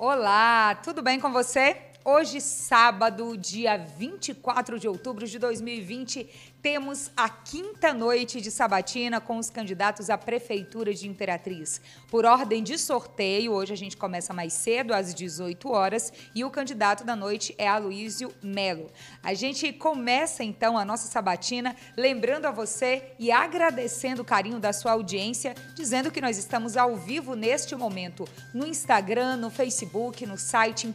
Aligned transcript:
Olá, 0.00 0.76
tudo 0.76 1.02
bem 1.02 1.18
com 1.18 1.32
você? 1.32 1.76
Hoje, 2.04 2.40
sábado, 2.40 3.36
dia 3.36 3.76
24 3.76 4.78
de 4.78 4.88
outubro 4.88 5.26
de 5.26 5.38
2020, 5.38 6.26
temos 6.62 7.10
a 7.16 7.28
quinta 7.28 7.92
noite 7.92 8.40
de 8.40 8.50
sabatina 8.50 9.20
com 9.20 9.36
os 9.36 9.50
candidatos 9.50 10.08
à 10.08 10.16
Prefeitura 10.16 10.92
de 10.94 11.08
Imperatriz. 11.08 11.80
Por 12.10 12.24
ordem 12.24 12.62
de 12.62 12.78
sorteio, 12.78 13.52
hoje 13.52 13.72
a 13.72 13.76
gente 13.76 13.96
começa 13.96 14.32
mais 14.32 14.52
cedo, 14.54 14.92
às 14.92 15.14
18 15.14 15.70
horas, 15.70 16.12
e 16.34 16.44
o 16.44 16.50
candidato 16.50 17.04
da 17.04 17.14
noite 17.14 17.54
é 17.58 17.68
Aloísio 17.68 18.32
Melo. 18.42 18.90
A 19.22 19.34
gente 19.34 19.72
começa 19.72 20.42
então 20.42 20.78
a 20.78 20.84
nossa 20.84 21.06
sabatina 21.08 21.76
lembrando 21.96 22.46
a 22.46 22.50
você 22.50 23.12
e 23.18 23.30
agradecendo 23.30 24.22
o 24.22 24.24
carinho 24.24 24.58
da 24.58 24.72
sua 24.72 24.92
audiência, 24.92 25.54
dizendo 25.74 26.10
que 26.10 26.20
nós 26.20 26.38
estamos 26.38 26.76
ao 26.76 26.96
vivo 26.96 27.34
neste 27.34 27.76
momento 27.76 28.26
no 28.52 28.66
Instagram, 28.66 29.36
no 29.36 29.50
Facebook, 29.50 30.24
no 30.26 30.38
site 30.38 30.86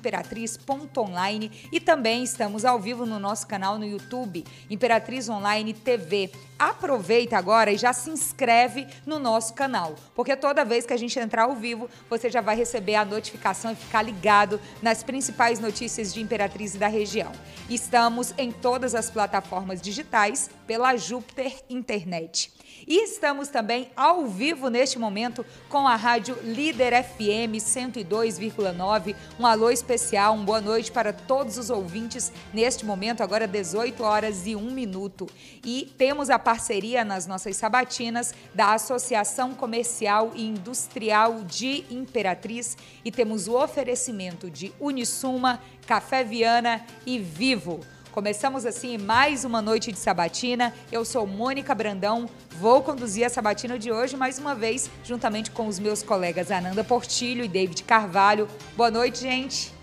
imperatriz.online 0.93 1.52
e 1.71 1.79
também 1.79 2.24
estamos 2.24 2.64
ao 2.64 2.79
vivo 2.79 3.06
no 3.06 3.20
nosso 3.20 3.47
canal 3.47 3.79
no 3.79 3.86
YouTube, 3.86 4.46
Imperatriz 4.70 5.28
Online 5.28 5.43
Online 5.43 5.74
TV. 5.74 6.32
Aproveita 6.57 7.38
agora 7.38 7.71
e 7.71 7.78
já 7.78 7.92
se 7.92 8.10
inscreve 8.10 8.88
no 9.06 9.19
nosso 9.19 9.54
canal, 9.54 9.96
porque 10.16 10.36
toda 10.36 10.64
vez 10.64 10.86
que 10.86 10.93
a 10.93 10.97
gente 10.97 11.19
entrar 11.19 11.43
ao 11.43 11.56
vivo, 11.56 11.89
você 12.10 12.29
já 12.29 12.39
vai 12.39 12.56
receber 12.56 12.96
a 12.96 13.04
notificação 13.04 13.71
e 13.71 13.75
ficar 13.75 14.04
ligado 14.04 14.61
nas 14.82 15.04
principais 15.04 15.60
notícias 15.60 16.14
de 16.14 16.21
Imperatriz 16.21 16.75
e 16.75 16.78
da 16.78 16.88
região. 16.88 17.32
Estamos 17.69 18.33
em 18.38 18.52
todas 18.52 18.96
as 18.96 19.10
plataformas 19.10 19.82
digitais 19.82 20.50
pela 20.66 20.96
Júpiter 20.96 21.54
Internet. 21.69 22.54
E 22.87 23.04
estamos 23.04 23.47
também 23.47 23.89
ao 23.96 24.25
vivo 24.25 24.69
neste 24.69 25.00
momento 25.00 25.46
com 25.69 25.87
a 25.87 25.96
rádio 25.96 26.37
Líder 26.43 27.04
FM 27.04 27.55
102,9. 27.57 29.15
Um 29.39 29.46
alô 29.46 29.69
especial, 29.69 30.33
uma 30.33 30.43
boa 30.43 30.61
noite 30.61 30.91
para 30.91 31.14
todos 31.14 31.57
os 31.57 31.69
ouvintes 31.69 32.31
neste 32.53 32.86
momento, 32.86 33.23
agora 33.23 33.47
18 33.47 34.03
horas 34.03 34.45
e 34.45 34.55
1 34.55 34.71
minuto. 34.71 35.30
E 35.63 35.93
temos 35.97 36.30
a 36.30 36.38
parceria 36.38 37.05
nas 37.05 37.25
nossas 37.25 37.55
sabatinas 37.55 38.33
da 38.53 38.73
Associação 38.73 39.53
Comercial 39.53 40.31
e 40.36 40.45
Industrial 40.45 41.41
de 41.43 41.86
Imperatriz 41.89 42.77
e 43.05 43.11
temos 43.11 43.47
o 43.47 43.55
oferecimento 43.55 44.49
de 44.49 44.73
Unisuma, 44.80 45.61
Café 45.88 46.23
Viana 46.23 46.86
e 47.05 47.17
Vivo. 47.17 47.80
Começamos 48.14 48.64
assim 48.64 48.95
mais 48.95 49.44
uma 49.44 49.59
noite 49.59 49.92
de 49.92 49.97
sabatina. 49.97 50.72
Eu 50.92 51.03
sou 51.03 51.25
Mônica 51.25 51.73
Brandão, 51.73 52.30
vou 52.59 52.83
conduzir 52.83 53.25
a 53.25 53.30
sabatina 53.30 53.80
de 53.80 53.92
hoje 53.92 54.16
mais 54.16 54.38
uma 54.38 54.53
vez, 54.53 54.88
juntamente 55.03 55.50
com 55.50 55.67
os 55.67 55.80
meus 55.80 56.03
colegas 56.03 56.52
Ananda 56.52 56.83
Portilho 56.83 57.44
e 57.44 57.47
David 57.47 57.83
Carvalho. 57.83 58.47
Boa 58.78 58.92
noite, 58.92 59.22
gente. 59.22 59.73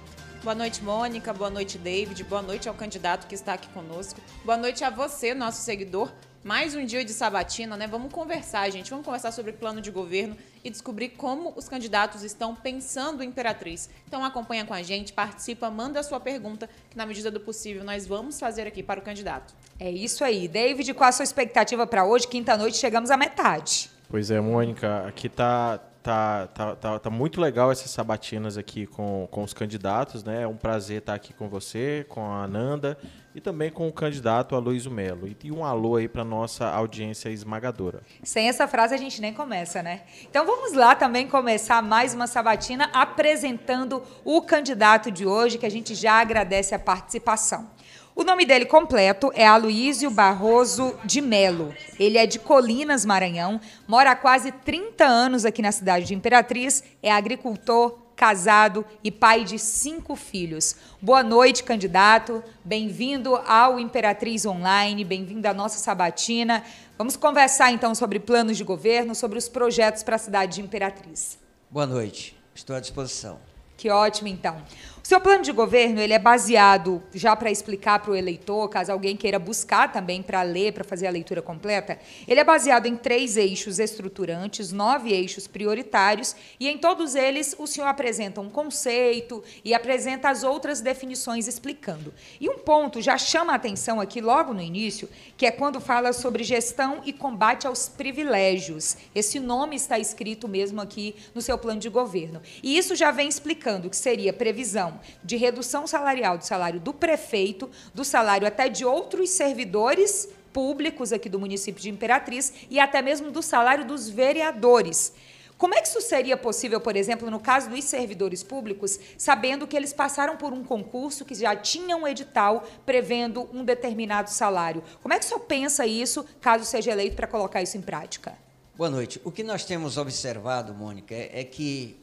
Boa 0.44 0.54
noite, 0.54 0.80
Mônica. 0.80 1.32
Boa 1.32 1.50
noite, 1.50 1.76
David. 1.76 2.22
Boa 2.22 2.40
noite 2.40 2.68
ao 2.68 2.74
candidato 2.74 3.26
que 3.26 3.34
está 3.34 3.54
aqui 3.54 3.68
conosco. 3.70 4.20
Boa 4.44 4.56
noite 4.56 4.84
a 4.84 4.90
você, 4.90 5.34
nosso 5.34 5.62
seguidor. 5.62 6.08
Mais 6.42 6.74
um 6.74 6.86
dia 6.86 7.04
de 7.04 7.12
sabatina, 7.12 7.76
né? 7.76 7.86
Vamos 7.86 8.10
conversar, 8.10 8.70
gente. 8.70 8.88
Vamos 8.88 9.04
conversar 9.04 9.30
sobre 9.30 9.52
plano 9.52 9.78
de 9.78 9.90
governo 9.90 10.34
e 10.64 10.70
descobrir 10.70 11.10
como 11.10 11.52
os 11.54 11.68
candidatos 11.68 12.22
estão 12.22 12.54
pensando 12.54 13.22
Imperatriz. 13.22 13.90
Então 14.08 14.24
acompanha 14.24 14.64
com 14.64 14.72
a 14.72 14.82
gente, 14.82 15.12
participa, 15.12 15.68
manda 15.70 16.00
a 16.00 16.02
sua 16.02 16.18
pergunta, 16.18 16.66
que 16.88 16.96
na 16.96 17.04
medida 17.04 17.30
do 17.30 17.40
possível 17.40 17.84
nós 17.84 18.06
vamos 18.06 18.40
fazer 18.40 18.66
aqui 18.66 18.82
para 18.82 18.98
o 18.98 19.02
candidato. 19.02 19.54
É 19.78 19.90
isso 19.90 20.24
aí. 20.24 20.48
David, 20.48 20.94
qual 20.94 21.10
a 21.10 21.12
sua 21.12 21.24
expectativa 21.24 21.86
para 21.86 22.06
hoje? 22.06 22.26
Quinta-noite, 22.26 22.78
chegamos 22.78 23.10
à 23.10 23.18
metade. 23.18 23.90
Pois 24.08 24.30
é, 24.30 24.40
Mônica, 24.40 25.06
aqui 25.06 25.28
tá, 25.28 25.78
tá, 26.02 26.46
tá, 26.48 26.76
tá, 26.76 26.98
tá, 26.98 27.10
muito 27.10 27.40
legal 27.40 27.70
essas 27.70 27.90
sabatinas 27.90 28.56
aqui 28.56 28.86
com, 28.86 29.28
com 29.30 29.42
os 29.42 29.52
candidatos, 29.52 30.24
né? 30.24 30.42
É 30.42 30.46
um 30.46 30.56
prazer 30.56 30.98
estar 30.98 31.14
aqui 31.14 31.32
com 31.32 31.48
você, 31.48 32.06
com 32.08 32.24
a 32.24 32.44
Ananda 32.44 32.96
e 33.34 33.40
também 33.40 33.70
com 33.70 33.86
o 33.86 33.92
candidato 33.92 34.54
Aloysio 34.54 34.90
Melo. 34.90 35.28
E 35.28 35.52
um 35.52 35.64
alô 35.64 35.96
aí 35.96 36.08
para 36.08 36.24
nossa 36.24 36.68
audiência 36.68 37.28
esmagadora. 37.28 38.02
Sem 38.22 38.48
essa 38.48 38.66
frase 38.66 38.94
a 38.94 38.98
gente 38.98 39.20
nem 39.20 39.32
começa, 39.32 39.82
né? 39.82 40.02
Então 40.28 40.46
vamos 40.46 40.72
lá 40.72 40.94
também 40.94 41.28
começar 41.28 41.82
mais 41.82 42.14
uma 42.14 42.26
sabatina 42.26 42.90
apresentando 42.92 44.02
o 44.24 44.42
candidato 44.42 45.10
de 45.10 45.26
hoje, 45.26 45.58
que 45.58 45.66
a 45.66 45.70
gente 45.70 45.94
já 45.94 46.20
agradece 46.20 46.74
a 46.74 46.78
participação. 46.78 47.70
O 48.14 48.24
nome 48.24 48.44
dele 48.44 48.66
completo 48.66 49.30
é 49.34 49.46
Aloísio 49.46 50.10
Barroso 50.10 50.98
de 51.04 51.20
Melo. 51.20 51.72
Ele 51.98 52.18
é 52.18 52.26
de 52.26 52.38
Colinas, 52.38 53.04
Maranhão, 53.04 53.60
mora 53.86 54.10
há 54.10 54.16
quase 54.16 54.50
30 54.50 55.04
anos 55.04 55.44
aqui 55.44 55.62
na 55.62 55.70
cidade 55.70 56.06
de 56.06 56.14
Imperatriz, 56.14 56.82
é 57.02 57.10
agricultor, 57.10 57.98
casado 58.16 58.84
e 59.02 59.10
pai 59.10 59.44
de 59.44 59.58
cinco 59.58 60.14
filhos. 60.16 60.76
Boa 61.00 61.22
noite, 61.22 61.62
candidato. 61.62 62.42
Bem-vindo 62.62 63.34
ao 63.36 63.80
Imperatriz 63.80 64.44
Online, 64.44 65.04
bem-vindo 65.04 65.48
à 65.48 65.54
nossa 65.54 65.78
sabatina. 65.78 66.62
Vamos 66.98 67.16
conversar 67.16 67.72
então 67.72 67.94
sobre 67.94 68.18
planos 68.18 68.58
de 68.58 68.64
governo, 68.64 69.14
sobre 69.14 69.38
os 69.38 69.48
projetos 69.48 70.02
para 70.02 70.16
a 70.16 70.18
cidade 70.18 70.56
de 70.56 70.60
Imperatriz. 70.60 71.38
Boa 71.70 71.86
noite, 71.86 72.36
estou 72.54 72.76
à 72.76 72.80
disposição. 72.80 73.49
Que 73.80 73.88
ótimo, 73.88 74.28
então. 74.28 74.62
O 75.02 75.08
seu 75.10 75.18
plano 75.18 75.42
de 75.42 75.50
governo 75.50 75.98
ele 75.98 76.12
é 76.12 76.18
baseado, 76.18 77.02
já 77.14 77.34
para 77.34 77.50
explicar 77.50 77.98
para 77.98 78.10
o 78.10 78.14
eleitor, 78.14 78.68
caso 78.68 78.92
alguém 78.92 79.16
queira 79.16 79.38
buscar 79.38 79.90
também 79.90 80.22
para 80.22 80.42
ler, 80.42 80.74
para 80.74 80.84
fazer 80.84 81.06
a 81.06 81.10
leitura 81.10 81.40
completa, 81.40 81.98
ele 82.28 82.38
é 82.38 82.44
baseado 82.44 82.84
em 82.84 82.94
três 82.94 83.38
eixos 83.38 83.78
estruturantes, 83.78 84.70
nove 84.70 85.10
eixos 85.10 85.46
prioritários, 85.46 86.36
e 86.60 86.68
em 86.68 86.76
todos 86.76 87.14
eles 87.14 87.56
o 87.58 87.66
senhor 87.66 87.86
apresenta 87.86 88.42
um 88.42 88.50
conceito 88.50 89.42
e 89.64 89.72
apresenta 89.72 90.28
as 90.28 90.44
outras 90.44 90.82
definições 90.82 91.48
explicando. 91.48 92.12
E 92.38 92.48
um 92.50 92.58
ponto 92.58 93.00
já 93.00 93.16
chama 93.16 93.52
a 93.52 93.56
atenção 93.56 93.98
aqui 94.00 94.20
logo 94.20 94.52
no 94.52 94.60
início, 94.60 95.08
que 95.38 95.46
é 95.46 95.50
quando 95.50 95.80
fala 95.80 96.12
sobre 96.12 96.44
gestão 96.44 97.00
e 97.04 97.12
combate 97.14 97.66
aos 97.66 97.88
privilégios. 97.88 98.98
Esse 99.14 99.40
nome 99.40 99.74
está 99.74 99.98
escrito 99.98 100.46
mesmo 100.46 100.80
aqui 100.80 101.16
no 101.34 101.40
seu 101.40 101.56
plano 101.56 101.80
de 101.80 101.88
governo. 101.88 102.42
E 102.62 102.76
isso 102.76 102.94
já 102.94 103.10
vem 103.10 103.26
explicando 103.26 103.69
que 103.78 103.96
seria 103.96 104.32
previsão 104.32 104.98
de 105.22 105.36
redução 105.36 105.86
salarial 105.86 106.38
do 106.38 106.44
salário 106.44 106.80
do 106.80 106.92
prefeito, 106.92 107.70
do 107.94 108.04
salário 108.04 108.48
até 108.48 108.68
de 108.68 108.84
outros 108.84 109.30
servidores 109.30 110.28
públicos 110.52 111.12
aqui 111.12 111.28
do 111.28 111.38
município 111.38 111.80
de 111.80 111.90
Imperatriz 111.90 112.52
e 112.68 112.80
até 112.80 113.00
mesmo 113.02 113.30
do 113.30 113.42
salário 113.42 113.84
dos 113.84 114.08
vereadores. 114.08 115.12
Como 115.60 115.74
é 115.74 115.80
que 115.82 115.88
isso 115.88 116.00
seria 116.00 116.38
possível, 116.38 116.80
por 116.80 116.96
exemplo, 116.96 117.30
no 117.30 117.38
caso 117.38 117.68
dos 117.68 117.84
servidores 117.84 118.42
públicos, 118.42 118.98
sabendo 119.18 119.66
que 119.66 119.76
eles 119.76 119.92
passaram 119.92 120.38
por 120.38 120.54
um 120.54 120.64
concurso 120.64 121.22
que 121.22 121.34
já 121.34 121.54
tinha 121.54 121.94
um 121.98 122.08
edital 122.08 122.66
prevendo 122.86 123.46
um 123.52 123.62
determinado 123.62 124.30
salário? 124.30 124.82
Como 125.02 125.12
é 125.12 125.18
que 125.18 125.26
o 125.26 125.28
senhor 125.28 125.40
pensa 125.40 125.84
isso, 125.84 126.24
caso 126.40 126.64
seja 126.64 126.92
eleito, 126.92 127.14
para 127.14 127.26
colocar 127.26 127.60
isso 127.60 127.76
em 127.76 127.82
prática? 127.82 128.38
Boa 128.74 128.88
noite. 128.88 129.20
O 129.22 129.30
que 129.30 129.42
nós 129.42 129.62
temos 129.62 129.98
observado, 129.98 130.72
Mônica, 130.72 131.14
é 131.14 131.44
que 131.44 131.99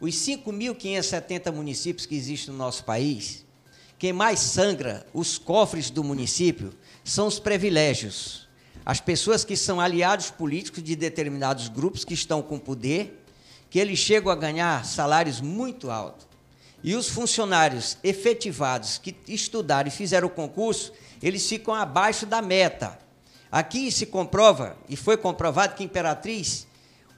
os 0.00 0.14
5.570 0.14 1.52
municípios 1.52 2.06
que 2.06 2.14
existem 2.14 2.52
no 2.52 2.58
nosso 2.58 2.84
país, 2.84 3.44
quem 3.98 4.14
mais 4.14 4.40
sangra 4.40 5.06
os 5.12 5.36
cofres 5.36 5.90
do 5.90 6.02
município 6.02 6.72
são 7.04 7.26
os 7.26 7.38
privilégios. 7.38 8.48
As 8.84 8.98
pessoas 8.98 9.44
que 9.44 9.54
são 9.54 9.78
aliados 9.78 10.30
políticos 10.30 10.82
de 10.82 10.96
determinados 10.96 11.68
grupos 11.68 12.02
que 12.02 12.14
estão 12.14 12.40
com 12.40 12.58
poder, 12.58 13.22
que 13.68 13.78
eles 13.78 13.98
chegam 13.98 14.32
a 14.32 14.36
ganhar 14.36 14.86
salários 14.86 15.42
muito 15.42 15.90
altos. 15.90 16.26
E 16.82 16.94
os 16.94 17.10
funcionários 17.10 17.98
efetivados 18.02 18.96
que 18.96 19.14
estudaram 19.28 19.88
e 19.88 19.92
fizeram 19.92 20.28
o 20.28 20.30
concurso, 20.30 20.94
eles 21.22 21.46
ficam 21.46 21.74
abaixo 21.74 22.24
da 22.24 22.40
meta. 22.40 22.98
Aqui 23.52 23.92
se 23.92 24.06
comprova, 24.06 24.78
e 24.88 24.96
foi 24.96 25.18
comprovado 25.18 25.74
que 25.74 25.84
Imperatriz 25.84 26.66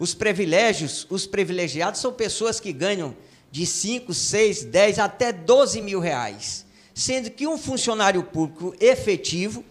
os 0.02 0.14
privilégios, 0.14 1.06
os 1.08 1.28
privilegiados 1.28 2.00
são 2.00 2.12
pessoas 2.12 2.58
que 2.58 2.72
ganham 2.72 3.16
de 3.52 3.64
5, 3.64 4.12
6, 4.12 4.64
10 4.64 4.98
até 4.98 5.30
12 5.30 5.80
mil 5.80 6.00
reais. 6.00 6.66
Sendo 6.92 7.30
que 7.30 7.46
um 7.46 7.56
funcionário 7.56 8.24
público 8.24 8.74
efetivo, 8.80 9.64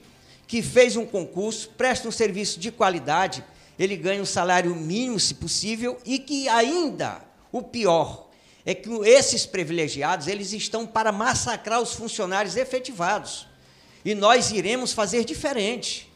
que 0.48 0.62
fez 0.62 0.96
um 0.96 1.06
concurso, 1.06 1.72
presta 1.72 2.08
um 2.08 2.12
serviço 2.12 2.62
de 2.62 2.72
qualidade, 2.72 3.44
ele 3.78 3.98
ganha 3.98 4.22
um 4.22 4.26
salário 4.26 4.74
mínimo, 4.74 5.20
se 5.20 5.34
possível, 5.34 5.98
e 6.06 6.18
que 6.18 6.48
ainda, 6.48 7.22
o 7.52 7.62
pior, 7.62 8.30
é 8.66 8.74
que 8.74 8.90
esses 9.04 9.46
privilegiados, 9.46 10.30
eles 10.30 10.54
estão 10.54 10.88
para 10.88 11.12
massacrar 11.12 11.82
os 11.82 11.92
funcionários 11.92 12.56
efetivados. 12.56 13.48
E 14.06 14.16
nós 14.16 14.50
iremos 14.50 14.94
fazer 14.94 15.26
diferente, 15.26 16.10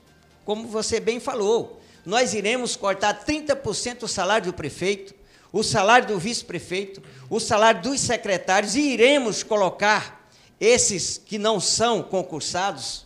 como 0.45 0.69
você 0.69 1.01
bem 1.01 1.19
falou 1.19 1.81
nós 2.05 2.33
iremos 2.33 2.75
cortar 2.75 3.25
30% 3.25 3.99
do 3.99 4.07
salário 4.07 4.51
do 4.51 4.53
prefeito, 4.53 5.13
o 5.51 5.63
salário 5.63 6.07
do 6.07 6.19
vice-prefeito, 6.19 7.01
o 7.29 7.39
salário 7.39 7.81
dos 7.81 7.99
secretários 8.01 8.75
e 8.75 8.91
iremos 8.91 9.41
colocar 9.41 10.29
esses 10.59 11.17
que 11.17 11.37
não 11.37 11.59
são 11.59 12.03
concursados, 12.03 13.05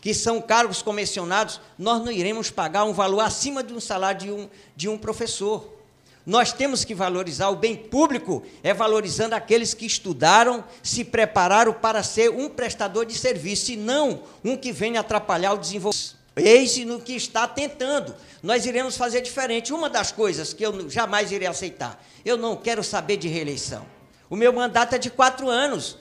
que 0.00 0.14
são 0.14 0.40
cargos 0.40 0.82
comissionados, 0.82 1.60
nós 1.78 2.04
não 2.04 2.12
iremos 2.12 2.50
pagar 2.50 2.84
um 2.84 2.92
valor 2.92 3.20
acima 3.20 3.62
de 3.62 3.72
um 3.74 3.80
salário 3.80 4.20
de 4.20 4.30
um, 4.30 4.48
de 4.76 4.88
um 4.88 4.96
professor. 4.96 5.76
Nós 6.24 6.52
temos 6.52 6.84
que 6.84 6.94
valorizar 6.94 7.48
o 7.48 7.56
bem 7.56 7.74
público, 7.74 8.42
é 8.62 8.74
valorizando 8.74 9.34
aqueles 9.34 9.72
que 9.72 9.86
estudaram, 9.86 10.62
se 10.82 11.02
prepararam 11.02 11.72
para 11.72 12.02
ser 12.02 12.30
um 12.30 12.50
prestador 12.50 13.06
de 13.06 13.14
serviço, 13.14 13.72
e 13.72 13.76
não 13.76 14.22
um 14.44 14.54
que 14.54 14.70
venha 14.70 15.00
atrapalhar 15.00 15.54
o 15.54 15.58
desenvolvimento. 15.58 16.17
Eis 16.38 16.76
no 16.78 17.00
que 17.00 17.14
está 17.14 17.46
tentando. 17.46 18.14
Nós 18.42 18.66
iremos 18.66 18.96
fazer 18.96 19.20
diferente. 19.20 19.72
Uma 19.72 19.90
das 19.90 20.12
coisas 20.12 20.52
que 20.52 20.64
eu 20.64 20.88
jamais 20.88 21.32
irei 21.32 21.48
aceitar, 21.48 22.02
eu 22.24 22.36
não 22.36 22.56
quero 22.56 22.82
saber 22.82 23.16
de 23.16 23.28
reeleição. 23.28 23.84
O 24.30 24.36
meu 24.36 24.52
mandato 24.52 24.94
é 24.94 24.98
de 24.98 25.10
quatro 25.10 25.48
anos. 25.48 25.96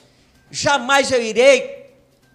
Jamais 0.52 1.12
eu 1.12 1.22
irei 1.22 1.88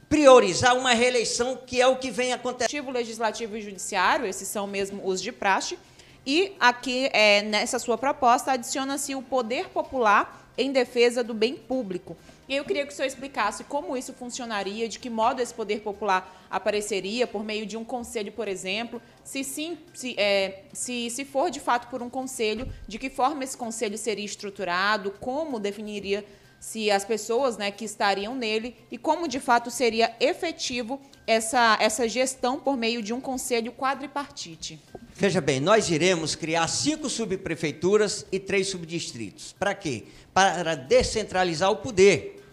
priorizar 0.09 0.77
uma 0.77 0.93
reeleição 0.93 1.57
que 1.57 1.81
é 1.81 1.87
o 1.87 1.97
que 1.97 2.11
vem 2.11 2.33
acontecendo. 2.33 2.91
Legislativo 2.91 3.57
e 3.57 3.63
Judiciário, 3.63 4.27
esses 4.27 4.47
são 4.47 4.67
mesmo 4.67 5.01
os 5.07 5.23
de 5.23 5.33
praxe. 5.33 5.79
E 6.27 6.53
aqui, 6.61 7.09
é, 7.13 7.43
nessa 7.43 7.79
sua 7.79 7.99
proposta, 7.99 8.53
adiciona-se 8.53 9.15
o 9.15 9.23
poder 9.23 9.71
popular 9.71 10.42
em 10.57 10.73
defesa 10.73 11.23
do 11.23 11.35
bem 11.35 11.57
público. 11.57 12.17
E 12.49 12.57
eu 12.57 12.65
queria 12.65 12.85
que 12.85 12.93
o 12.93 12.95
senhor 12.95 13.07
explicasse 13.07 13.65
como 13.65 13.97
isso 13.97 14.13
funcionaria, 14.13 14.89
de 14.89 14.99
que 14.99 15.09
modo 15.09 15.41
esse 15.41 15.55
poder 15.55 15.81
popular 15.81 16.47
apareceria, 16.51 17.27
por 17.27 17.43
meio 17.43 17.65
de 17.65 17.77
um 17.77 17.85
conselho, 17.85 18.33
por 18.33 18.49
exemplo, 18.49 19.01
se 19.25 19.43
sim, 19.43 19.79
se, 19.95 20.15
é, 20.19 20.65
se, 20.73 21.09
se 21.09 21.25
for 21.25 21.51
de 21.51 21.61
fato 21.61 21.89
por 21.89 22.03
um 22.03 22.11
conselho, 22.11 22.71
de 22.87 22.99
que 22.99 23.09
forma 23.09 23.45
esse 23.45 23.57
conselho 23.57 23.97
seria 23.97 24.25
estruturado, 24.25 25.13
como 25.13 25.59
definiria 25.59 26.25
se 26.61 26.93
as 26.93 27.05
pessoas 27.05 27.57
né, 27.57 27.73
que 27.73 27.85
estariam 27.85 28.37
nele 28.37 28.77
e 28.91 28.97
como 28.97 29.27
de 29.27 29.41
fato 29.41 29.69
seria 29.69 30.15
efetivo 30.21 31.01
essa, 31.27 31.77
essa 31.81 32.09
gestão 32.09 32.61
por 32.61 32.77
meio 32.77 33.03
de 33.03 33.13
um 33.13 33.21
conselho 33.21 33.73
quadripartite. 33.73 34.81
Veja 35.23 35.41
bem, 35.41 35.61
nós 35.61 35.89
iremos 35.89 36.35
criar 36.35 36.67
cinco 36.67 37.09
subprefeituras 37.09 38.27
e 38.33 38.41
três 38.41 38.67
subdistritos. 38.67 39.55
Para 39.57 39.73
quê? 39.73 40.03
Para 40.35 40.75
descentralizar 40.75 41.71
o 41.71 41.77
poder. 41.77 42.45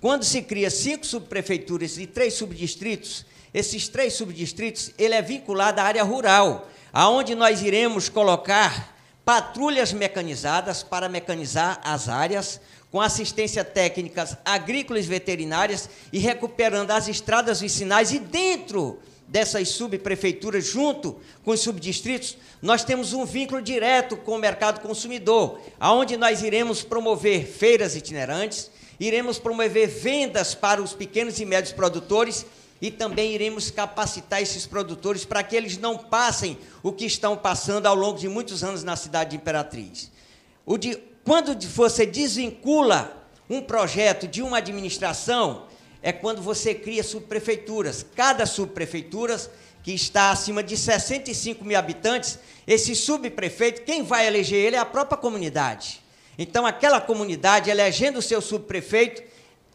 Quando 0.00 0.22
se 0.22 0.42
cria 0.42 0.70
cinco 0.70 1.04
subprefeituras 1.04 1.98
e 1.98 2.06
três 2.06 2.34
subdistritos, 2.34 3.26
esses 3.52 3.88
três 3.88 4.12
subdistritos 4.12 4.92
ele 4.96 5.12
é 5.12 5.20
vinculado 5.20 5.80
à 5.80 5.82
área 5.82 6.04
rural, 6.04 6.70
aonde 6.92 7.34
nós 7.34 7.62
iremos 7.62 8.08
colocar 8.08 8.96
patrulhas 9.24 9.92
mecanizadas 9.92 10.84
para 10.84 11.08
mecanizar 11.08 11.80
as 11.82 12.08
áreas, 12.08 12.60
com 12.92 13.00
assistência 13.00 13.64
técnicas 13.64 14.36
agrícolas 14.44 15.06
e 15.06 15.08
veterinárias 15.08 15.90
e 16.12 16.20
recuperando 16.20 16.92
as 16.92 17.08
estradas 17.08 17.60
vicinais 17.60 18.12
e 18.12 18.20
dentro 18.20 19.00
dessas 19.28 19.68
subprefeituras, 19.68 20.64
junto 20.64 21.20
com 21.44 21.50
os 21.50 21.60
subdistritos, 21.60 22.36
nós 22.62 22.82
temos 22.82 23.12
um 23.12 23.24
vínculo 23.24 23.60
direto 23.60 24.16
com 24.16 24.32
o 24.32 24.38
mercado 24.38 24.80
consumidor, 24.80 25.60
aonde 25.78 26.16
nós 26.16 26.42
iremos 26.42 26.82
promover 26.82 27.46
feiras 27.46 27.94
itinerantes, 27.94 28.70
iremos 28.98 29.38
promover 29.38 29.86
vendas 29.86 30.54
para 30.54 30.82
os 30.82 30.94
pequenos 30.94 31.38
e 31.38 31.44
médios 31.44 31.72
produtores 31.72 32.46
e 32.80 32.90
também 32.90 33.32
iremos 33.32 33.70
capacitar 33.70 34.40
esses 34.40 34.66
produtores 34.66 35.24
para 35.24 35.42
que 35.42 35.54
eles 35.54 35.76
não 35.76 35.98
passem 35.98 36.58
o 36.82 36.92
que 36.92 37.04
estão 37.04 37.36
passando 37.36 37.86
ao 37.86 37.94
longo 37.94 38.18
de 38.18 38.28
muitos 38.28 38.64
anos 38.64 38.82
na 38.82 38.96
cidade 38.96 39.30
de 39.30 39.36
Imperatriz. 39.36 40.10
De, 40.78 40.96
quando 41.24 41.54
você 41.68 42.06
desvincula 42.06 43.14
um 43.50 43.60
projeto 43.60 44.26
de 44.26 44.42
uma 44.42 44.58
administração, 44.58 45.66
é 46.02 46.12
quando 46.12 46.40
você 46.42 46.74
cria 46.74 47.02
subprefeituras. 47.02 48.04
Cada 48.14 48.46
subprefeitura, 48.46 49.38
que 49.82 49.92
está 49.92 50.30
acima 50.30 50.62
de 50.62 50.76
65 50.76 51.64
mil 51.64 51.78
habitantes, 51.78 52.38
esse 52.66 52.94
subprefeito, 52.94 53.82
quem 53.82 54.02
vai 54.02 54.26
eleger 54.26 54.58
ele 54.58 54.76
é 54.76 54.78
a 54.78 54.84
própria 54.84 55.16
comunidade. 55.16 56.02
Então, 56.38 56.66
aquela 56.66 57.00
comunidade, 57.00 57.70
elegendo 57.70 58.18
o 58.18 58.22
seu 58.22 58.40
subprefeito, 58.40 59.22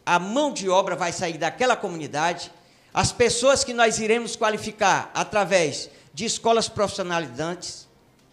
a 0.06 0.18
mão 0.18 0.52
de 0.52 0.68
obra 0.68 0.96
vai 0.96 1.12
sair 1.12 1.38
daquela 1.38 1.76
comunidade, 1.76 2.50
as 2.92 3.10
pessoas 3.10 3.64
que 3.64 3.74
nós 3.74 3.98
iremos 3.98 4.36
qualificar 4.36 5.10
através 5.14 5.90
de 6.12 6.24
escolas 6.24 6.68
profissionalizantes, 6.68 7.88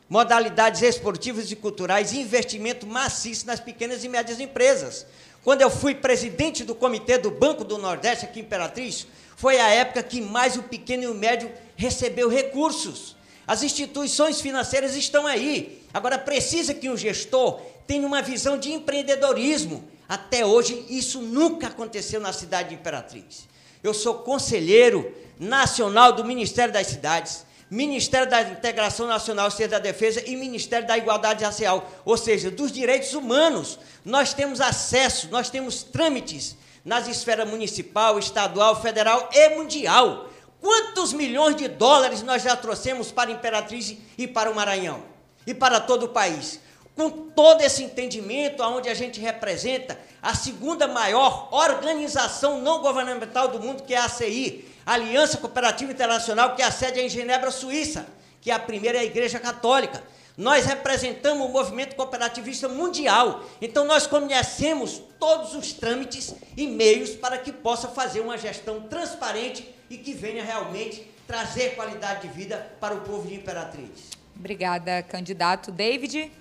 modalidades 0.08 0.82
esportivas 0.82 1.52
e 1.52 1.56
culturais 1.56 2.14
investimento 2.14 2.86
maciço 2.86 3.48
nas 3.48 3.60
pequenas 3.60 4.04
e 4.04 4.10
médias 4.10 4.40
empresas. 4.40 5.06
Quando 5.44 5.62
eu 5.62 5.70
fui 5.70 5.96
presidente 5.96 6.64
do 6.64 6.76
comitê 6.76 7.18
do 7.18 7.32
Banco 7.32 7.64
do 7.64 7.78
Nordeste 7.78 8.26
aqui 8.26 8.40
em 8.40 8.44
Imperatriz, 8.44 9.08
foi 9.36 9.60
a 9.60 9.70
época 9.70 10.04
que 10.04 10.22
mais 10.22 10.56
o 10.56 10.64
pequeno 10.64 11.04
e 11.04 11.08
o 11.08 11.16
médio 11.16 11.52
recebeu 11.76 12.30
recursos. 12.30 13.16
As 13.48 13.64
instituições 13.64 14.40
financeiras 14.40 14.96
estão 14.96 15.26
aí. 15.26 15.84
Agora 15.92 16.20
precisa 16.20 16.76
que 16.76 16.90
o 16.90 16.98
gestor 16.98 17.60
tenha 17.88 18.06
uma 18.06 18.22
visão 18.22 18.58
de 18.58 18.72
empreendedorismo. 18.72 19.84
Até 20.08 20.46
hoje 20.46 20.86
isso 20.90 21.22
nunca 21.22 21.68
aconteceu 21.68 22.22
na 22.22 22.32
cidade 22.32 22.70
de 22.70 22.76
Imperatriz. 22.76 23.48
Eu 23.84 23.96
sou 23.96 24.20
conselheiro 24.20 25.12
nacional 25.40 26.14
do 26.14 26.24
Ministério 26.24 26.72
das 26.72 26.86
Cidades 26.86 27.46
Ministério 27.72 28.30
da 28.30 28.42
Integração 28.42 29.08
Nacional 29.08 29.48
e 29.58 29.66
da 29.66 29.80
Defesa 29.80 30.22
e 30.28 30.36
Ministério 30.36 30.86
da 30.86 30.98
Igualdade 30.98 31.46
Racial, 31.46 31.90
ou 32.04 32.18
seja, 32.18 32.52
dos 32.52 32.70
direitos 32.70 33.14
humanos. 33.14 33.80
Nós 34.04 34.34
temos 34.34 34.60
acesso, 34.60 35.30
nós 35.32 35.50
temos 35.50 35.82
trâmites 35.82 36.58
nas 36.84 37.08
esferas 37.08 37.50
municipal, 37.50 38.20
estadual, 38.20 38.82
federal 38.82 39.30
e 39.32 39.56
mundial. 39.56 40.30
Quantos 40.60 41.14
milhões 41.14 41.56
de 41.56 41.70
dólares 41.70 42.22
nós 42.22 42.44
já 42.44 42.58
trouxemos 42.58 43.10
para 43.10 43.30
a 43.30 43.34
Imperatriz 43.34 43.96
e 44.18 44.28
para 44.28 44.52
o 44.52 44.56
Maranhão? 44.56 45.06
E 45.48 45.54
para 45.54 45.80
todo 45.80 46.04
o 46.04 46.10
país? 46.10 46.60
Com 46.94 47.10
todo 47.10 47.62
esse 47.62 47.84
entendimento, 47.84 48.62
onde 48.64 48.90
a 48.90 48.94
gente 48.94 49.22
representa 49.22 49.98
a 50.22 50.36
segunda 50.36 50.90
maior 50.90 51.48
organização 51.54 52.60
não 52.60 52.82
governamental 52.82 53.48
do 53.48 53.62
mundo, 53.62 53.84
que 53.84 53.94
é 53.94 53.98
a 53.98 54.06
ACI, 54.06 54.71
Aliança 54.86 55.38
Cooperativa 55.38 55.92
Internacional, 55.92 56.56
que 56.56 56.62
é 56.62 56.66
a 56.66 56.72
sede 56.72 57.00
é 57.00 57.06
em 57.06 57.10
Genebra, 57.10 57.52
Suíça, 57.52 58.06
que 58.40 58.50
é 58.50 58.54
a 58.54 58.60
primeira 58.60 58.98
é 58.98 59.02
a 59.02 59.04
Igreja 59.04 59.40
Católica. 59.40 60.04
Nós 60.38 60.66
representamos 60.66 61.46
o 61.46 61.50
movimento 61.50 61.96
cooperativista 61.96 62.68
mundial. 62.68 63.44
Então, 63.62 63.86
nós 63.86 64.08
conhecemos 64.08 65.02
todos 65.20 65.54
os 65.54 65.74
trâmites 65.74 66.34
e 66.58 66.68
meios 66.68 67.12
para 67.12 67.38
que 67.38 67.52
possa 67.52 67.90
fazer 67.90 68.22
uma 68.22 68.38
gestão 68.38 68.82
transparente 68.82 69.68
e 69.90 69.98
que 69.98 70.14
venha 70.14 70.44
realmente 70.44 71.06
trazer 71.28 71.76
qualidade 71.76 72.28
de 72.28 72.34
vida 72.34 72.72
para 72.80 72.96
o 72.96 73.02
povo 73.02 73.28
de 73.28 73.36
Imperatriz. 73.36 74.12
Obrigada, 74.36 75.04
candidato. 75.04 75.72
David? 75.72 76.32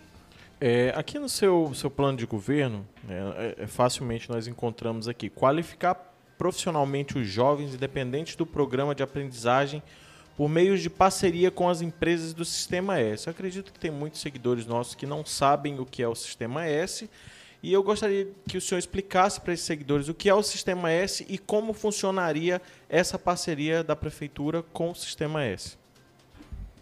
É, 0.61 0.93
aqui 0.95 1.19
no 1.19 1.29
seu, 1.29 1.73
seu 1.75 1.91
plano 1.91 2.19
de 2.19 2.27
governo, 2.27 2.87
é, 3.09 3.63
é, 3.63 3.67
facilmente 3.67 4.29
nós 4.29 4.47
encontramos 4.47 5.09
aqui 5.09 5.29
qualificar 5.29 6.10
profissionalmente 6.41 7.19
os 7.19 7.29
jovens, 7.29 7.75
independente 7.75 8.35
do 8.35 8.47
programa 8.47 8.95
de 8.95 9.03
aprendizagem, 9.03 9.83
por 10.39 10.49
meio 10.49 10.79
de 10.79 10.89
parceria 10.89 11.51
com 11.51 11.69
as 11.69 11.83
empresas 11.83 12.33
do 12.33 12.47
Sistema 12.47 12.99
S. 12.99 13.27
Eu 13.27 13.33
acredito 13.33 13.71
que 13.71 13.79
tem 13.79 13.91
muitos 13.91 14.23
seguidores 14.23 14.65
nossos 14.65 14.95
que 14.95 15.05
não 15.05 15.23
sabem 15.23 15.79
o 15.79 15.85
que 15.85 16.03
é 16.03 16.09
o 16.09 16.15
Sistema 16.15 16.65
S. 16.65 17.11
E 17.63 17.71
eu 17.71 17.83
gostaria 17.83 18.27
que 18.49 18.57
o 18.57 18.61
senhor 18.61 18.79
explicasse 18.79 19.39
para 19.39 19.53
esses 19.53 19.67
seguidores 19.67 20.09
o 20.09 20.15
que 20.15 20.31
é 20.31 20.35
o 20.35 20.43
Sistema 20.43 20.91
S 20.91 21.27
e 21.29 21.37
como 21.37 21.75
funcionaria 21.75 22.63
essa 22.89 23.19
parceria 23.19 23.85
da 23.85 23.95
Prefeitura 23.95 24.63
com 24.63 24.93
o 24.93 24.95
Sistema 24.95 25.45
S. 25.45 25.77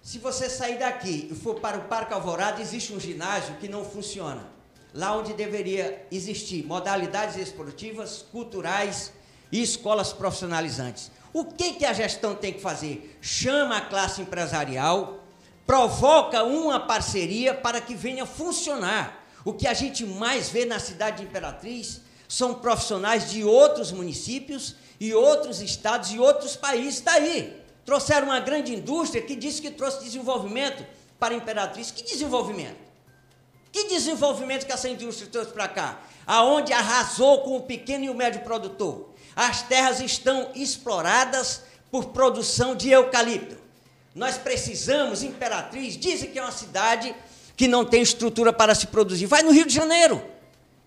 Se 0.01 0.21
você 0.21 0.49
sair 0.49 0.79
daqui 0.79 1.27
e 1.33 1.35
for 1.35 1.57
para 1.57 1.79
o 1.79 1.89
Parque 1.89 2.15
Alvorada, 2.15 2.63
existe 2.63 2.93
um 2.93 3.01
ginásio 3.01 3.57
que 3.57 3.67
não 3.67 3.85
funciona. 3.85 4.47
Lá 4.95 5.19
onde 5.19 5.35
deveria 5.35 6.07
existir 6.13 6.65
modalidades 6.65 7.37
esportivas, 7.37 8.25
culturais, 8.31 9.18
e 9.51 9.63
escolas 9.63 10.13
profissionalizantes. 10.13 11.11
O 11.33 11.45
que, 11.45 11.75
que 11.75 11.85
a 11.85 11.93
gestão 11.93 12.35
tem 12.35 12.53
que 12.53 12.61
fazer? 12.61 13.19
Chama 13.21 13.77
a 13.77 13.81
classe 13.81 14.23
empresarial, 14.23 15.25
provoca 15.67 16.43
uma 16.43 16.81
parceria 16.81 17.55
para 17.55 17.81
que 17.81 17.95
venha 17.95 18.25
funcionar. 18.25 19.27
O 19.45 19.53
que 19.53 19.67
a 19.67 19.75
gente 19.75 20.05
mais 20.05 20.49
vê 20.49 20.65
na 20.65 20.79
cidade 20.79 21.19
de 21.19 21.25
Imperatriz 21.25 22.01
são 22.27 22.55
profissionais 22.55 23.31
de 23.31 23.45
outros 23.45 23.93
municípios 23.93 24.77
e 25.01 25.15
outros 25.15 25.61
estados 25.61 26.11
e 26.11 26.19
outros 26.19 26.57
países. 26.57 26.97
Está 26.97 27.13
aí. 27.13 27.57
Trouxeram 27.85 28.27
uma 28.27 28.41
grande 28.41 28.75
indústria 28.75 29.23
que 29.23 29.35
disse 29.35 29.63
que 29.63 29.71
trouxe 29.71 30.05
desenvolvimento 30.05 30.85
para 31.19 31.35
Imperatriz. 31.35 31.91
Que 31.91 32.03
desenvolvimento? 32.03 32.77
Que 33.73 33.85
desenvolvimento 33.89 34.67
que 34.67 34.73
essa 34.73 34.89
indústria 34.89 35.29
trouxe 35.31 35.53
para 35.53 35.69
cá? 35.69 36.01
Aonde 36.27 36.73
arrasou 36.73 37.43
com 37.43 37.57
o 37.57 37.63
pequeno 37.63 38.05
e 38.05 38.11
o 38.11 38.15
médio 38.15 38.41
produtor? 38.41 39.15
As 39.39 39.63
terras 39.63 40.01
estão 40.01 40.51
exploradas 40.57 41.63
por 41.93 42.07
produção 42.07 42.75
de 42.75 42.91
eucalipto. 42.91 43.57
Nós 44.13 44.37
precisamos, 44.37 45.23
Imperatriz, 45.23 45.97
dizem 45.97 46.33
que 46.33 46.41
é 46.41 46.43
uma 46.43 46.51
cidade 46.51 47.15
que 47.57 47.69
não 47.69 47.85
tem 47.85 48.03
estrutura 48.03 48.53
para 48.53 48.75
se 48.75 48.89
produzir. 48.89 49.27
Vai 49.27 49.45
no 49.45 49.53
Rio 49.53 49.65
de 49.65 49.73
Janeiro, 49.73 50.21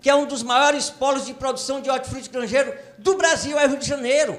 que 0.02 0.10
é 0.10 0.16
um 0.16 0.26
dos 0.26 0.44
maiores 0.44 0.90
polos 0.90 1.26
de 1.26 1.34
produção 1.34 1.80
de 1.80 1.90
hortifruti 1.90 2.24
estrangeiro 2.24 2.78
do 2.98 3.16
Brasil, 3.16 3.58
é 3.58 3.66
o 3.66 3.70
Rio 3.70 3.80
de 3.80 3.88
Janeiro. 3.88 4.38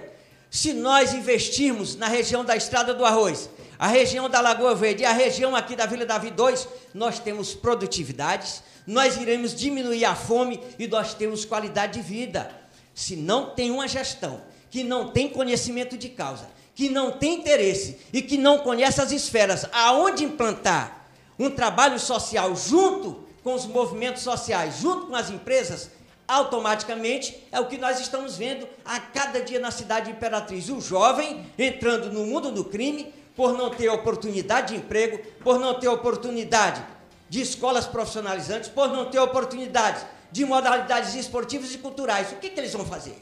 Se 0.50 0.74
nós 0.74 1.14
investirmos 1.14 1.96
na 1.96 2.06
região 2.06 2.44
da 2.44 2.54
Estrada 2.54 2.92
do 2.92 3.06
Arroz, 3.06 3.48
a 3.78 3.86
região 3.86 4.28
da 4.28 4.42
Lagoa 4.42 4.74
Verde 4.74 5.04
e 5.04 5.06
a 5.06 5.12
região 5.12 5.56
aqui 5.56 5.74
da 5.74 5.86
Vila 5.86 6.04
Davi 6.04 6.30
2, 6.30 6.68
nós 6.92 7.18
temos 7.18 7.54
produtividades, 7.54 8.62
nós 8.86 9.16
iremos 9.16 9.54
diminuir 9.54 10.04
a 10.04 10.14
fome 10.14 10.60
e 10.78 10.86
nós 10.86 11.14
temos 11.14 11.46
qualidade 11.46 11.94
de 11.94 12.02
vida. 12.06 12.60
Se 12.94 13.16
não 13.16 13.50
tem 13.50 13.70
uma 13.70 13.88
gestão 13.88 14.40
que 14.70 14.82
não 14.82 15.10
tem 15.10 15.28
conhecimento 15.28 15.98
de 15.98 16.08
causa, 16.08 16.48
que 16.74 16.88
não 16.88 17.12
tem 17.12 17.34
interesse 17.34 17.98
e 18.12 18.22
que 18.22 18.38
não 18.38 18.58
conhece 18.58 19.00
as 19.00 19.12
esferas 19.12 19.66
aonde 19.72 20.24
implantar 20.24 21.06
um 21.38 21.50
trabalho 21.50 21.98
social 21.98 22.54
junto 22.56 23.26
com 23.42 23.54
os 23.54 23.66
movimentos 23.66 24.22
sociais, 24.22 24.78
junto 24.80 25.06
com 25.06 25.16
as 25.16 25.30
empresas, 25.30 25.90
automaticamente 26.26 27.46
é 27.50 27.60
o 27.60 27.66
que 27.66 27.76
nós 27.76 28.00
estamos 28.00 28.36
vendo 28.36 28.66
a 28.84 28.98
cada 29.00 29.42
dia 29.42 29.58
na 29.58 29.70
cidade 29.70 30.06
de 30.06 30.12
Imperatriz. 30.12 30.68
O 30.68 30.80
jovem 30.80 31.44
entrando 31.58 32.10
no 32.10 32.24
mundo 32.24 32.50
do 32.50 32.64
crime 32.64 33.12
por 33.36 33.52
não 33.52 33.70
ter 33.70 33.88
oportunidade 33.88 34.74
de 34.74 34.80
emprego, 34.80 35.18
por 35.42 35.58
não 35.58 35.78
ter 35.78 35.88
oportunidade 35.88 36.82
de 37.28 37.40
escolas 37.40 37.86
profissionalizantes, 37.86 38.68
por 38.68 38.88
não 38.88 39.10
ter 39.10 39.18
oportunidade 39.18 40.04
de 40.32 40.44
modalidades 40.44 41.14
esportivas 41.14 41.72
e 41.74 41.78
culturais. 41.78 42.32
O 42.32 42.36
que, 42.36 42.50
que 42.50 42.58
eles 42.58 42.72
vão 42.72 42.84
fazer? 42.84 43.14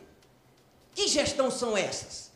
Que 0.94 1.08
gestão 1.08 1.50
são 1.50 1.76
essas? 1.76 2.30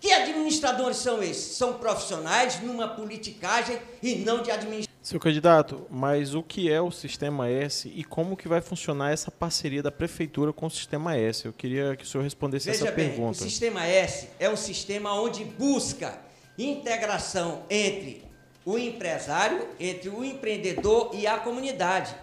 Que 0.00 0.12
administradores 0.12 0.98
são 0.98 1.22
esses? 1.22 1.56
São 1.56 1.74
profissionais 1.74 2.60
numa 2.62 2.86
politicagem 2.86 3.80
e 4.00 4.16
não 4.16 4.42
de 4.42 4.50
administração 4.50 4.88
seu 5.08 5.18
candidato, 5.18 5.86
mas 5.88 6.34
o 6.34 6.42
que 6.42 6.70
é 6.70 6.82
o 6.82 6.90
Sistema 6.90 7.48
S 7.48 7.90
e 7.94 8.04
como 8.04 8.36
que 8.36 8.46
vai 8.46 8.60
funcionar 8.60 9.10
essa 9.10 9.30
parceria 9.30 9.82
da 9.82 9.90
Prefeitura 9.90 10.52
com 10.52 10.66
o 10.66 10.70
Sistema 10.70 11.16
S? 11.16 11.46
Eu 11.46 11.52
queria 11.52 11.96
que 11.96 12.04
o 12.04 12.06
senhor 12.06 12.22
respondesse 12.22 12.66
Veja 12.66 12.84
essa 12.84 12.94
bem, 12.94 13.08
pergunta. 13.08 13.30
O 13.30 13.34
Sistema 13.34 13.86
S 13.86 14.28
é 14.38 14.50
um 14.50 14.56
sistema 14.56 15.14
onde 15.14 15.44
busca 15.44 16.18
integração 16.58 17.62
entre 17.70 18.22
o 18.66 18.76
empresário, 18.76 19.66
entre 19.80 20.10
o 20.10 20.22
empreendedor 20.22 21.12
e 21.14 21.26
a 21.26 21.38
comunidade. 21.38 22.14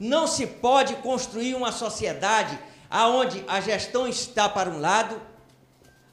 Não 0.00 0.26
se 0.26 0.46
pode 0.46 0.96
construir 0.96 1.54
uma 1.54 1.70
sociedade 1.70 2.58
aonde 2.90 3.44
a 3.46 3.60
gestão 3.60 4.08
está 4.08 4.48
para 4.48 4.70
um 4.70 4.80
lado, 4.80 5.20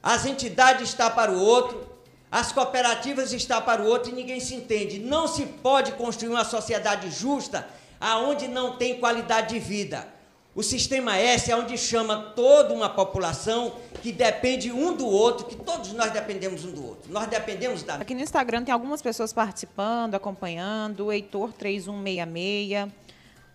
as 0.03 0.25
entidades 0.25 0.89
estão 0.89 1.09
para 1.09 1.31
o 1.31 1.39
outro, 1.39 1.87
as 2.29 2.51
cooperativas 2.51 3.31
está 3.31 3.61
para 3.61 3.81
o 3.81 3.85
outro 3.85 4.11
e 4.11 4.13
ninguém 4.13 4.41
se 4.41 4.53
entende. 4.53 4.99
Não 4.99 5.27
se 5.27 5.45
pode 5.45 5.93
construir 5.93 6.29
uma 6.29 6.43
sociedade 6.43 7.09
justa 7.09 7.65
aonde 7.99 8.47
não 8.47 8.75
tem 8.75 8.99
qualidade 8.99 9.53
de 9.53 9.59
vida. 9.59 10.05
O 10.53 10.63
sistema 10.63 11.15
S 11.17 11.51
é 11.51 11.55
onde 11.55 11.77
chama 11.77 12.33
toda 12.35 12.73
uma 12.73 12.89
população 12.89 13.73
que 14.01 14.11
depende 14.11 14.71
um 14.71 14.95
do 14.95 15.05
outro, 15.05 15.45
que 15.45 15.55
todos 15.55 15.93
nós 15.93 16.11
dependemos 16.11 16.65
um 16.65 16.71
do 16.71 16.85
outro. 16.85 17.11
Nós 17.11 17.27
dependemos 17.27 17.83
da. 17.83 17.95
Aqui 17.95 18.15
no 18.15 18.21
Instagram 18.21 18.63
tem 18.63 18.73
algumas 18.73 19.01
pessoas 19.01 19.31
participando, 19.31 20.15
acompanhando. 20.15 21.05
O 21.05 21.11
Heitor 21.11 21.53
3166 21.53 23.06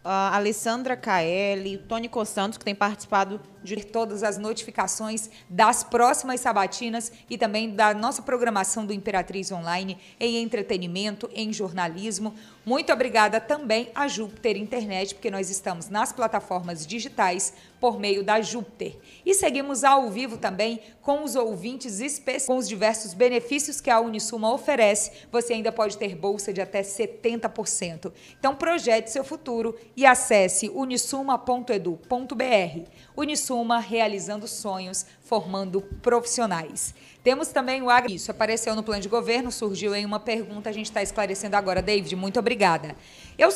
a 0.04 0.34
Alessandra 0.36 0.96
Kaeli, 0.96 1.78
Tony 1.78 2.08
Cossantos, 2.08 2.58
que 2.58 2.64
tem 2.64 2.74
participado 2.74 3.40
de 3.62 3.76
todas 3.84 4.22
as 4.22 4.38
notificações 4.38 5.30
das 5.48 5.84
próximas 5.84 6.40
sabatinas 6.40 7.12
e 7.28 7.38
também 7.38 7.74
da 7.74 7.94
nossa 7.94 8.22
programação 8.22 8.84
do 8.84 8.92
Imperatriz 8.92 9.52
Online 9.52 9.98
em 10.18 10.42
entretenimento, 10.42 11.30
em 11.34 11.52
jornalismo. 11.52 12.34
Muito 12.64 12.92
obrigada 12.92 13.40
também 13.40 13.90
a 13.94 14.06
Júpiter 14.06 14.56
Internet, 14.56 15.14
porque 15.14 15.30
nós 15.30 15.50
estamos 15.50 15.88
nas 15.88 16.12
plataformas 16.12 16.86
digitais 16.86 17.52
por 17.80 17.98
meio 17.98 18.22
da 18.22 18.40
Júpiter. 18.40 18.96
E 19.26 19.34
seguimos 19.34 19.82
ao 19.82 20.08
vivo 20.08 20.38
também 20.38 20.78
com 21.00 21.24
os 21.24 21.34
ouvintes 21.34 21.98
especiais, 21.98 22.46
com 22.46 22.56
os 22.56 22.68
diversos 22.68 23.12
benefícios 23.12 23.80
que 23.80 23.90
a 23.90 23.98
Unisuma 23.98 24.52
oferece. 24.52 25.10
Você 25.32 25.54
ainda 25.54 25.72
pode 25.72 25.98
ter 25.98 26.14
bolsa 26.14 26.52
de 26.52 26.60
até 26.60 26.82
70%. 26.82 28.12
Então 28.38 28.54
projete 28.54 29.10
seu 29.10 29.24
futuro 29.24 29.76
e 29.96 30.06
acesse 30.06 30.68
unisuma.edu.br. 30.68 32.88
Unisuma 33.16 33.78
realizando 33.78 34.48
sonhos, 34.48 35.04
formando 35.24 35.82
profissionais. 36.02 36.94
Temos 37.22 37.48
também 37.48 37.82
o 37.82 37.90
agro. 37.90 38.10
Isso 38.10 38.30
apareceu 38.30 38.74
no 38.74 38.82
plano 38.82 39.02
de 39.02 39.08
governo, 39.08 39.52
surgiu 39.52 39.94
em 39.94 40.04
uma 40.04 40.18
pergunta, 40.18 40.70
a 40.70 40.72
gente 40.72 40.86
está 40.86 41.02
esclarecendo 41.02 41.56
agora. 41.56 41.82
David, 41.82 42.16
muito 42.16 42.38
obrigada. 42.38 42.96
Eu... 43.38 43.52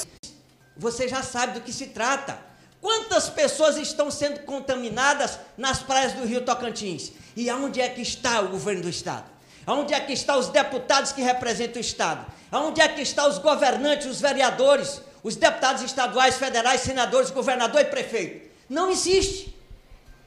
Você 0.76 1.08
já 1.08 1.22
sabe 1.22 1.54
do 1.54 1.60
que 1.62 1.72
se 1.72 1.86
trata. 1.86 2.38
Quantas 2.80 3.30
pessoas 3.30 3.76
estão 3.76 4.10
sendo 4.10 4.40
contaminadas 4.40 5.38
nas 5.56 5.82
praias 5.82 6.12
do 6.12 6.26
Rio 6.26 6.44
Tocantins? 6.44 7.12
E 7.34 7.48
aonde 7.48 7.80
é 7.80 7.88
que 7.88 8.02
está 8.02 8.40
o 8.42 8.48
governo 8.48 8.82
do 8.82 8.88
Estado? 8.88 9.24
Aonde 9.66 9.94
é 9.94 10.00
que 10.00 10.12
estão 10.12 10.38
os 10.38 10.48
deputados 10.48 11.10
que 11.10 11.22
representam 11.22 11.78
o 11.78 11.80
Estado? 11.80 12.24
Aonde 12.52 12.80
é 12.80 12.86
que 12.86 13.00
estão 13.00 13.28
os 13.28 13.38
governantes, 13.38 14.06
os 14.06 14.20
vereadores, 14.20 15.00
os 15.22 15.34
deputados 15.34 15.82
estaduais, 15.82 16.36
federais, 16.36 16.82
senadores, 16.82 17.30
governador 17.30 17.80
e 17.80 17.86
prefeito? 17.86 18.45
Não 18.68 18.90
existe. 18.90 19.54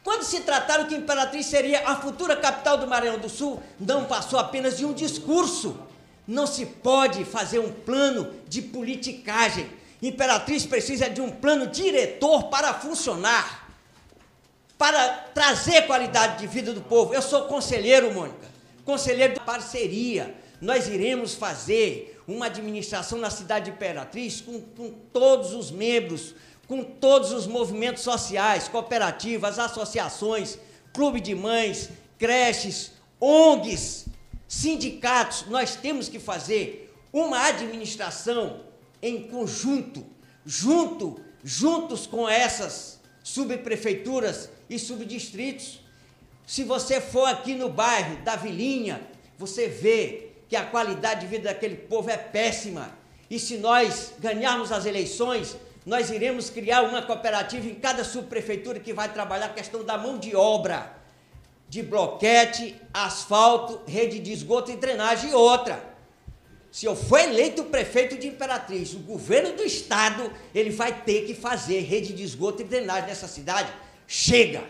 Quando 0.03 0.24
se 0.24 0.41
trataram 0.41 0.86
que 0.86 0.96
Imperatriz 0.96 1.46
seria 1.46 1.88
a 1.88 1.96
futura 1.96 2.36
capital 2.36 2.77
do 2.77 2.88
Maranhão 2.88 3.19
do 3.19 3.29
Sul, 3.29 3.62
não 3.79 4.05
passou 4.05 4.39
apenas 4.39 4.77
de 4.77 4.86
um 4.86 4.93
discurso. 4.93 5.77
Não 6.25 6.48
se 6.48 6.65
pode 6.65 7.25
fazer 7.25 7.60
um 7.60 7.72
plano 7.72 8.34
de 8.48 8.62
politicagem. 8.62 9.69
Imperatriz 10.01 10.65
precisa 10.65 11.10
de 11.10 11.19
um 11.19 11.29
plano 11.29 11.67
diretor 11.67 12.46
para 12.46 12.74
funcionar, 12.74 13.69
para 14.77 15.10
trazer 15.34 15.88
qualidade 15.88 16.39
de 16.39 16.48
vida 16.48 16.72
do 16.72 16.81
povo. 16.81 17.13
Eu 17.13 17.22
sou 17.22 17.43
conselheiro, 17.43 18.13
Mônica, 18.13 18.48
conselheiro 18.86 19.34
de 19.34 19.39
parceria. 19.41 20.34
Nós 20.62 20.88
iremos 20.88 21.34
fazer 21.34 22.22
uma 22.27 22.46
administração 22.46 23.17
na 23.17 23.29
cidade 23.29 23.65
de 23.65 23.72
Imperatriz 23.72 24.39
com, 24.39 24.62
com 24.62 24.91
todos 25.12 25.53
os 25.53 25.72
membros 25.72 26.36
com 26.69 26.83
todos 26.83 27.31
os 27.31 27.47
movimentos 27.47 28.03
sociais, 28.03 28.67
cooperativas, 28.67 29.57
associações, 29.57 30.59
clube 30.93 31.19
de 31.19 31.33
mães, 31.33 31.89
creches, 32.19 32.91
ONGs, 33.19 34.05
sindicatos, 34.47 35.47
nós 35.47 35.75
temos 35.75 36.07
que 36.07 36.19
fazer 36.19 36.95
uma 37.11 37.47
administração 37.47 38.61
em 39.01 39.23
conjunto, 39.23 40.05
junto, 40.45 41.19
juntos 41.43 42.05
com 42.05 42.29
essas 42.29 42.99
subprefeituras 43.23 44.51
e 44.69 44.77
subdistritos. 44.77 45.79
Se 46.45 46.63
você 46.63 47.01
for 47.01 47.25
aqui 47.25 47.55
no 47.55 47.69
bairro 47.69 48.17
da 48.17 48.35
Vilinha, 48.35 49.01
você 49.39 49.67
vê 49.67 50.27
que 50.47 50.55
a 50.55 50.67
qualidade 50.67 51.21
de 51.21 51.27
vida 51.27 51.49
daquele 51.49 51.77
povo 51.77 52.11
é 52.11 52.17
péssima. 52.17 52.95
E 53.27 53.39
se 53.39 53.57
nós 53.57 54.13
ganharmos 54.19 54.71
as 54.71 54.85
eleições, 54.85 55.55
nós 55.89 56.12
iremos 56.12 56.51
criar 56.51 56.84
uma 56.84 57.01
cooperativa 57.01 57.65
em 57.67 57.74
cada 57.74 58.03
subprefeitura 58.03 58.79
que 58.79 58.93
vai 58.93 59.12
trabalhar 59.12 59.48
a 59.48 59.53
questão 59.53 59.84
da 59.84 59.98
mão 59.98 60.19
de 60.19 60.36
obra, 60.36 60.96
de 61.67 61.81
bloquete, 61.81 62.79
asfalto, 62.93 63.81
rede 63.88 64.19
de 64.19 64.31
esgoto 64.31 64.69
e 64.69 64.75
drenagem 64.75 65.31
e 65.31 65.34
outra. 65.34 65.84
Se 66.72 66.86
eu 66.86 66.96
for 66.96 67.19
eleito 67.19 67.63
prefeito 67.63 68.19
de 68.19 68.27
Imperatriz, 68.27 68.93
o 68.93 69.00
governo 69.00 69.53
do 69.53 69.63
estado, 69.63 70.31
ele 70.53 70.69
vai 70.69 70.93
ter 71.01 71.25
que 71.25 71.34
fazer 71.34 71.79
rede 71.79 72.13
de 72.13 72.22
esgoto 72.22 72.62
e 72.62 72.65
drenagem 72.65 73.10
nessa 73.10 73.27
cidade. 73.27 73.74
Chega! 74.05 74.63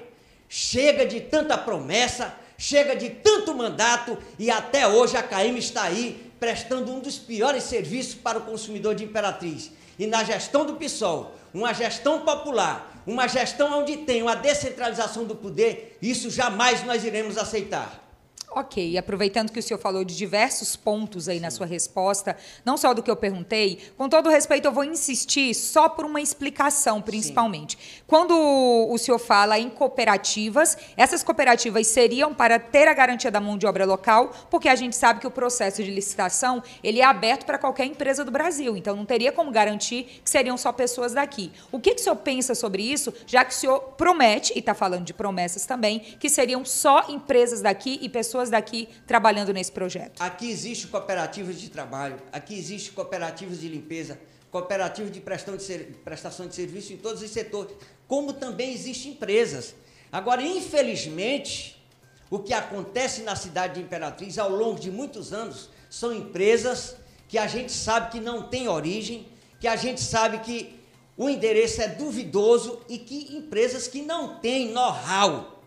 Chega 0.48 1.06
de 1.06 1.20
tanta 1.20 1.58
promessa, 1.58 2.34
chega 2.58 2.96
de 2.96 3.10
tanto 3.10 3.54
mandato 3.54 4.18
e 4.40 4.50
até 4.50 4.88
hoje 4.88 5.18
a 5.18 5.22
CAIM 5.22 5.58
está 5.58 5.84
aí 5.84 6.32
prestando 6.40 6.94
um 6.94 7.02
dos 7.02 7.18
piores 7.18 7.64
serviços 7.64 8.16
para 8.16 8.40
o 8.40 8.44
consumidor 8.44 8.96
de 8.96 9.04
Imperatriz 9.04 9.78
e 10.00 10.08
na 10.08 10.24
gestão 10.24 10.66
do 10.66 10.76
PSOL, 10.76 11.36
uma 11.54 11.74
gestão 11.74 12.22
popular, 12.22 13.04
uma 13.06 13.28
gestão 13.28 13.80
onde 13.80 13.98
tem 13.98 14.24
uma 14.24 14.36
descentralização 14.36 15.26
do 15.26 15.36
poder, 15.36 15.98
isso 16.02 16.30
jamais 16.32 16.86
nós 16.86 17.04
iremos 17.04 17.38
aceitar. 17.38 18.09
Ok, 18.52 18.98
aproveitando 18.98 19.52
que 19.52 19.60
o 19.60 19.64
senhor 19.64 19.80
falou 19.80 20.04
de 20.04 20.18
diversos 20.18 20.76
pontos 20.76 21.30
aí 21.30 21.38
Sim. 21.38 21.44
na 21.44 21.52
sua 21.52 21.68
resposta, 21.68 22.36
não 22.66 22.78
só 22.78 22.96
do 22.96 23.04
que 23.04 23.12
eu 23.12 23.16
perguntei, 23.16 23.78
com 23.96 24.10
todo 24.10 24.28
respeito, 24.28 24.66
eu 24.66 24.72
vou 24.72 24.84
insistir 24.84 25.54
só 25.54 25.88
por 25.88 26.04
uma 26.04 26.20
explicação, 26.20 27.00
principalmente. 27.00 27.78
Sim. 27.78 28.04
Quando 28.08 28.34
o 28.34 28.98
senhor 28.98 29.20
fala 29.20 29.60
em 29.60 29.70
cooperativas, 29.70 30.76
essas 30.98 31.24
cooperativas 31.24 31.86
seriam 31.86 32.34
para 32.34 32.58
ter 32.58 32.88
a 32.88 32.94
garantia 32.94 33.30
da 33.30 33.40
mão 33.40 33.56
de 33.56 33.68
obra 33.68 33.86
local, 33.86 34.32
porque 34.50 34.68
a 34.68 34.76
gente 34.76 34.96
sabe 34.96 35.20
que 35.20 35.28
o 35.28 35.32
processo 35.32 35.84
de 35.84 35.92
licitação 35.92 36.64
ele 36.84 37.02
é 37.02 37.06
aberto 37.06 37.46
para 37.46 37.60
qualquer 37.60 37.86
empresa 37.86 38.26
do 38.26 38.32
Brasil, 38.32 38.76
então 38.76 38.96
não 38.96 39.06
teria 39.06 39.32
como 39.32 39.52
garantir 39.52 40.22
que 40.24 40.30
seriam 40.30 40.58
só 40.58 40.72
pessoas 40.72 41.14
daqui. 41.14 41.52
O 41.72 41.80
que, 41.80 41.94
que 41.94 42.02
o 42.02 42.04
senhor 42.04 42.16
pensa 42.16 42.56
sobre 42.56 42.82
isso, 42.82 43.14
já 43.28 43.46
que 43.46 43.54
o 43.54 43.56
senhor 43.56 43.80
promete, 43.96 44.54
e 44.56 44.60
está 44.60 44.74
falando 44.74 45.06
de 45.06 45.14
promessas 45.14 45.68
também, 45.68 46.00
que 46.00 46.30
seriam 46.30 46.66
só 46.66 47.06
empresas 47.10 47.62
daqui 47.62 48.00
e 48.02 48.10
pessoas 48.10 48.39
pessoas 48.40 48.50
daqui 48.50 48.88
trabalhando 49.06 49.54
nesse 49.54 49.72
projeto? 49.72 50.22
Aqui 50.22 50.50
existe 50.50 50.88
cooperativas 50.88 51.60
de 51.60 51.70
trabalho, 51.70 52.18
aqui 52.32 52.58
existe 52.58 52.92
cooperativas 52.92 53.60
de 53.60 53.68
limpeza, 53.68 54.20
cooperativas 54.50 55.12
de 55.12 55.20
prestação 55.20 56.48
de, 56.48 56.56
serviço 56.56 56.94
em 56.94 56.98
todos 56.98 57.22
os 57.22 57.30
setores, 57.30 57.76
como 58.08 58.34
também 58.34 58.74
existem 58.74 59.12
empresas. 59.12 59.76
Agora, 60.12 60.42
infelizmente, 60.42 61.84
o 62.30 62.40
que 62.40 62.54
acontece 62.54 63.22
na 63.22 63.36
cidade 63.36 63.76
de 63.76 63.82
Imperatriz 63.82 64.38
ao 64.38 64.50
longo 64.50 64.80
de 64.80 64.90
muitos 64.90 65.34
anos, 65.34 65.70
são 65.90 66.14
empresas 66.14 66.96
que 67.28 67.38
a 67.38 67.48
gente 67.48 67.72
sabe 67.72 68.12
que 68.12 68.20
não 68.20 68.48
tem 68.48 68.68
origem, 68.68 69.28
que 69.60 69.68
a 69.68 69.76
gente 69.76 70.02
sabe 70.02 70.40
que 70.40 70.80
o 71.18 71.28
endereço 71.28 71.82
é 71.82 71.88
duvidoso 71.88 72.80
e 72.88 72.98
que 72.98 73.36
empresas 73.36 73.88
que 73.88 74.02
não 74.02 74.40
têm 74.40 74.72
know-how 74.72 75.60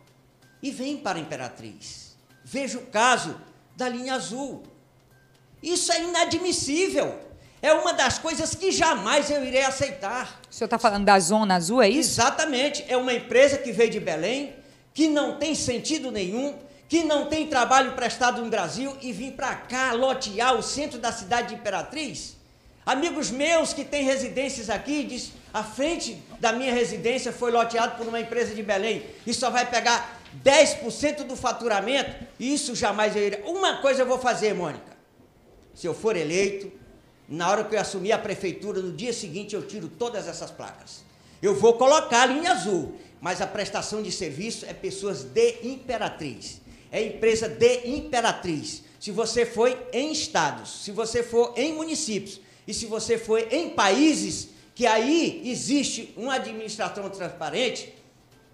e 0.62 0.70
vêm 0.70 0.96
para 0.96 1.18
a 1.18 1.20
Imperatriz. 1.20 2.12
Veja 2.52 2.76
o 2.76 2.82
caso 2.82 3.40
da 3.75 3.88
linha 3.88 4.12
azul. 4.12 4.62
Isso 5.62 5.90
é 5.90 6.02
inadmissível. 6.02 7.18
É 7.62 7.73
uma 7.73 7.94
das 7.94 8.18
coisas 8.18 8.54
que 8.54 8.71
jamais 8.71 9.30
eu 9.30 9.42
irei 9.42 9.62
aceitar. 9.64 10.38
O 10.50 10.54
senhor 10.54 10.66
está 10.66 10.78
falando 10.78 11.06
da 11.06 11.18
Zona 11.18 11.54
Azul, 11.54 11.80
é 11.80 11.88
isso? 11.88 12.21
Exatamente. 12.21 12.85
É 12.87 12.94
uma 12.94 13.14
empresa 13.14 13.56
que 13.56 13.73
veio 13.73 13.88
de 13.88 13.99
Belém, 13.99 14.54
que 14.92 15.09
não 15.09 15.38
tem 15.38 15.54
sentido 15.54 16.11
nenhum, 16.11 16.54
que 16.90 17.02
não 17.02 17.25
tem 17.25 17.47
trabalho 17.47 17.92
prestado 17.92 18.42
no 18.42 18.50
Brasil 18.50 18.94
e 19.00 19.12
vir 19.12 19.32
para 19.32 19.54
cá 19.54 19.92
lotear 19.92 20.54
o 20.54 20.62
centro 20.62 20.99
da 20.99 21.11
cidade 21.11 21.49
de 21.49 21.54
Imperatriz. 21.54 22.37
Amigos 22.85 23.30
meus 23.30 23.73
que 23.73 23.82
têm 23.82 24.04
residências 24.04 24.68
aqui, 24.68 25.04
diz, 25.04 25.32
a 25.54 25.64
frente 25.64 26.23
da 26.38 26.52
minha 26.52 26.75
residência 26.75 27.32
foi 27.32 27.50
loteado 27.50 27.97
por 27.97 28.06
uma 28.06 28.21
empresa 28.21 28.54
de 28.54 28.62
Belém 28.62 29.06
e 29.26 29.32
só 29.32 29.49
vai 29.49 29.64
pegar 29.64 30.21
10% 30.44 31.24
do 31.24 31.36
faturamento. 31.36 32.26
Isso 32.38 32.74
jamais 32.74 33.14
eu 33.16 33.22
iria. 33.22 33.44
Uma 33.46 33.80
coisa 33.80 34.02
eu 34.02 34.06
vou 34.06 34.18
fazer, 34.18 34.54
Mônica. 34.54 34.96
Se 35.74 35.86
eu 35.86 35.94
for 35.94 36.16
eleito, 36.16 36.70
na 37.28 37.50
hora 37.50 37.64
que 37.64 37.74
eu 37.74 37.80
assumir 37.80 38.12
a 38.12 38.18
prefeitura, 38.18 38.80
no 38.80 38.92
dia 38.92 39.12
seguinte 39.12 39.54
eu 39.54 39.66
tiro 39.66 39.88
todas 39.88 40.28
essas 40.28 40.50
placas. 40.50 41.02
Eu 41.40 41.54
vou 41.54 41.74
colocar 41.74 42.22
a 42.22 42.26
linha 42.26 42.52
azul, 42.52 42.96
mas 43.20 43.40
a 43.40 43.46
prestação 43.46 44.02
de 44.02 44.12
serviço 44.12 44.66
é 44.66 44.72
pessoas 44.72 45.22
de 45.22 45.58
Imperatriz. 45.62 46.60
É 46.90 47.02
empresa 47.02 47.48
de 47.48 47.88
Imperatriz. 47.88 48.82
Se 49.00 49.10
você 49.10 49.44
foi 49.44 49.76
em 49.92 50.12
estados, 50.12 50.84
se 50.84 50.92
você 50.92 51.22
for 51.22 51.54
em 51.56 51.72
municípios 51.72 52.40
e 52.66 52.72
se 52.72 52.86
você 52.86 53.18
foi 53.18 53.48
em 53.50 53.70
países 53.70 54.50
que 54.74 54.86
aí 54.86 55.42
existe 55.44 56.14
uma 56.16 56.34
administração 56.34 57.08
transparente, 57.10 57.92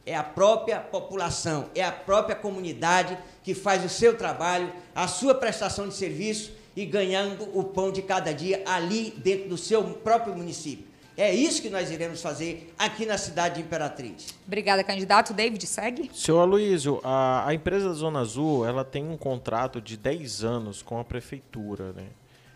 é 0.09 0.17
a 0.17 0.23
própria 0.23 0.81
população, 0.81 1.67
é 1.75 1.85
a 1.85 1.93
própria 1.93 2.35
comunidade 2.35 3.17
que 3.43 3.55
faz 3.55 3.85
o 3.85 3.89
seu 3.91 4.17
trabalho, 4.17 4.73
a 4.95 5.07
sua 5.07 5.35
prestação 5.35 5.87
de 5.87 5.95
serviço 5.95 6.53
e 6.75 6.87
ganhando 6.87 7.47
o 7.57 7.63
pão 7.63 7.93
de 7.93 8.01
cada 8.01 8.33
dia 8.33 8.63
ali 8.65 9.13
dentro 9.19 9.51
do 9.51 9.59
seu 9.59 9.85
próprio 9.85 10.35
município. 10.35 10.87
É 11.15 11.35
isso 11.35 11.61
que 11.61 11.69
nós 11.69 11.91
iremos 11.91 12.23
fazer 12.23 12.73
aqui 12.79 13.05
na 13.05 13.19
cidade 13.19 13.57
de 13.57 13.63
Imperatriz. 13.63 14.29
Obrigada, 14.47 14.83
candidato. 14.85 15.35
David, 15.35 15.67
segue. 15.67 16.11
Seu 16.15 16.41
Aloysio, 16.41 17.01
a, 17.03 17.47
a 17.47 17.53
empresa 17.53 17.89
da 17.89 17.95
Zona 17.95 18.21
Azul 18.21 18.65
ela 18.65 18.85
tem 18.85 19.05
um 19.05 19.17
contrato 19.17 19.81
de 19.81 19.97
10 19.97 20.45
anos 20.45 20.81
com 20.81 20.99
a 20.99 21.05
prefeitura. 21.05 21.93
Né? 21.93 22.05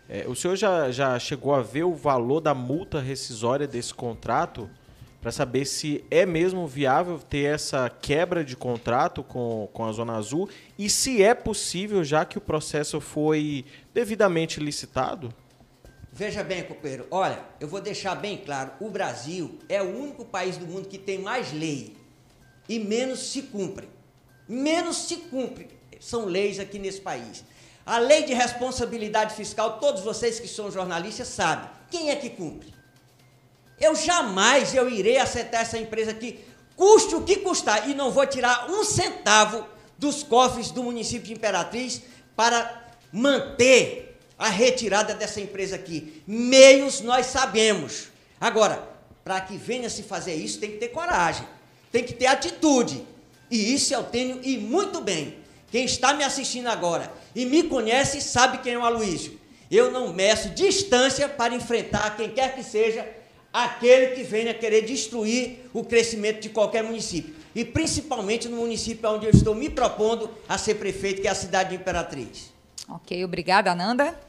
É, 0.09 0.25
o 0.27 0.33
senhor 0.33 0.55
já, 0.55 0.89
já 0.89 1.19
chegou 1.19 1.53
a 1.53 1.61
ver 1.61 1.83
o 1.83 1.93
valor 1.93 2.39
da 2.39 2.53
multa 2.53 3.01
rescisória 3.01 3.67
desse 3.67 3.93
contrato? 3.93 4.69
Para 5.23 5.31
saber 5.31 5.63
se 5.63 6.03
é 6.11 6.25
mesmo 6.25 6.67
viável 6.67 7.17
ter 7.17 7.45
essa 7.45 7.89
quebra 7.89 8.43
de 8.43 8.57
contrato 8.57 9.23
com, 9.23 9.69
com 9.71 9.85
a 9.85 9.91
Zona 9.93 10.17
Azul 10.17 10.49
e 10.77 10.89
se 10.89 11.23
é 11.23 11.33
possível, 11.33 12.03
já 12.03 12.25
que 12.25 12.37
o 12.37 12.41
processo 12.41 12.99
foi 12.99 13.63
devidamente 13.93 14.59
licitado? 14.59 15.33
Veja 16.11 16.43
bem, 16.43 16.63
companheiro, 16.63 17.07
olha, 17.09 17.39
eu 17.57 17.69
vou 17.69 17.79
deixar 17.79 18.15
bem 18.15 18.35
claro: 18.35 18.71
o 18.81 18.89
Brasil 18.89 19.57
é 19.69 19.81
o 19.81 19.97
único 19.97 20.25
país 20.25 20.57
do 20.57 20.67
mundo 20.67 20.89
que 20.89 20.97
tem 20.97 21.19
mais 21.19 21.53
lei 21.53 21.95
e 22.67 22.77
menos 22.77 23.31
se 23.31 23.43
cumpre. 23.43 23.87
Menos 24.45 25.07
se 25.07 25.15
cumpre 25.15 25.69
são 26.01 26.25
leis 26.25 26.59
aqui 26.59 26.77
nesse 26.77 26.99
país. 26.99 27.45
A 27.85 27.97
lei 27.97 28.23
de 28.23 28.33
responsabilidade 28.33 29.35
fiscal, 29.35 29.79
todos 29.79 30.01
vocês 30.01 30.37
que 30.37 30.49
são 30.49 30.69
jornalistas 30.69 31.29
sabem. 31.29 31.69
Quem 31.89 32.09
é 32.09 32.15
que 32.17 32.29
cumpre? 32.29 32.73
Eu 33.79 33.95
jamais 33.95 34.73
eu 34.73 34.89
irei 34.89 35.17
aceitar 35.17 35.61
essa 35.61 35.77
empresa 35.77 36.11
aqui, 36.11 36.39
custe 36.75 37.15
o 37.15 37.23
que 37.23 37.37
custar, 37.37 37.89
e 37.89 37.93
não 37.93 38.11
vou 38.11 38.25
tirar 38.25 38.69
um 38.69 38.83
centavo 38.83 39.65
dos 39.97 40.23
cofres 40.23 40.71
do 40.71 40.83
município 40.83 41.27
de 41.27 41.33
Imperatriz 41.33 42.01
para 42.35 42.91
manter 43.11 44.17
a 44.37 44.49
retirada 44.49 45.13
dessa 45.13 45.39
empresa 45.39 45.75
aqui. 45.75 46.21
Meios 46.27 47.01
nós 47.01 47.27
sabemos. 47.27 48.07
Agora, 48.39 48.87
para 49.23 49.39
que 49.39 49.55
venha 49.55 49.89
se 49.89 50.03
fazer 50.03 50.35
isso, 50.35 50.59
tem 50.59 50.71
que 50.71 50.77
ter 50.77 50.89
coragem, 50.89 51.47
tem 51.91 52.03
que 52.03 52.13
ter 52.13 52.25
atitude. 52.25 53.05
E 53.49 53.73
isso 53.73 53.93
eu 53.93 54.03
tenho 54.03 54.41
e 54.43 54.57
muito 54.57 54.99
bem. 54.99 55.37
Quem 55.71 55.85
está 55.85 56.13
me 56.13 56.23
assistindo 56.23 56.67
agora 56.67 57.11
e 57.35 57.45
me 57.45 57.63
conhece 57.63 58.21
sabe 58.21 58.57
quem 58.59 58.73
é 58.73 58.77
o 58.77 58.83
Aloysio. 58.83 59.39
Eu 59.71 59.91
não 59.91 60.13
meço 60.13 60.49
distância 60.49 61.27
para 61.27 61.55
enfrentar 61.55 62.15
quem 62.15 62.29
quer 62.29 62.53
que 62.53 62.63
seja 62.63 63.07
aquele 63.53 64.15
que 64.15 64.23
venha 64.23 64.53
querer 64.53 64.81
destruir 64.81 65.69
o 65.71 65.83
crescimento 65.83 66.41
de 66.41 66.49
qualquer 66.49 66.83
município. 66.83 67.35
E 67.55 67.63
principalmente 67.63 68.49
no 68.49 68.57
município 68.57 69.07
onde 69.11 69.27
eu 69.27 69.31
estou 69.31 69.53
me 69.53 69.69
propondo 69.69 70.27
a 70.49 70.57
ser 70.57 70.75
prefeito, 70.75 71.21
que 71.21 71.27
é 71.27 71.31
a 71.31 71.35
cidade 71.35 71.69
de 71.69 71.75
Imperatriz. 71.75 72.51
Ok, 72.89 73.23
obrigada, 73.23 73.71
Ananda. 73.71 74.19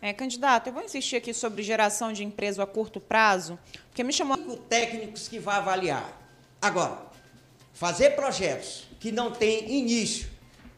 É, 0.00 0.12
candidato, 0.12 0.68
eu 0.68 0.72
vou 0.72 0.84
insistir 0.84 1.16
aqui 1.16 1.34
sobre 1.34 1.64
geração 1.64 2.12
de 2.12 2.22
empresa 2.22 2.62
a 2.62 2.66
curto 2.66 3.00
prazo, 3.00 3.58
porque 3.88 4.04
me 4.04 4.12
chamou. 4.12 4.36
Cinco 4.36 4.56
técnicos 4.56 5.26
que 5.26 5.40
vai 5.40 5.56
avaliar. 5.56 6.16
Agora, 6.62 6.98
fazer 7.72 8.10
projetos 8.10 8.86
que 9.00 9.10
não 9.10 9.32
têm 9.32 9.68
início, 9.72 10.28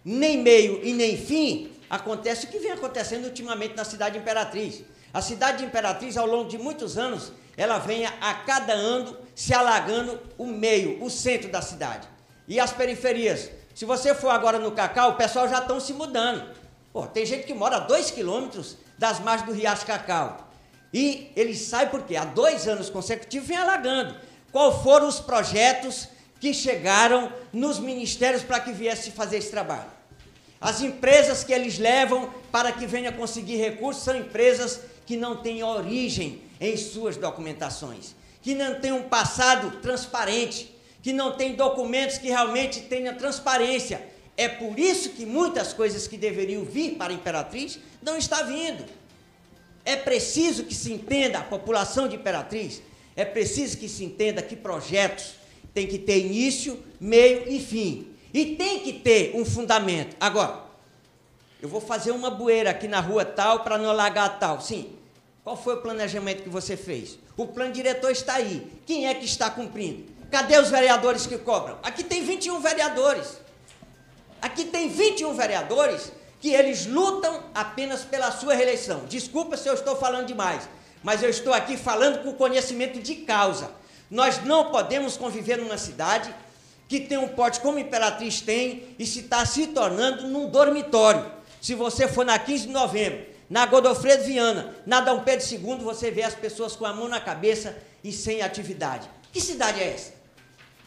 nem 0.02 0.38
meio 0.38 0.82
e 0.82 0.94
nem 0.94 1.18
fim, 1.18 1.70
acontece 1.90 2.46
o 2.46 2.48
que 2.48 2.60
vem 2.60 2.70
acontecendo 2.70 3.24
ultimamente 3.24 3.74
na 3.74 3.84
cidade 3.84 4.12
de 4.14 4.20
Imperatriz. 4.20 4.84
A 5.12 5.20
cidade 5.20 5.58
de 5.58 5.64
Imperatriz, 5.64 6.16
ao 6.16 6.24
longo 6.24 6.48
de 6.48 6.56
muitos 6.56 6.96
anos, 6.96 7.32
ela 7.56 7.78
venha 7.78 8.14
a 8.20 8.32
cada 8.32 8.72
ano 8.72 9.16
se 9.34 9.52
alagando 9.52 10.20
o 10.38 10.46
meio, 10.46 11.02
o 11.02 11.10
centro 11.10 11.50
da 11.50 11.60
cidade. 11.60 12.08
E 12.46 12.60
as 12.60 12.72
periferias. 12.72 13.50
Se 13.74 13.84
você 13.84 14.14
for 14.14 14.28
agora 14.28 14.58
no 14.58 14.70
Cacau, 14.70 15.10
o 15.10 15.16
pessoal 15.16 15.48
já 15.48 15.58
estão 15.58 15.80
se 15.80 15.92
mudando. 15.92 16.54
Pô, 16.92 17.06
tem 17.06 17.26
gente 17.26 17.44
que 17.44 17.54
mora 17.54 17.76
a 17.76 17.80
dois 17.80 18.10
quilômetros 18.10 18.76
das 18.96 19.18
margens 19.18 19.48
do 19.48 19.54
Riacho 19.54 19.86
Cacau. 19.86 20.48
E 20.92 21.30
eles 21.34 21.58
sabem 21.62 21.88
por 21.88 22.02
quê? 22.02 22.16
Há 22.16 22.24
dois 22.24 22.68
anos 22.68 22.88
consecutivos 22.88 23.48
vem 23.48 23.56
alagando. 23.56 24.14
Qual 24.52 24.82
foram 24.82 25.08
os 25.08 25.20
projetos 25.20 26.08
que 26.40 26.52
chegaram 26.52 27.32
nos 27.52 27.78
ministérios 27.78 28.42
para 28.42 28.60
que 28.60 28.72
viesse 28.72 29.10
fazer 29.10 29.38
esse 29.38 29.50
trabalho? 29.50 29.99
As 30.60 30.82
empresas 30.82 31.42
que 31.42 31.54
eles 31.54 31.78
levam 31.78 32.30
para 32.52 32.70
que 32.70 32.86
venha 32.86 33.10
conseguir 33.10 33.56
recursos 33.56 34.04
são 34.04 34.14
empresas 34.14 34.80
que 35.06 35.16
não 35.16 35.36
têm 35.36 35.62
origem 35.62 36.42
em 36.60 36.76
suas 36.76 37.16
documentações, 37.16 38.14
que 38.42 38.54
não 38.54 38.78
têm 38.78 38.92
um 38.92 39.04
passado 39.04 39.80
transparente, 39.80 40.70
que 41.02 41.14
não 41.14 41.32
têm 41.32 41.54
documentos 41.54 42.18
que 42.18 42.28
realmente 42.28 42.82
tenham 42.82 43.16
transparência. 43.16 44.06
É 44.36 44.48
por 44.48 44.78
isso 44.78 45.10
que 45.10 45.24
muitas 45.24 45.72
coisas 45.72 46.06
que 46.06 46.18
deveriam 46.18 46.62
vir 46.64 46.96
para 46.96 47.12
a 47.12 47.16
Imperatriz 47.16 47.78
não 48.02 48.18
está 48.18 48.42
vindo. 48.42 48.84
É 49.82 49.96
preciso 49.96 50.64
que 50.64 50.74
se 50.74 50.92
entenda 50.92 51.38
a 51.38 51.42
população 51.42 52.06
de 52.06 52.16
Imperatriz, 52.16 52.82
é 53.16 53.24
preciso 53.24 53.78
que 53.78 53.88
se 53.88 54.04
entenda 54.04 54.42
que 54.42 54.54
projetos 54.54 55.34
têm 55.72 55.86
que 55.86 55.98
ter 55.98 56.18
início, 56.18 56.78
meio 57.00 57.50
e 57.50 57.58
fim. 57.58 58.08
E 58.32 58.56
tem 58.56 58.80
que 58.80 58.92
ter 58.92 59.32
um 59.34 59.44
fundamento. 59.44 60.16
Agora, 60.20 60.60
eu 61.60 61.68
vou 61.68 61.80
fazer 61.80 62.10
uma 62.10 62.30
bueira 62.30 62.70
aqui 62.70 62.88
na 62.88 63.00
rua 63.00 63.24
tal 63.24 63.60
para 63.60 63.76
não 63.76 63.90
alagar 63.90 64.38
tal. 64.38 64.60
Sim, 64.60 64.96
qual 65.42 65.56
foi 65.56 65.74
o 65.74 65.80
planejamento 65.82 66.42
que 66.42 66.48
você 66.48 66.76
fez? 66.76 67.18
O 67.36 67.46
plano 67.46 67.72
diretor 67.72 68.10
está 68.10 68.34
aí. 68.34 68.70
Quem 68.86 69.08
é 69.08 69.14
que 69.14 69.24
está 69.24 69.50
cumprindo? 69.50 70.04
Cadê 70.30 70.58
os 70.58 70.70
vereadores 70.70 71.26
que 71.26 71.36
cobram? 71.38 71.78
Aqui 71.82 72.04
tem 72.04 72.22
21 72.22 72.60
vereadores. 72.60 73.38
Aqui 74.40 74.64
tem 74.64 74.88
21 74.88 75.34
vereadores 75.34 76.12
que 76.40 76.50
eles 76.50 76.86
lutam 76.86 77.42
apenas 77.54 78.02
pela 78.02 78.30
sua 78.30 78.54
reeleição. 78.54 79.04
Desculpa 79.06 79.56
se 79.56 79.68
eu 79.68 79.74
estou 79.74 79.96
falando 79.96 80.26
demais, 80.26 80.68
mas 81.02 81.22
eu 81.22 81.28
estou 81.28 81.52
aqui 81.52 81.76
falando 81.76 82.22
com 82.22 82.32
conhecimento 82.32 83.00
de 83.00 83.16
causa. 83.16 83.70
Nós 84.10 84.42
não 84.44 84.70
podemos 84.70 85.16
conviver 85.16 85.58
numa 85.58 85.76
cidade 85.76 86.34
que 86.90 86.98
tem 86.98 87.16
um 87.16 87.28
porte 87.28 87.60
como 87.60 87.78
Imperatriz 87.78 88.40
tem 88.40 88.82
e 88.98 89.06
se 89.06 89.20
está 89.20 89.46
se 89.46 89.68
tornando 89.68 90.26
num 90.26 90.50
dormitório. 90.50 91.24
Se 91.60 91.72
você 91.72 92.08
for 92.08 92.24
na 92.24 92.36
15 92.36 92.66
de 92.66 92.72
novembro 92.72 93.30
na 93.48 93.64
Godofredo 93.64 94.24
Viana, 94.24 94.74
na 94.84 95.00
Dom 95.00 95.20
Pedro 95.20 95.46
II, 95.48 95.76
você 95.84 96.10
vê 96.10 96.22
as 96.22 96.34
pessoas 96.34 96.74
com 96.74 96.84
a 96.84 96.92
mão 96.92 97.08
na 97.08 97.20
cabeça 97.20 97.76
e 98.02 98.12
sem 98.12 98.42
atividade. 98.42 99.08
Que 99.32 99.40
cidade 99.40 99.80
é 99.80 99.92
essa? 99.92 100.12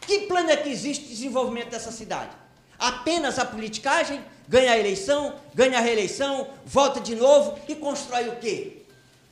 Que 0.02 0.20
plano 0.20 0.50
é 0.50 0.56
que 0.58 0.68
existe 0.68 1.04
de 1.04 1.10
desenvolvimento 1.10 1.70
dessa 1.70 1.90
cidade? 1.90 2.36
Apenas 2.78 3.38
a 3.38 3.44
politicagem, 3.46 4.22
ganha 4.46 4.72
a 4.72 4.78
eleição, 4.78 5.34
ganha 5.54 5.78
a 5.78 5.80
reeleição, 5.80 6.48
volta 6.66 7.00
de 7.00 7.14
novo 7.14 7.58
e 7.66 7.74
constrói 7.74 8.28
o 8.28 8.36
quê? 8.36 8.82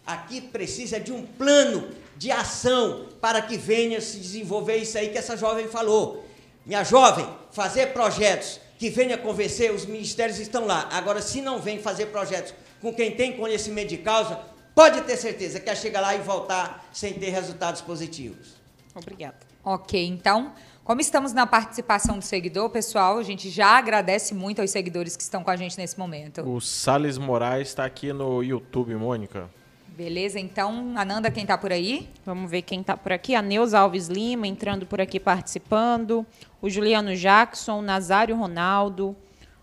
Aqui 0.07 0.41
precisa 0.41 0.99
de 0.99 1.13
um 1.13 1.25
plano 1.27 1.89
de 2.17 2.31
ação 2.31 3.09
para 3.21 3.43
que 3.43 3.59
venha 3.59 4.01
se 4.01 4.19
desenvolver 4.19 4.77
isso 4.77 4.97
aí 4.97 5.11
que 5.11 5.19
essa 5.19 5.37
jovem 5.37 5.69
falou. 5.69 6.32
Minha 6.65 6.85
jovem, 6.85 7.29
fazer 7.51 7.89
projetos 7.89 8.61
que 8.79 8.89
venha 8.89 9.19
convencer, 9.19 9.73
os 9.73 9.85
ministérios 9.85 10.39
estão 10.39 10.67
lá. 10.67 10.89
Agora, 10.93 11.21
se 11.21 11.41
não 11.41 11.61
vem 11.61 11.79
fazer 11.79 12.07
projetos 12.07 12.55
com 12.81 12.93
quem 12.93 13.13
tem 13.13 13.37
conhecimento 13.37 13.89
de 13.89 13.99
causa, 13.99 14.41
pode 14.75 15.01
ter 15.03 15.17
certeza 15.17 15.61
que 15.61 15.67
vai 15.67 15.77
chegar 15.77 16.01
lá 16.01 16.15
e 16.15 16.19
voltar 16.19 16.89
sem 16.93 17.15
ter 17.15 17.31
resultados 17.31 17.81
positivos. 17.81 18.55
Obrigada. 18.95 19.37
Ok, 19.65 20.05
então, 20.05 20.53
como 20.85 21.01
estamos 21.01 21.33
na 21.33 21.47
participação 21.47 22.19
do 22.19 22.25
seguidor, 22.25 22.69
pessoal, 22.71 23.19
a 23.19 23.23
gente 23.23 23.49
já 23.51 23.79
agradece 23.79 24.35
muito 24.35 24.61
aos 24.61 24.71
seguidores 24.71 25.17
que 25.17 25.23
estão 25.23 25.45
com 25.45 25.51
a 25.51 25.57
gente 25.57 25.79
nesse 25.79 25.97
momento. 25.99 26.43
O 26.43 26.61
Sales 26.61 27.19
Moraes 27.19 27.69
está 27.69 27.85
aqui 27.85 28.13
no 28.13 28.43
YouTube, 28.43 28.95
Mônica. 28.97 29.49
Beleza, 29.97 30.41
então, 30.41 30.95
Ananda, 30.97 31.31
quem 31.31 31.43
está 31.43 31.59
por 31.59 31.71
aí? 31.71 32.09
Vamos 32.25 32.51
ver 32.51 32.63
quem 32.63 32.81
está 32.81 32.97
por 32.97 33.13
aqui. 33.13 33.35
A 33.35 33.43
Neuza 33.43 33.79
Alves 33.79 34.09
Lima 34.09 34.47
entrando 34.47 34.87
por 34.87 35.01
aqui 35.01 35.21
participando. 35.21 36.25
O 36.63 36.71
Juliano 36.71 37.15
Jackson, 37.15 37.79
o 37.79 37.83
Nazário 37.83 38.35
Ronaldo. 38.37 39.15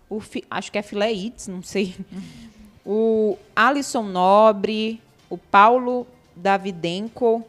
O 0.08 0.20
Fi- 0.20 0.44
acho 0.50 0.70
que 0.70 0.78
é 0.78 0.82
Filé 0.82 1.12
Itz, 1.12 1.48
não 1.48 1.62
sei. 1.62 1.94
O 2.92 3.36
Alisson 3.54 4.02
Nobre. 4.02 5.00
O 5.28 5.36
Paulo 5.36 6.06
Davidenko. 6.34 7.44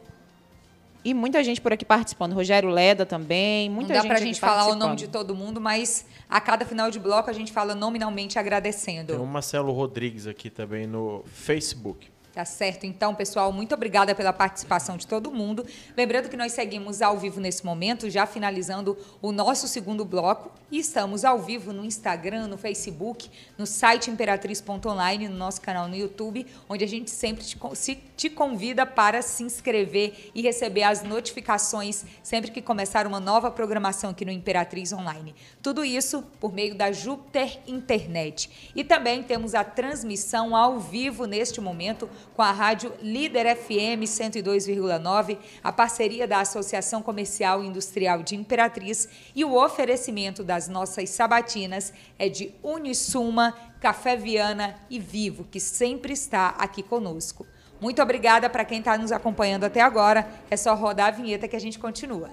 E 1.04 1.14
muita 1.14 1.42
gente 1.42 1.60
por 1.60 1.72
aqui 1.72 1.84
participando. 1.84 2.32
Rogério 2.34 2.68
Leda 2.68 3.04
também. 3.06 3.68
Muita 3.70 3.88
Não 3.94 3.94
dá 3.96 4.00
gente 4.02 4.08
pra 4.08 4.16
aqui 4.18 4.26
gente 4.26 4.38
falar 4.40 4.66
o 4.68 4.76
nome 4.76 4.94
de 4.94 5.08
todo 5.08 5.34
mundo, 5.34 5.60
mas 5.60 6.04
a 6.28 6.40
cada 6.40 6.64
final 6.64 6.90
de 6.90 7.00
bloco 7.00 7.28
a 7.28 7.32
gente 7.32 7.50
fala 7.50 7.74
nominalmente 7.74 8.38
agradecendo. 8.38 9.14
Tem 9.14 9.20
o 9.22 9.26
Marcelo 9.26 9.72
Rodrigues 9.72 10.26
aqui 10.28 10.48
também 10.50 10.86
no 10.86 11.24
Facebook. 11.26 12.08
Tá 12.34 12.46
certo. 12.46 12.86
Então, 12.86 13.14
pessoal, 13.14 13.52
muito 13.52 13.74
obrigada 13.74 14.14
pela 14.14 14.32
participação 14.32 14.96
de 14.96 15.06
todo 15.06 15.30
mundo. 15.30 15.66
Lembrando 15.94 16.30
que 16.30 16.36
nós 16.36 16.52
seguimos 16.52 17.02
ao 17.02 17.18
vivo 17.18 17.38
nesse 17.38 17.62
momento, 17.62 18.08
já 18.08 18.24
finalizando 18.24 18.96
o 19.20 19.30
nosso 19.32 19.68
segundo 19.68 20.02
bloco. 20.02 20.50
E 20.70 20.78
estamos 20.78 21.26
ao 21.26 21.38
vivo 21.38 21.74
no 21.74 21.84
Instagram, 21.84 22.46
no 22.46 22.56
Facebook, 22.56 23.30
no 23.58 23.66
site 23.66 24.10
imperatriz.online, 24.10 25.28
no 25.28 25.36
nosso 25.36 25.60
canal 25.60 25.86
no 25.86 25.94
YouTube, 25.94 26.46
onde 26.70 26.82
a 26.82 26.88
gente 26.88 27.10
sempre 27.10 27.44
te, 27.44 27.58
se- 27.74 27.96
te 28.16 28.30
convida 28.30 28.86
para 28.86 29.20
se 29.20 29.42
inscrever 29.42 30.30
e 30.34 30.40
receber 30.40 30.84
as 30.84 31.02
notificações 31.02 32.02
sempre 32.22 32.50
que 32.50 32.62
começar 32.62 33.06
uma 33.06 33.20
nova 33.20 33.50
programação 33.50 34.08
aqui 34.08 34.24
no 34.24 34.32
Imperatriz 34.32 34.90
Online. 34.90 35.34
Tudo 35.62 35.84
isso 35.84 36.22
por 36.40 36.50
meio 36.50 36.74
da 36.74 36.90
Júpiter 36.92 37.58
Internet. 37.66 38.72
E 38.74 38.82
também 38.82 39.22
temos 39.22 39.54
a 39.54 39.62
transmissão 39.62 40.56
ao 40.56 40.80
vivo 40.80 41.26
neste 41.26 41.60
momento 41.60 42.08
com 42.34 42.42
a 42.42 42.50
rádio 42.50 42.92
Líder 43.00 43.56
FM 43.56 44.04
102,9, 44.04 45.38
a 45.62 45.72
parceria 45.72 46.26
da 46.26 46.40
Associação 46.40 47.02
Comercial 47.02 47.62
e 47.62 47.66
Industrial 47.66 48.22
de 48.22 48.36
Imperatriz 48.36 49.08
e 49.34 49.44
o 49.44 49.54
oferecimento 49.54 50.42
das 50.42 50.68
nossas 50.68 51.10
sabatinas 51.10 51.92
é 52.18 52.28
de 52.28 52.54
Unisuma, 52.62 53.54
Café 53.80 54.16
Viana 54.16 54.76
e 54.88 54.98
Vivo, 54.98 55.44
que 55.50 55.60
sempre 55.60 56.12
está 56.12 56.48
aqui 56.58 56.82
conosco. 56.82 57.46
Muito 57.80 58.00
obrigada 58.00 58.48
para 58.48 58.64
quem 58.64 58.78
está 58.78 58.96
nos 58.96 59.10
acompanhando 59.10 59.64
até 59.64 59.80
agora. 59.80 60.28
É 60.48 60.56
só 60.56 60.74
rodar 60.74 61.08
a 61.08 61.10
vinheta 61.10 61.48
que 61.48 61.56
a 61.56 61.60
gente 61.60 61.80
continua. 61.80 62.30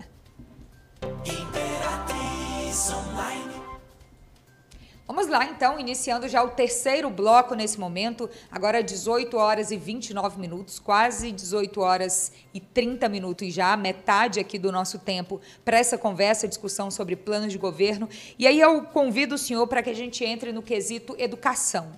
Vamos 5.09 5.27
lá, 5.27 5.43
então, 5.43 5.79
iniciando 5.79 6.27
já 6.27 6.43
o 6.43 6.49
terceiro 6.49 7.09
bloco 7.09 7.55
nesse 7.55 7.79
momento, 7.79 8.29
agora 8.51 8.83
18 8.83 9.35
horas 9.37 9.71
e 9.71 9.75
29 9.75 10.39
minutos, 10.39 10.77
quase 10.77 11.31
18 11.31 11.81
horas 11.81 12.31
e 12.53 12.59
30 12.59 13.09
minutos 13.09 13.51
já, 13.51 13.75
metade 13.75 14.39
aqui 14.39 14.59
do 14.59 14.71
nosso 14.71 14.99
tempo 14.99 15.41
para 15.65 15.79
essa 15.79 15.97
conversa, 15.97 16.47
discussão 16.47 16.91
sobre 16.91 17.15
planos 17.15 17.51
de 17.51 17.57
governo. 17.57 18.07
E 18.37 18.45
aí 18.45 18.59
eu 18.59 18.83
convido 18.83 19.33
o 19.33 19.37
senhor 19.39 19.65
para 19.65 19.81
que 19.81 19.89
a 19.89 19.95
gente 19.95 20.23
entre 20.23 20.51
no 20.51 20.61
quesito 20.61 21.15
educação. 21.17 21.91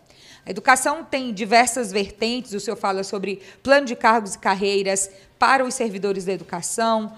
A 0.45 0.50
educação 0.50 1.04
tem 1.04 1.34
diversas 1.34 1.91
vertentes, 1.91 2.54
o 2.54 2.62
senhor 2.62 2.78
fala 2.78 3.04
sobre 3.04 3.41
plano 3.62 3.86
de 3.86 3.95
cargos 3.95 4.36
e 4.36 4.39
carreiras 4.39 5.12
para 5.38 5.65
os 5.65 5.74
servidores 5.74 6.26
da 6.26 6.32
educação, 6.32 7.13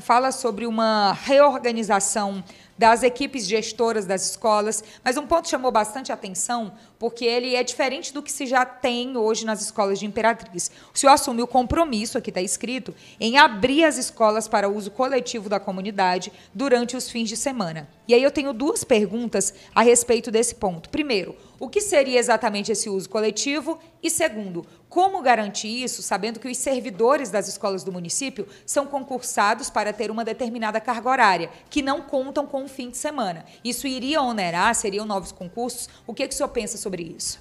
fala, 0.00 0.32
sobre 0.32 0.66
uma 0.66 1.12
reorganização 1.12 2.42
das 2.76 3.04
equipes 3.04 3.46
gestoras 3.46 4.06
das 4.06 4.30
escolas, 4.30 4.82
mas 5.04 5.16
um 5.16 5.24
ponto 5.24 5.48
chamou 5.48 5.70
bastante 5.70 6.10
atenção, 6.10 6.72
porque 6.98 7.24
ele 7.24 7.54
é 7.54 7.62
diferente 7.62 8.12
do 8.12 8.20
que 8.20 8.32
se 8.32 8.44
já 8.44 8.64
tem 8.64 9.16
hoje 9.16 9.44
nas 9.44 9.62
escolas 9.62 10.00
de 10.00 10.06
Imperatriz. 10.06 10.68
O 10.92 10.98
senhor 10.98 11.12
assume 11.12 11.42
o 11.42 11.46
compromisso, 11.46 12.18
aqui 12.18 12.30
está 12.30 12.40
escrito, 12.40 12.92
em 13.20 13.38
abrir 13.38 13.84
as 13.84 13.98
escolas 13.98 14.48
para 14.48 14.68
uso 14.68 14.90
coletivo 14.90 15.48
da 15.48 15.60
comunidade 15.60 16.32
durante 16.52 16.96
os 16.96 17.08
fins 17.08 17.28
de 17.28 17.36
semana. 17.36 17.88
E 18.08 18.14
aí 18.14 18.22
eu 18.22 18.32
tenho 18.32 18.52
duas 18.52 18.82
perguntas 18.82 19.54
a 19.72 19.82
respeito 19.82 20.30
desse 20.32 20.56
ponto. 20.56 20.88
Primeiro, 20.88 21.36
o 21.60 21.68
que 21.68 21.80
seria 21.80 22.18
exatamente 22.18 22.72
esse 22.72 22.88
uso 22.88 23.08
coletivo? 23.08 23.78
E 24.02 24.10
segundo, 24.10 24.66
como 24.88 25.22
garantir 25.22 25.84
isso, 25.84 26.02
sabendo 26.02 26.40
que 26.40 26.48
os 26.48 26.58
servidores 26.58 27.30
das 27.30 27.46
escolas 27.46 27.84
do 27.84 27.92
município 27.92 28.46
são 28.66 28.84
concursados 28.84 29.51
para 29.70 29.92
ter 29.92 30.10
uma 30.10 30.24
determinada 30.24 30.80
carga 30.80 31.08
horária, 31.08 31.50
que 31.68 31.82
não 31.82 32.02
contam 32.02 32.46
com 32.46 32.64
o 32.64 32.68
fim 32.68 32.90
de 32.90 32.96
semana? 32.96 33.44
Isso 33.64 33.86
iria 33.86 34.22
onerar? 34.22 34.74
Seriam 34.74 35.04
novos 35.04 35.32
concursos? 35.32 35.88
O 36.06 36.14
que, 36.14 36.26
que 36.26 36.34
o 36.34 36.36
senhor 36.36 36.48
pensa 36.48 36.76
sobre 36.78 37.02
isso? 37.02 37.40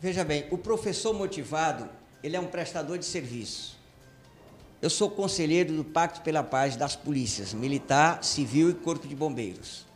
Veja 0.00 0.24
bem, 0.24 0.46
o 0.50 0.58
professor 0.58 1.14
motivado, 1.14 1.88
ele 2.22 2.36
é 2.36 2.40
um 2.40 2.46
prestador 2.46 2.98
de 2.98 3.04
serviço. 3.04 3.76
Eu 4.80 4.90
sou 4.90 5.10
conselheiro 5.10 5.72
do 5.72 5.84
Pacto 5.84 6.20
pela 6.20 6.42
Paz 6.42 6.76
das 6.76 6.94
polícias, 6.94 7.54
militar, 7.54 8.22
civil 8.22 8.70
e 8.70 8.74
corpo 8.74 9.08
de 9.08 9.16
bombeiros. 9.16 9.86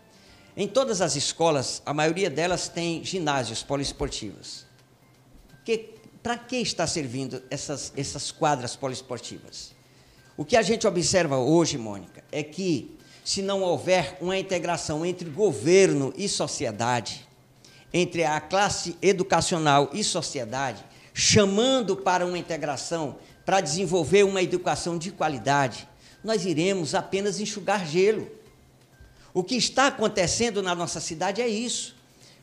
Em 0.57 0.67
todas 0.67 1.01
as 1.01 1.17
escolas, 1.17 1.83
a 1.85 1.95
maioria 1.95 2.29
delas 2.29 2.69
tem 2.69 3.05
ginásios 3.05 3.63
poliesportivos. 3.63 4.67
Para 6.23 6.37
que 6.37 6.57
está 6.57 6.87
servindo 6.87 7.43
essas, 7.51 7.93
essas 7.97 8.31
quadras 8.31 8.75
poliesportivas? 8.75 9.75
O 10.41 10.45
que 10.47 10.57
a 10.57 10.63
gente 10.63 10.87
observa 10.87 11.37
hoje, 11.37 11.77
Mônica, 11.77 12.25
é 12.33 12.43
que 12.43 12.97
se 13.23 13.43
não 13.43 13.61
houver 13.61 14.17
uma 14.23 14.39
integração 14.39 15.05
entre 15.05 15.29
governo 15.29 16.15
e 16.17 16.31
sociedade, 16.31 17.29
entre 17.93 18.25
a 18.25 18.41
classe 18.41 18.97
educacional 19.03 19.91
e 19.93 20.03
sociedade, 20.03 20.83
chamando 21.13 21.95
para 21.95 22.25
uma 22.25 22.39
integração, 22.39 23.17
para 23.45 23.61
desenvolver 23.61 24.23
uma 24.23 24.43
educação 24.43 24.97
de 24.97 25.11
qualidade, 25.11 25.87
nós 26.25 26.47
iremos 26.47 26.95
apenas 26.95 27.39
enxugar 27.39 27.87
gelo. 27.87 28.27
O 29.35 29.45
que 29.45 29.57
está 29.57 29.89
acontecendo 29.89 30.63
na 30.63 30.75
nossa 30.75 31.01
cidade 31.01 31.43
é 31.43 31.49
isso. 31.49 31.95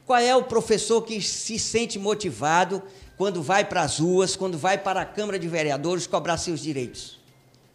Qual 0.05 0.19
é 0.19 0.35
o 0.35 0.43
professor 0.43 1.01
que 1.01 1.19
se 1.19 1.57
sente 1.57 1.97
motivado 1.97 2.83
quando 3.17 3.41
vai 3.41 3.65
para 3.65 3.81
as 3.81 3.97
ruas, 3.97 4.35
quando 4.35 4.55
vai 4.55 4.77
para 4.77 5.01
a 5.01 5.05
Câmara 5.05 5.39
de 5.39 5.47
Vereadores 5.47 6.05
cobrar 6.05 6.37
seus 6.37 6.59
direitos? 6.59 7.16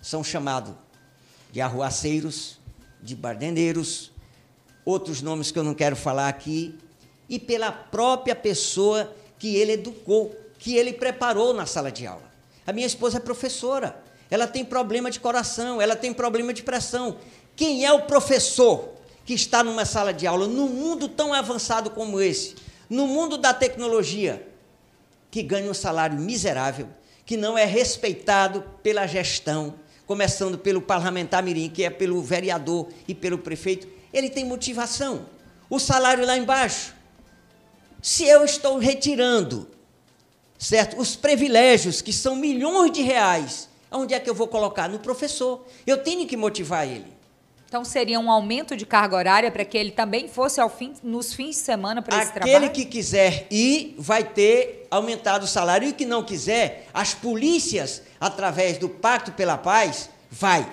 São 0.03 0.23
chamados 0.23 0.75
de 1.53 1.61
arruaceiros, 1.61 2.59
de 3.01 3.15
bardeneiros, 3.15 4.11
outros 4.85 5.23
nomes 5.23 5.51
que 5.51 5.59
eu 5.59 5.63
não 5.63 5.75
quero 5.75 5.97
falar 5.97 6.29
aqui, 6.29 6.79
e 7.29 7.39
pela 7.39 7.73
própria 7.73 8.35
pessoa 8.35 9.15
que 9.39 9.57
ele 9.57 9.73
educou, 9.73 10.37
que 10.59 10.77
ele 10.77 10.93
preparou 10.93 11.55
na 11.55 11.65
sala 11.65 11.91
de 11.91 12.07
aula. 12.07 12.31
A 12.67 12.73
minha 12.73 12.87
esposa 12.87 13.19
é 13.19 13.21
professora, 13.21 13.97
ela 14.31 14.47
tem 14.47 14.65
problema 14.65 15.11
de 15.11 15.21
coração, 15.21 15.81
ela 15.81 15.95
tem 15.97 16.13
problema 16.13 16.53
de 16.53 16.63
pressão. 16.63 17.17
Quem 17.55 17.85
é 17.85 17.93
o 17.93 18.03
professor 18.03 18.95
que 19.25 19.35
está 19.35 19.63
numa 19.63 19.85
sala 19.85 20.13
de 20.13 20.27
aula, 20.27 20.47
num 20.47 20.69
mundo 20.69 21.09
tão 21.09 21.33
avançado 21.33 21.91
como 21.91 22.21
esse, 22.21 22.57
no 22.89 23.07
mundo 23.07 23.39
da 23.39 23.55
tecnologia, 23.55 24.47
que 25.31 25.43
ganha 25.43 25.71
um 25.71 25.75
salário 25.75 26.19
miserável, 26.19 26.89
que 27.25 27.37
não 27.37 27.57
é 27.57 27.65
respeitado 27.65 28.65
pela 28.83 29.07
gestão, 29.07 29.75
começando 30.13 30.59
pelo 30.59 30.83
parlamentar 30.83 31.43
mirim, 31.43 31.71
que 31.71 31.83
é 31.83 31.89
pelo 31.89 32.21
vereador 32.21 32.87
e 33.09 33.15
pelo 33.15 33.39
prefeito, 33.39 33.89
ele 34.13 34.29
tem 34.29 34.45
motivação. 34.45 35.25
O 35.71 35.79
salário 35.79 36.27
lá 36.27 36.37
embaixo. 36.37 36.95
Se 38.03 38.25
eu 38.25 38.45
estou 38.45 38.77
retirando, 38.77 39.71
certo, 40.59 41.01
os 41.01 41.17
privilégios 41.17 42.03
que 42.03 42.13
são 42.13 42.37
milhões 42.37 42.93
de 42.93 43.01
reais, 43.01 43.71
onde 43.91 44.13
é 44.13 44.21
que 44.21 44.29
eu 44.29 44.35
vou 44.35 44.47
colocar 44.49 44.87
no 44.87 44.99
professor? 44.99 45.65
Eu 45.87 45.97
tenho 45.97 46.27
que 46.27 46.37
motivar 46.37 46.87
ele. 46.87 47.11
Então 47.73 47.87
seria 47.87 48.21
um 48.21 48.31
aumento 48.31 48.77
de 48.77 48.85
carga 48.85 49.17
horária 49.17 49.51
para 49.51 49.65
que 49.65 49.79
ele 49.79 49.93
também 49.93 50.29
fosse 50.29 50.61
ao 50.61 50.69
fim, 50.69 50.93
nos 51.03 51.33
fins 51.33 51.57
de 51.57 51.63
semana 51.63 52.03
para 52.03 52.19
esse 52.19 52.29
Aquele 52.29 52.51
trabalho? 52.51 52.71
que 52.71 52.85
quiser 52.85 53.47
ir 53.51 53.95
vai 53.97 54.23
ter 54.23 54.87
aumentado 54.91 55.45
o 55.45 55.47
salário 55.47 55.89
e 55.89 55.93
o 55.93 55.95
que 55.95 56.05
não 56.05 56.23
quiser, 56.23 56.87
as 56.93 57.15
polícias, 57.15 58.03
através 58.21 58.77
do 58.77 58.91
Pacto 58.91 59.33
pela 59.33 59.57
Paz, 59.57 60.11
vai. 60.31 60.71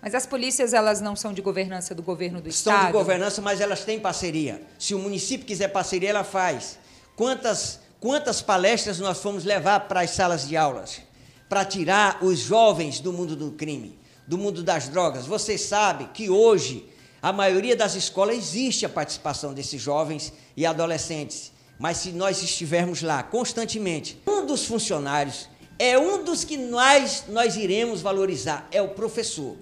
Mas 0.00 0.14
as 0.14 0.24
polícias, 0.24 0.72
elas 0.72 1.02
não 1.02 1.14
são 1.14 1.34
de 1.34 1.42
governança 1.42 1.94
do 1.94 2.02
governo 2.02 2.40
do 2.40 2.50
São 2.50 2.72
Estado? 2.72 2.86
de 2.86 2.92
governança, 2.94 3.42
mas 3.42 3.60
elas 3.60 3.84
têm 3.84 4.00
parceria. 4.00 4.62
Se 4.78 4.94
o 4.94 4.98
município 4.98 5.46
quiser 5.46 5.68
parceria, 5.68 6.08
ela 6.08 6.24
faz. 6.24 6.78
Quantas, 7.14 7.78
quantas 8.00 8.40
palestras 8.40 8.98
nós 8.98 9.20
fomos 9.20 9.44
levar 9.44 9.80
para 9.80 10.00
as 10.00 10.12
salas 10.12 10.48
de 10.48 10.56
aulas? 10.56 11.02
Para 11.46 11.62
tirar 11.62 12.24
os 12.24 12.38
jovens 12.38 13.00
do 13.00 13.12
mundo 13.12 13.36
do 13.36 13.50
crime, 13.50 13.99
do 14.30 14.38
mundo 14.38 14.62
das 14.62 14.88
drogas. 14.88 15.26
Você 15.26 15.58
sabe 15.58 16.06
que 16.14 16.30
hoje, 16.30 16.88
a 17.20 17.34
maioria 17.34 17.76
das 17.76 17.94
escolas 17.94 18.36
existe 18.36 18.86
a 18.86 18.88
participação 18.88 19.52
desses 19.52 19.82
jovens 19.82 20.32
e 20.56 20.64
adolescentes 20.64 21.52
mas 21.80 21.96
se 21.96 22.12
nós 22.12 22.42
estivermos 22.42 23.00
lá 23.00 23.22
constantemente, 23.22 24.20
um 24.26 24.44
dos 24.44 24.66
funcionários 24.66 25.48
é 25.78 25.98
um 25.98 26.22
dos 26.22 26.44
que 26.44 26.58
nós, 26.58 27.24
nós 27.26 27.56
iremos 27.56 28.02
valorizar, 28.02 28.68
é 28.70 28.82
o 28.82 28.88
professor. 28.88 29.56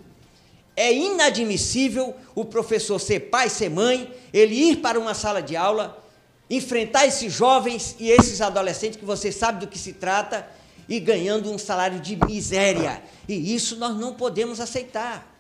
É 0.75 0.93
inadmissível 0.93 2.13
o 2.35 2.45
professor 2.45 2.99
ser 2.99 3.31
pai, 3.31 3.49
ser 3.49 3.71
mãe, 3.71 4.13
ele 4.33 4.57
ir 4.57 4.77
para 4.79 4.99
uma 4.99 5.15
sala 5.15 5.41
de 5.41 5.55
aula, 5.55 6.05
enfrentar 6.51 7.07
esses 7.07 7.33
jovens 7.33 7.95
e 8.01 8.11
esses 8.11 8.41
adolescentes 8.41 8.99
que 8.99 9.05
você 9.05 9.31
sabe 9.31 9.61
do 9.61 9.69
que 9.69 9.79
se 9.79 9.93
trata 9.93 10.45
e 10.89 10.99
ganhando 10.99 11.53
um 11.53 11.59
salário 11.59 12.01
de 12.01 12.17
miséria. 12.17 13.03
E 13.29 13.55
isso 13.55 13.77
nós 13.77 13.97
não 13.97 14.15
podemos 14.15 14.61
aceitar. 14.61 15.35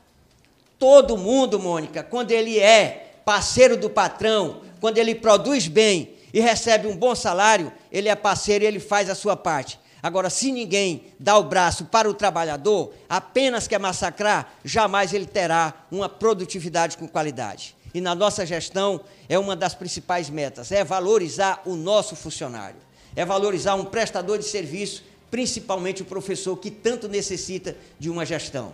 Todo 0.78 1.16
mundo, 1.16 1.58
Mônica, 1.58 2.02
quando 2.02 2.30
ele 2.30 2.58
é 2.58 3.20
parceiro 3.24 3.76
do 3.76 3.90
patrão, 3.90 4.60
quando 4.80 4.98
ele 4.98 5.14
produz 5.14 5.66
bem 5.66 6.14
e 6.32 6.40
recebe 6.40 6.86
um 6.86 6.96
bom 6.96 7.14
salário, 7.14 7.72
ele 7.90 8.08
é 8.08 8.14
parceiro 8.14 8.64
e 8.64 8.66
ele 8.66 8.78
faz 8.78 9.10
a 9.10 9.14
sua 9.14 9.36
parte. 9.36 9.78
Agora, 10.02 10.30
se 10.30 10.52
ninguém 10.52 11.06
dá 11.18 11.36
o 11.36 11.42
braço 11.42 11.86
para 11.86 12.08
o 12.08 12.14
trabalhador, 12.14 12.94
apenas 13.08 13.66
quer 13.66 13.80
massacrar, 13.80 14.54
jamais 14.64 15.12
ele 15.12 15.26
terá 15.26 15.74
uma 15.90 16.08
produtividade 16.08 16.96
com 16.96 17.08
qualidade. 17.08 17.74
E 17.92 18.00
na 18.00 18.14
nossa 18.14 18.46
gestão 18.46 19.00
é 19.28 19.38
uma 19.38 19.56
das 19.56 19.74
principais 19.74 20.30
metas, 20.30 20.70
é 20.70 20.84
valorizar 20.84 21.62
o 21.64 21.74
nosso 21.74 22.14
funcionário, 22.14 22.76
é 23.16 23.24
valorizar 23.24 23.74
um 23.74 23.84
prestador 23.84 24.38
de 24.38 24.44
serviço, 24.44 25.02
principalmente 25.30 26.02
o 26.02 26.04
professor 26.04 26.56
que 26.56 26.70
tanto 26.70 27.08
necessita 27.08 27.76
de 27.98 28.10
uma 28.10 28.24
gestão. 28.24 28.72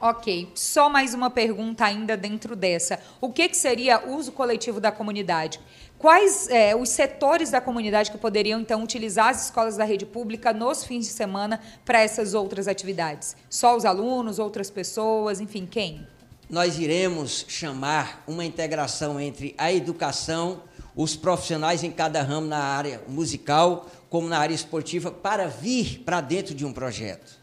Ok, 0.00 0.48
só 0.54 0.88
mais 0.88 1.12
uma 1.12 1.28
pergunta 1.28 1.84
ainda 1.84 2.16
dentro 2.16 2.54
dessa. 2.54 3.00
O 3.20 3.32
que, 3.32 3.48
que 3.48 3.56
seria 3.56 4.08
uso 4.08 4.30
coletivo 4.30 4.80
da 4.80 4.92
comunidade? 4.92 5.58
Quais 5.98 6.46
é, 6.48 6.76
os 6.76 6.90
setores 6.90 7.50
da 7.50 7.60
comunidade 7.60 8.12
que 8.12 8.18
poderiam, 8.18 8.60
então, 8.60 8.84
utilizar 8.84 9.30
as 9.30 9.46
escolas 9.46 9.76
da 9.76 9.82
rede 9.82 10.06
pública 10.06 10.52
nos 10.52 10.84
fins 10.84 11.06
de 11.06 11.12
semana 11.12 11.60
para 11.84 12.00
essas 12.00 12.32
outras 12.32 12.68
atividades? 12.68 13.36
Só 13.50 13.76
os 13.76 13.84
alunos, 13.84 14.38
outras 14.38 14.70
pessoas, 14.70 15.40
enfim, 15.40 15.66
quem? 15.68 16.06
Nós 16.48 16.78
iremos 16.78 17.44
chamar 17.48 18.22
uma 18.28 18.44
integração 18.44 19.20
entre 19.20 19.52
a 19.58 19.72
educação, 19.72 20.62
os 20.98 21.14
profissionais 21.14 21.84
em 21.84 21.92
cada 21.92 22.20
ramo 22.22 22.48
na 22.48 22.58
área 22.58 23.00
musical, 23.06 23.88
como 24.10 24.26
na 24.26 24.36
área 24.36 24.52
esportiva, 24.52 25.12
para 25.12 25.46
vir 25.46 26.00
para 26.00 26.20
dentro 26.20 26.56
de 26.56 26.66
um 26.66 26.72
projeto. 26.72 27.38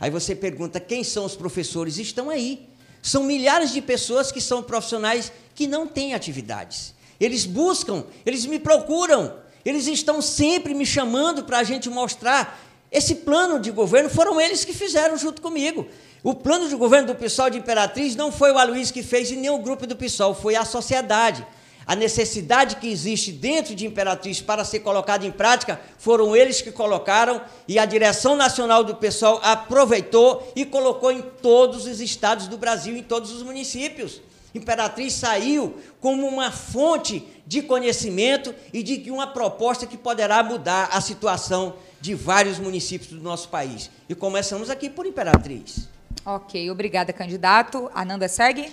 Aí 0.00 0.10
você 0.10 0.34
pergunta 0.34 0.80
quem 0.80 1.04
são 1.04 1.24
os 1.24 1.36
professores? 1.36 1.96
Estão 1.96 2.28
aí. 2.28 2.68
São 3.00 3.22
milhares 3.22 3.72
de 3.72 3.80
pessoas 3.80 4.32
que 4.32 4.40
são 4.40 4.64
profissionais 4.64 5.30
que 5.54 5.68
não 5.68 5.86
têm 5.86 6.12
atividades. 6.12 6.92
Eles 7.20 7.46
buscam, 7.46 8.04
eles 8.26 8.44
me 8.46 8.58
procuram, 8.58 9.36
eles 9.64 9.86
estão 9.86 10.20
sempre 10.20 10.74
me 10.74 10.84
chamando 10.84 11.44
para 11.44 11.58
a 11.58 11.62
gente 11.62 11.88
mostrar. 11.88 12.60
Esse 12.90 13.14
plano 13.14 13.60
de 13.60 13.70
governo 13.70 14.10
foram 14.10 14.40
eles 14.40 14.64
que 14.64 14.72
fizeram 14.72 15.16
junto 15.16 15.40
comigo. 15.40 15.86
O 16.20 16.34
plano 16.34 16.68
de 16.68 16.74
governo 16.74 17.06
do 17.06 17.14
PSOL 17.14 17.48
de 17.48 17.58
Imperatriz 17.58 18.16
não 18.16 18.32
foi 18.32 18.50
o 18.50 18.58
Aloysio 18.58 18.92
que 18.92 19.04
fez 19.04 19.30
e 19.30 19.36
nem 19.36 19.50
o 19.50 19.58
grupo 19.58 19.86
do 19.86 19.94
PSOL, 19.94 20.34
foi 20.34 20.56
a 20.56 20.64
sociedade 20.64 21.46
a 21.86 21.96
necessidade 21.96 22.76
que 22.76 22.88
existe 22.88 23.32
dentro 23.32 23.74
de 23.74 23.86
Imperatriz 23.86 24.40
para 24.40 24.64
ser 24.64 24.80
colocada 24.80 25.26
em 25.26 25.30
prática, 25.30 25.80
foram 25.98 26.36
eles 26.36 26.60
que 26.60 26.72
colocaram 26.72 27.40
e 27.66 27.78
a 27.78 27.84
direção 27.84 28.36
nacional 28.36 28.84
do 28.84 28.96
pessoal 28.96 29.40
aproveitou 29.42 30.52
e 30.54 30.64
colocou 30.64 31.10
em 31.10 31.22
todos 31.22 31.86
os 31.86 32.00
estados 32.00 32.48
do 32.48 32.56
Brasil, 32.56 32.96
em 32.96 33.02
todos 33.02 33.32
os 33.32 33.42
municípios. 33.42 34.20
Imperatriz 34.54 35.14
saiu 35.14 35.78
como 36.00 36.26
uma 36.26 36.50
fonte 36.50 37.26
de 37.46 37.62
conhecimento 37.62 38.54
e 38.72 38.82
de 38.82 39.10
uma 39.10 39.26
proposta 39.26 39.86
que 39.86 39.96
poderá 39.96 40.42
mudar 40.42 40.90
a 40.92 41.00
situação 41.00 41.74
de 42.00 42.14
vários 42.14 42.58
municípios 42.58 43.10
do 43.10 43.22
nosso 43.22 43.48
país. 43.48 43.90
E 44.08 44.14
começamos 44.14 44.68
aqui 44.68 44.90
por 44.90 45.06
Imperatriz. 45.06 45.88
Ok, 46.24 46.70
obrigada, 46.70 47.12
candidato. 47.12 47.90
Ananda 47.94 48.28
segue. 48.28 48.70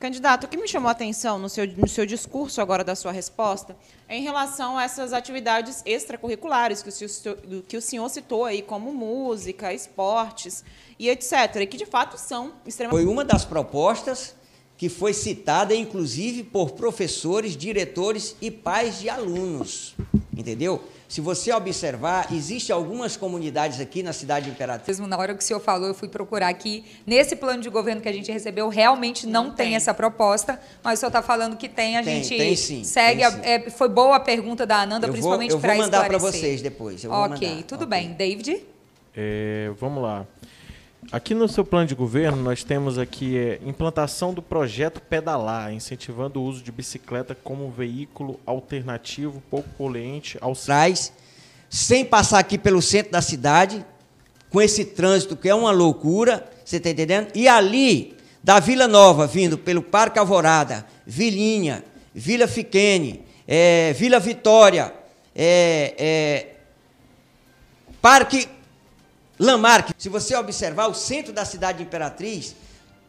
Candidato, 0.00 0.44
o 0.44 0.48
que 0.48 0.56
me 0.56 0.66
chamou 0.66 0.88
a 0.88 0.92
atenção 0.92 1.38
no 1.38 1.50
seu, 1.50 1.66
no 1.66 1.86
seu 1.86 2.06
discurso 2.06 2.58
agora 2.62 2.82
da 2.82 2.94
sua 2.96 3.12
resposta 3.12 3.76
é 4.08 4.16
em 4.16 4.22
relação 4.22 4.78
a 4.78 4.82
essas 4.82 5.12
atividades 5.12 5.82
extracurriculares 5.84 6.82
que 6.82 6.88
o, 6.88 6.92
senhor, 6.92 7.36
que 7.68 7.76
o 7.76 7.82
senhor 7.82 8.08
citou 8.08 8.46
aí, 8.46 8.62
como 8.62 8.94
música, 8.94 9.74
esportes 9.74 10.64
e 10.98 11.10
etc., 11.10 11.56
e 11.56 11.66
que 11.66 11.76
de 11.76 11.84
fato 11.84 12.16
são 12.16 12.54
extremamente. 12.64 13.04
Foi 13.04 13.12
uma 13.12 13.26
das 13.26 13.44
propostas 13.44 14.34
que 14.80 14.88
foi 14.88 15.12
citada, 15.12 15.74
inclusive, 15.74 16.42
por 16.42 16.70
professores, 16.70 17.54
diretores 17.54 18.34
e 18.40 18.50
pais 18.50 18.98
de 18.98 19.10
alunos. 19.10 19.94
Entendeu? 20.34 20.82
Se 21.06 21.20
você 21.20 21.52
observar, 21.52 22.32
existe 22.32 22.72
algumas 22.72 23.14
comunidades 23.14 23.78
aqui 23.78 24.02
na 24.02 24.14
cidade 24.14 24.46
de 24.46 24.52
Imperatriz. 24.52 24.88
Mesmo 24.88 25.06
na 25.06 25.18
hora 25.18 25.34
que 25.34 25.44
o 25.44 25.46
senhor 25.46 25.60
falou, 25.60 25.88
eu 25.88 25.94
fui 25.94 26.08
procurar 26.08 26.48
aqui. 26.48 26.82
Nesse 27.06 27.36
plano 27.36 27.60
de 27.60 27.68
governo 27.68 28.00
que 28.00 28.08
a 28.08 28.12
gente 28.12 28.32
recebeu, 28.32 28.70
realmente 28.70 29.26
não, 29.26 29.48
não 29.48 29.50
tem. 29.50 29.66
tem. 29.66 29.76
essa 29.76 29.92
proposta, 29.92 30.58
mas 30.82 30.98
o 30.98 31.00
senhor 31.00 31.10
está 31.10 31.20
falando 31.20 31.58
que 31.58 31.68
tem, 31.68 31.98
a 31.98 32.02
tem, 32.02 32.24
gente 32.24 32.38
tem, 32.38 32.56
sim, 32.56 32.82
segue. 32.82 33.20
Tem, 33.20 33.30
sim. 33.32 33.40
É, 33.42 33.68
foi 33.68 33.90
boa 33.90 34.16
a 34.16 34.20
pergunta 34.20 34.64
da 34.64 34.80
Ananda, 34.80 35.08
eu 35.08 35.12
principalmente 35.12 35.50
para 35.58 35.74
esclarecer. 35.74 35.84
Eu 35.84 35.90
vou 35.90 36.00
mandar 36.00 36.08
para 36.08 36.18
vocês 36.18 36.62
depois. 36.62 37.04
ok, 37.04 37.48
mandar. 37.48 37.62
tudo 37.64 37.84
okay. 37.84 38.00
bem. 38.00 38.14
David? 38.14 38.62
É, 39.14 39.70
vamos 39.78 40.02
lá. 40.02 40.26
Aqui 41.10 41.34
no 41.34 41.48
seu 41.48 41.64
plano 41.64 41.88
de 41.88 41.94
governo, 41.94 42.40
nós 42.40 42.62
temos 42.62 42.96
aqui 42.96 43.36
é, 43.36 43.58
implantação 43.64 44.32
do 44.32 44.40
projeto 44.40 45.00
Pedalar, 45.00 45.72
incentivando 45.72 46.40
o 46.40 46.44
uso 46.44 46.62
de 46.62 46.70
bicicleta 46.70 47.34
como 47.34 47.68
veículo 47.68 48.38
alternativo 48.46 49.42
pouco 49.50 49.68
poluente 49.70 50.38
ao 50.40 50.54
traz, 50.54 51.12
sem 51.68 52.04
passar 52.04 52.38
aqui 52.38 52.56
pelo 52.56 52.80
centro 52.80 53.10
da 53.10 53.20
cidade, 53.20 53.84
com 54.50 54.62
esse 54.62 54.84
trânsito 54.84 55.36
que 55.36 55.48
é 55.48 55.54
uma 55.54 55.72
loucura, 55.72 56.48
você 56.64 56.76
está 56.76 56.90
entendendo? 56.90 57.28
E 57.34 57.48
ali, 57.48 58.16
da 58.42 58.60
Vila 58.60 58.86
Nova, 58.86 59.26
vindo 59.26 59.58
pelo 59.58 59.82
Parque 59.82 60.18
Alvorada, 60.18 60.86
Vilinha, 61.04 61.82
Vila 62.14 62.46
Fiquene, 62.46 63.24
é, 63.48 63.92
Vila 63.94 64.20
Vitória, 64.20 64.94
é, 65.34 65.94
é, 65.98 66.46
Parque 68.00 68.48
Lamarck, 69.40 69.94
se 69.96 70.10
você 70.10 70.36
observar 70.36 70.88
o 70.88 70.92
centro 70.92 71.32
da 71.32 71.46
cidade 71.46 71.78
de 71.78 71.84
Imperatriz, 71.84 72.54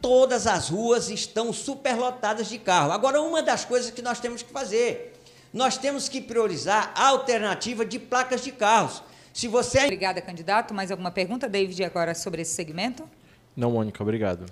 todas 0.00 0.46
as 0.46 0.70
ruas 0.70 1.10
estão 1.10 1.52
superlotadas 1.52 2.48
de 2.48 2.58
carro. 2.58 2.90
Agora, 2.90 3.20
uma 3.20 3.42
das 3.42 3.66
coisas 3.66 3.90
que 3.90 4.00
nós 4.00 4.18
temos 4.18 4.42
que 4.42 4.50
fazer, 4.50 5.12
nós 5.52 5.76
temos 5.76 6.08
que 6.08 6.22
priorizar 6.22 6.90
a 6.94 7.08
alternativa 7.08 7.84
de 7.84 7.98
placas 7.98 8.42
de 8.42 8.50
carros. 8.50 9.02
Se 9.30 9.46
você 9.46 9.80
é 9.80 9.84
Obrigada, 9.84 10.22
candidato. 10.22 10.72
Mais 10.72 10.90
alguma 10.90 11.10
pergunta, 11.10 11.46
David, 11.46 11.84
agora 11.84 12.14
sobre 12.14 12.40
esse 12.40 12.54
segmento? 12.54 13.06
Não, 13.54 13.70
Mônica, 13.70 14.02
obrigado. 14.02 14.46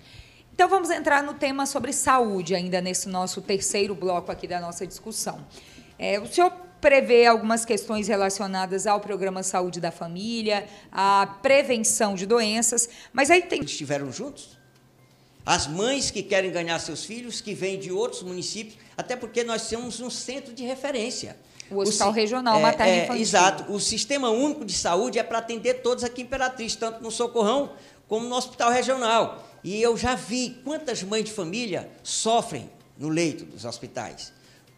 Então 0.53 0.69
vamos 0.69 0.90
entrar 0.90 1.23
no 1.23 1.33
tema 1.33 1.64
sobre 1.64 1.95
saúde, 1.95 2.55
ainda 2.55 2.83
nesse 2.83 3.09
nosso 3.09 3.40
terceiro 3.40 3.95
bloco 3.95 4.31
aqui 4.31 4.47
da 4.47 4.61
nossa 4.61 4.87
discussão. 4.87 5.47
É, 5.99 6.21
o 6.21 6.27
senhor 6.27 6.53
prevê 6.81 7.27
algumas 7.27 7.64
questões 7.64 8.09
relacionadas 8.09 8.87
ao 8.87 9.01
programa 9.01 9.43
Saúde 9.43 9.81
da 9.81 9.90
Família, 9.90 10.66
à 10.90 11.27
prevenção 11.43 12.14
de 12.14 12.27
doenças, 12.27 12.88
mas 13.12 13.31
aí 13.31 13.43
tem. 13.43 13.62
Estiveram 13.62 14.11
juntos? 14.11 14.59
As 15.45 15.66
mães 15.66 16.11
que 16.11 16.23
querem 16.23 16.51
ganhar 16.51 16.79
seus 16.79 17.05
filhos, 17.05 17.40
que 17.40 17.55
vêm 17.55 17.79
de 17.79 17.90
outros 17.90 18.23
municípios, 18.23 18.79
até 18.97 19.16
porque 19.16 19.43
nós 19.43 19.69
temos 19.69 20.01
um 20.01 20.11
centro 20.11 20.53
de 20.53 20.64
referência. 20.64 21.37
O 21.71 21.79
Hospital 21.79 22.09
o, 22.09 22.12
Regional 22.12 22.59
é, 22.59 22.62
Materno 22.62 22.93
é, 22.93 23.05
Infantil. 23.05 23.23
Exato. 23.23 23.73
O 23.73 23.81
Sistema 23.81 24.31
Único 24.31 24.64
de 24.64 24.73
Saúde 24.73 25.19
é 25.19 25.23
para 25.23 25.38
atender 25.38 25.75
todos 25.83 26.05
aqui 26.05 26.23
em 26.23 26.25
Imperatriz, 26.25 26.75
tanto 26.75 27.03
no 27.03 27.11
Socorrão 27.11 27.73
como 28.09 28.29
no 28.29 28.35
Hospital 28.35 28.71
Regional. 28.71 29.47
E 29.62 29.81
eu 29.81 29.97
já 29.97 30.14
vi 30.14 30.61
quantas 30.64 31.03
mães 31.03 31.25
de 31.25 31.33
família 31.33 31.88
sofrem 32.03 32.69
no 32.99 33.09
leito 33.09 33.45
dos 33.45 33.64
hospitais. 33.64 34.33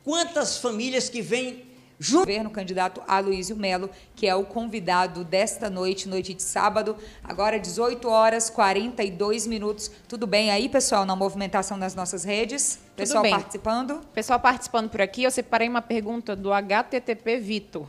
Quantas 0.04 0.58
famílias 0.58 1.08
que 1.08 1.22
vêm 1.22 1.64
governo 2.10 2.50
candidato 2.50 3.02
Aloysio 3.06 3.56
Melo, 3.56 3.90
que 4.16 4.26
é 4.26 4.34
o 4.34 4.44
convidado 4.44 5.24
desta 5.24 5.68
noite, 5.68 6.08
noite 6.08 6.34
de 6.34 6.42
sábado, 6.42 6.96
agora 7.22 7.58
18 7.58 8.08
horas 8.08 8.50
42 8.50 9.46
minutos. 9.46 9.90
Tudo 10.08 10.26
bem 10.26 10.50
aí, 10.50 10.68
pessoal, 10.68 11.04
na 11.04 11.14
movimentação 11.14 11.78
das 11.78 11.94
nossas 11.94 12.24
redes? 12.24 12.78
Pessoal 12.96 13.22
participando? 13.22 14.00
Pessoal 14.14 14.40
participando 14.40 14.90
por 14.90 15.00
aqui, 15.00 15.22
eu 15.22 15.30
separei 15.30 15.68
uma 15.68 15.82
pergunta 15.82 16.34
do 16.34 16.52
HTTP 16.52 17.38
Vitor. 17.38 17.86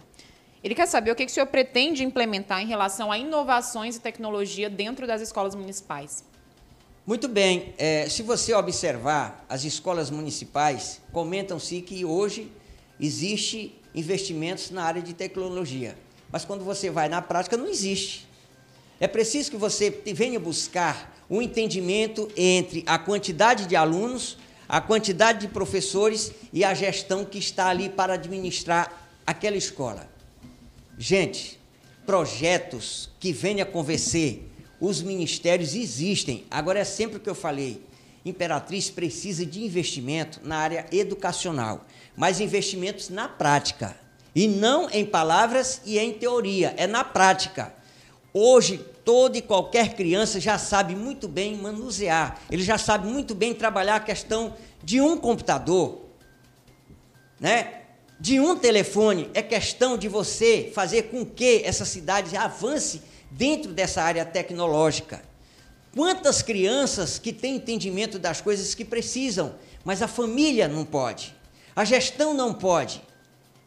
Ele 0.63 0.73
quer 0.73 0.87
saber 0.87 1.11
o 1.11 1.15
que 1.15 1.25
o 1.25 1.29
senhor 1.29 1.47
pretende 1.47 2.05
implementar 2.05 2.61
em 2.61 2.67
relação 2.67 3.11
a 3.11 3.17
inovações 3.17 3.97
e 3.97 3.99
tecnologia 3.99 4.69
dentro 4.69 5.05
das 5.05 5.21
escolas 5.21 5.55
municipais. 5.55 6.23
Muito 7.05 7.27
bem. 7.27 7.73
É, 7.77 8.07
se 8.07 8.23
você 8.23 8.53
observar, 8.53 9.45
as 9.49 9.65
escolas 9.65 10.09
municipais 10.09 11.01
comentam-se 11.11 11.81
que 11.81 12.05
hoje 12.05 12.49
existe 12.97 13.77
investimentos 13.93 14.69
na 14.71 14.83
área 14.83 15.01
de 15.01 15.13
tecnologia. 15.13 15.95
Mas 16.31 16.45
quando 16.45 16.63
você 16.63 16.89
vai 16.89 17.09
na 17.09 17.21
prática, 17.21 17.55
não 17.55 17.67
existe. 17.67 18.27
É 18.99 19.07
preciso 19.07 19.51
que 19.51 19.57
você 19.57 19.89
venha 20.13 20.39
buscar 20.39 21.13
um 21.29 21.41
entendimento 21.41 22.29
entre 22.35 22.83
a 22.85 22.97
quantidade 22.97 23.65
de 23.65 23.75
alunos, 23.75 24.37
a 24.67 24.79
quantidade 24.79 25.41
de 25.41 25.47
professores 25.47 26.31
e 26.51 26.63
a 26.63 26.73
gestão 26.73 27.25
que 27.25 27.37
está 27.37 27.67
ali 27.67 27.89
para 27.89 28.13
administrar 28.13 29.09
aquela 29.25 29.57
escola. 29.57 30.09
Gente, 30.97 31.59
projetos 32.05 33.09
que 33.19 33.31
venham 33.31 33.63
a 33.63 33.69
convencer, 33.69 34.49
os 34.79 35.01
ministérios 35.01 35.75
existem. 35.75 36.45
Agora 36.51 36.79
é 36.79 36.83
sempre 36.83 37.17
o 37.17 37.19
que 37.19 37.29
eu 37.29 37.35
falei. 37.35 37.81
Imperatriz 38.25 38.89
precisa 38.89 39.45
de 39.45 39.63
investimento 39.63 40.39
na 40.43 40.57
área 40.57 40.85
educacional, 40.91 41.85
mas 42.15 42.39
investimentos 42.39 43.09
na 43.09 43.27
prática. 43.27 43.95
E 44.35 44.47
não 44.47 44.89
em 44.89 45.05
palavras 45.05 45.81
e 45.85 45.99
em 45.99 46.13
teoria, 46.13 46.73
é 46.77 46.87
na 46.87 47.03
prática. 47.03 47.73
Hoje, 48.33 48.77
toda 49.05 49.37
e 49.37 49.41
qualquer 49.41 49.93
criança 49.93 50.39
já 50.39 50.57
sabe 50.57 50.95
muito 50.95 51.27
bem 51.27 51.55
manusear, 51.55 52.39
ele 52.49 52.63
já 52.63 52.77
sabe 52.77 53.07
muito 53.07 53.35
bem 53.35 53.53
trabalhar 53.53 53.97
a 53.97 53.99
questão 53.99 54.55
de 54.83 54.99
um 54.99 55.17
computador, 55.17 56.01
né? 57.39 57.83
de 58.19 58.39
um 58.39 58.55
telefone. 58.55 59.29
É 59.33 59.41
questão 59.41 59.97
de 59.97 60.07
você 60.07 60.71
fazer 60.73 61.03
com 61.03 61.25
que 61.25 61.61
essa 61.65 61.83
cidade 61.83 62.35
avance 62.37 63.01
dentro 63.29 63.73
dessa 63.73 64.01
área 64.01 64.23
tecnológica. 64.23 65.21
Quantas 65.93 66.41
crianças 66.41 67.19
que 67.19 67.33
têm 67.33 67.57
entendimento 67.57 68.17
das 68.17 68.39
coisas 68.39 68.73
que 68.73 68.85
precisam, 68.85 69.55
mas 69.83 70.01
a 70.01 70.07
família 70.07 70.67
não 70.69 70.85
pode, 70.85 71.35
a 71.75 71.85
gestão 71.85 72.33
não 72.33 72.53
pode. 72.53 73.01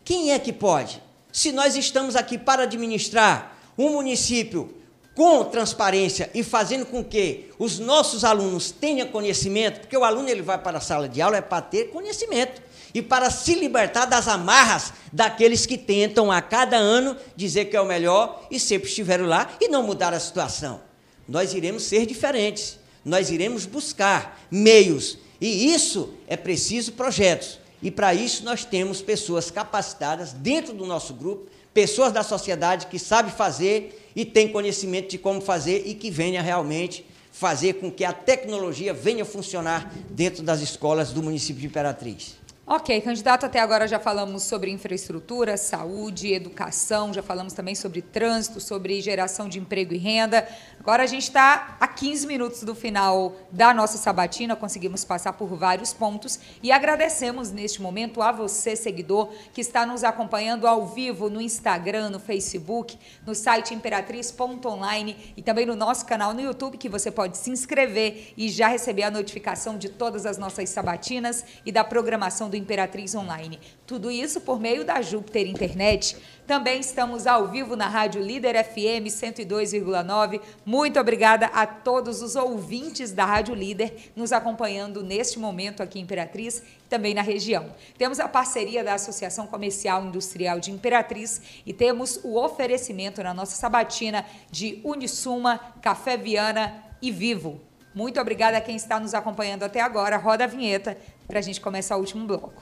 Quem 0.04 0.32
é 0.32 0.38
que 0.38 0.52
pode? 0.52 1.02
Se 1.32 1.52
nós 1.52 1.76
estamos 1.76 2.16
aqui 2.16 2.38
para 2.38 2.62
administrar 2.62 3.56
um 3.76 3.90
município 3.90 4.74
com 5.14 5.44
transparência 5.44 6.30
e 6.34 6.42
fazendo 6.42 6.84
com 6.84 7.02
que 7.02 7.50
os 7.58 7.78
nossos 7.78 8.22
alunos 8.22 8.70
tenham 8.70 9.08
conhecimento, 9.08 9.80
porque 9.80 9.96
o 9.96 10.04
aluno 10.04 10.28
ele 10.28 10.42
vai 10.42 10.58
para 10.58 10.76
a 10.76 10.80
sala 10.80 11.08
de 11.08 11.22
aula 11.22 11.38
é 11.38 11.40
para 11.40 11.62
ter 11.62 11.86
conhecimento 11.86 12.60
e 12.94 13.00
para 13.00 13.30
se 13.30 13.54
libertar 13.54 14.04
das 14.04 14.28
amarras 14.28 14.92
daqueles 15.10 15.64
que 15.64 15.78
tentam 15.78 16.30
a 16.30 16.42
cada 16.42 16.76
ano 16.76 17.16
dizer 17.34 17.66
que 17.66 17.76
é 17.76 17.80
o 17.80 17.86
melhor 17.86 18.46
e 18.50 18.60
sempre 18.60 18.88
estiveram 18.88 19.24
lá 19.24 19.50
e 19.58 19.68
não 19.68 19.82
mudar 19.82 20.12
a 20.12 20.20
situação. 20.20 20.82
Nós 21.26 21.54
iremos 21.54 21.84
ser 21.84 22.04
diferentes, 22.04 22.78
nós 23.02 23.30
iremos 23.30 23.64
buscar 23.64 24.40
meios 24.50 25.18
e 25.40 25.72
isso 25.72 26.12
é 26.28 26.36
preciso 26.36 26.92
projetos. 26.92 27.58
E 27.86 27.90
para 27.92 28.12
isso 28.12 28.44
nós 28.44 28.64
temos 28.64 29.00
pessoas 29.00 29.48
capacitadas 29.48 30.32
dentro 30.32 30.74
do 30.74 30.84
nosso 30.84 31.14
grupo 31.14 31.46
pessoas 31.72 32.12
da 32.12 32.24
sociedade 32.24 32.88
que 32.88 32.98
sabem 32.98 33.30
fazer 33.30 34.10
e 34.16 34.24
têm 34.24 34.48
conhecimento 34.48 35.10
de 35.10 35.18
como 35.18 35.40
fazer 35.40 35.84
e 35.86 35.94
que 35.94 36.10
venha 36.10 36.42
realmente 36.42 37.06
fazer 37.30 37.74
com 37.74 37.88
que 37.88 38.04
a 38.04 38.12
tecnologia 38.12 38.92
venha 38.92 39.24
funcionar 39.24 39.94
dentro 40.10 40.42
das 40.42 40.62
escolas 40.62 41.12
do 41.12 41.22
município 41.22 41.60
de 41.60 41.68
Imperatriz. 41.68 42.35
Ok, 42.68 43.00
candidato, 43.00 43.46
até 43.46 43.60
agora 43.60 43.86
já 43.86 44.00
falamos 44.00 44.42
sobre 44.42 44.72
infraestrutura, 44.72 45.56
saúde, 45.56 46.32
educação, 46.32 47.14
já 47.14 47.22
falamos 47.22 47.52
também 47.52 47.76
sobre 47.76 48.02
trânsito, 48.02 48.60
sobre 48.60 49.00
geração 49.00 49.48
de 49.48 49.60
emprego 49.60 49.94
e 49.94 49.98
renda. 49.98 50.44
Agora 50.80 51.04
a 51.04 51.06
gente 51.06 51.22
está 51.22 51.76
a 51.78 51.86
15 51.86 52.26
minutos 52.26 52.64
do 52.64 52.74
final 52.74 53.36
da 53.52 53.72
nossa 53.72 53.96
sabatina, 53.96 54.56
conseguimos 54.56 55.04
passar 55.04 55.34
por 55.34 55.46
vários 55.54 55.92
pontos 55.92 56.40
e 56.60 56.72
agradecemos 56.72 57.52
neste 57.52 57.80
momento 57.80 58.20
a 58.20 58.32
você, 58.32 58.74
seguidor, 58.74 59.32
que 59.52 59.60
está 59.60 59.86
nos 59.86 60.02
acompanhando 60.02 60.66
ao 60.66 60.88
vivo 60.88 61.30
no 61.30 61.40
Instagram, 61.40 62.10
no 62.10 62.18
Facebook, 62.18 62.98
no 63.24 63.32
site 63.32 63.74
imperatriz.online 63.74 65.34
e 65.36 65.42
também 65.42 65.66
no 65.66 65.76
nosso 65.76 66.04
canal 66.04 66.34
no 66.34 66.40
YouTube, 66.40 66.78
que 66.78 66.88
você 66.88 67.12
pode 67.12 67.38
se 67.38 67.48
inscrever 67.48 68.32
e 68.36 68.48
já 68.48 68.66
receber 68.66 69.04
a 69.04 69.10
notificação 69.10 69.78
de 69.78 69.88
todas 69.88 70.26
as 70.26 70.36
nossas 70.36 70.68
sabatinas 70.68 71.44
e 71.64 71.70
da 71.70 71.84
programação 71.84 72.50
do 72.50 72.55
do 72.56 72.62
Imperatriz 72.62 73.14
Online. 73.14 73.60
Tudo 73.86 74.10
isso 74.10 74.40
por 74.40 74.58
meio 74.58 74.84
da 74.84 75.00
Júpiter 75.02 75.46
Internet. 75.46 76.16
Também 76.46 76.80
estamos 76.80 77.26
ao 77.26 77.48
vivo 77.48 77.76
na 77.76 77.86
Rádio 77.86 78.22
Líder 78.22 78.64
FM 78.64 79.06
102,9. 79.08 80.40
Muito 80.64 80.98
obrigada 80.98 81.46
a 81.46 81.66
todos 81.66 82.22
os 82.22 82.34
ouvintes 82.34 83.12
da 83.12 83.24
Rádio 83.24 83.54
Líder 83.54 84.12
nos 84.16 84.32
acompanhando 84.32 85.02
neste 85.02 85.38
momento 85.38 85.82
aqui 85.82 85.98
em 85.98 86.02
Imperatriz 86.02 86.58
e 86.58 86.88
também 86.88 87.14
na 87.14 87.22
região. 87.22 87.74
Temos 87.98 88.18
a 88.18 88.28
parceria 88.28 88.82
da 88.82 88.94
Associação 88.94 89.46
Comercial 89.46 90.04
Industrial 90.04 90.58
de 90.58 90.70
Imperatriz 90.70 91.42
e 91.66 91.72
temos 91.72 92.18
o 92.24 92.36
oferecimento 92.36 93.22
na 93.22 93.34
nossa 93.34 93.56
sabatina 93.56 94.24
de 94.50 94.80
Unisuma, 94.82 95.58
Café 95.82 96.16
Viana 96.16 96.82
e 97.02 97.10
Vivo. 97.10 97.65
Muito 97.96 98.20
obrigada 98.20 98.58
a 98.58 98.60
quem 98.60 98.76
está 98.76 99.00
nos 99.00 99.14
acompanhando 99.14 99.62
até 99.62 99.80
agora. 99.80 100.18
Roda 100.18 100.44
a 100.44 100.46
vinheta 100.46 100.98
para 101.26 101.38
a 101.38 101.42
gente 101.42 101.58
começar 101.62 101.96
o 101.96 102.00
último 102.00 102.26
bloco. 102.26 102.52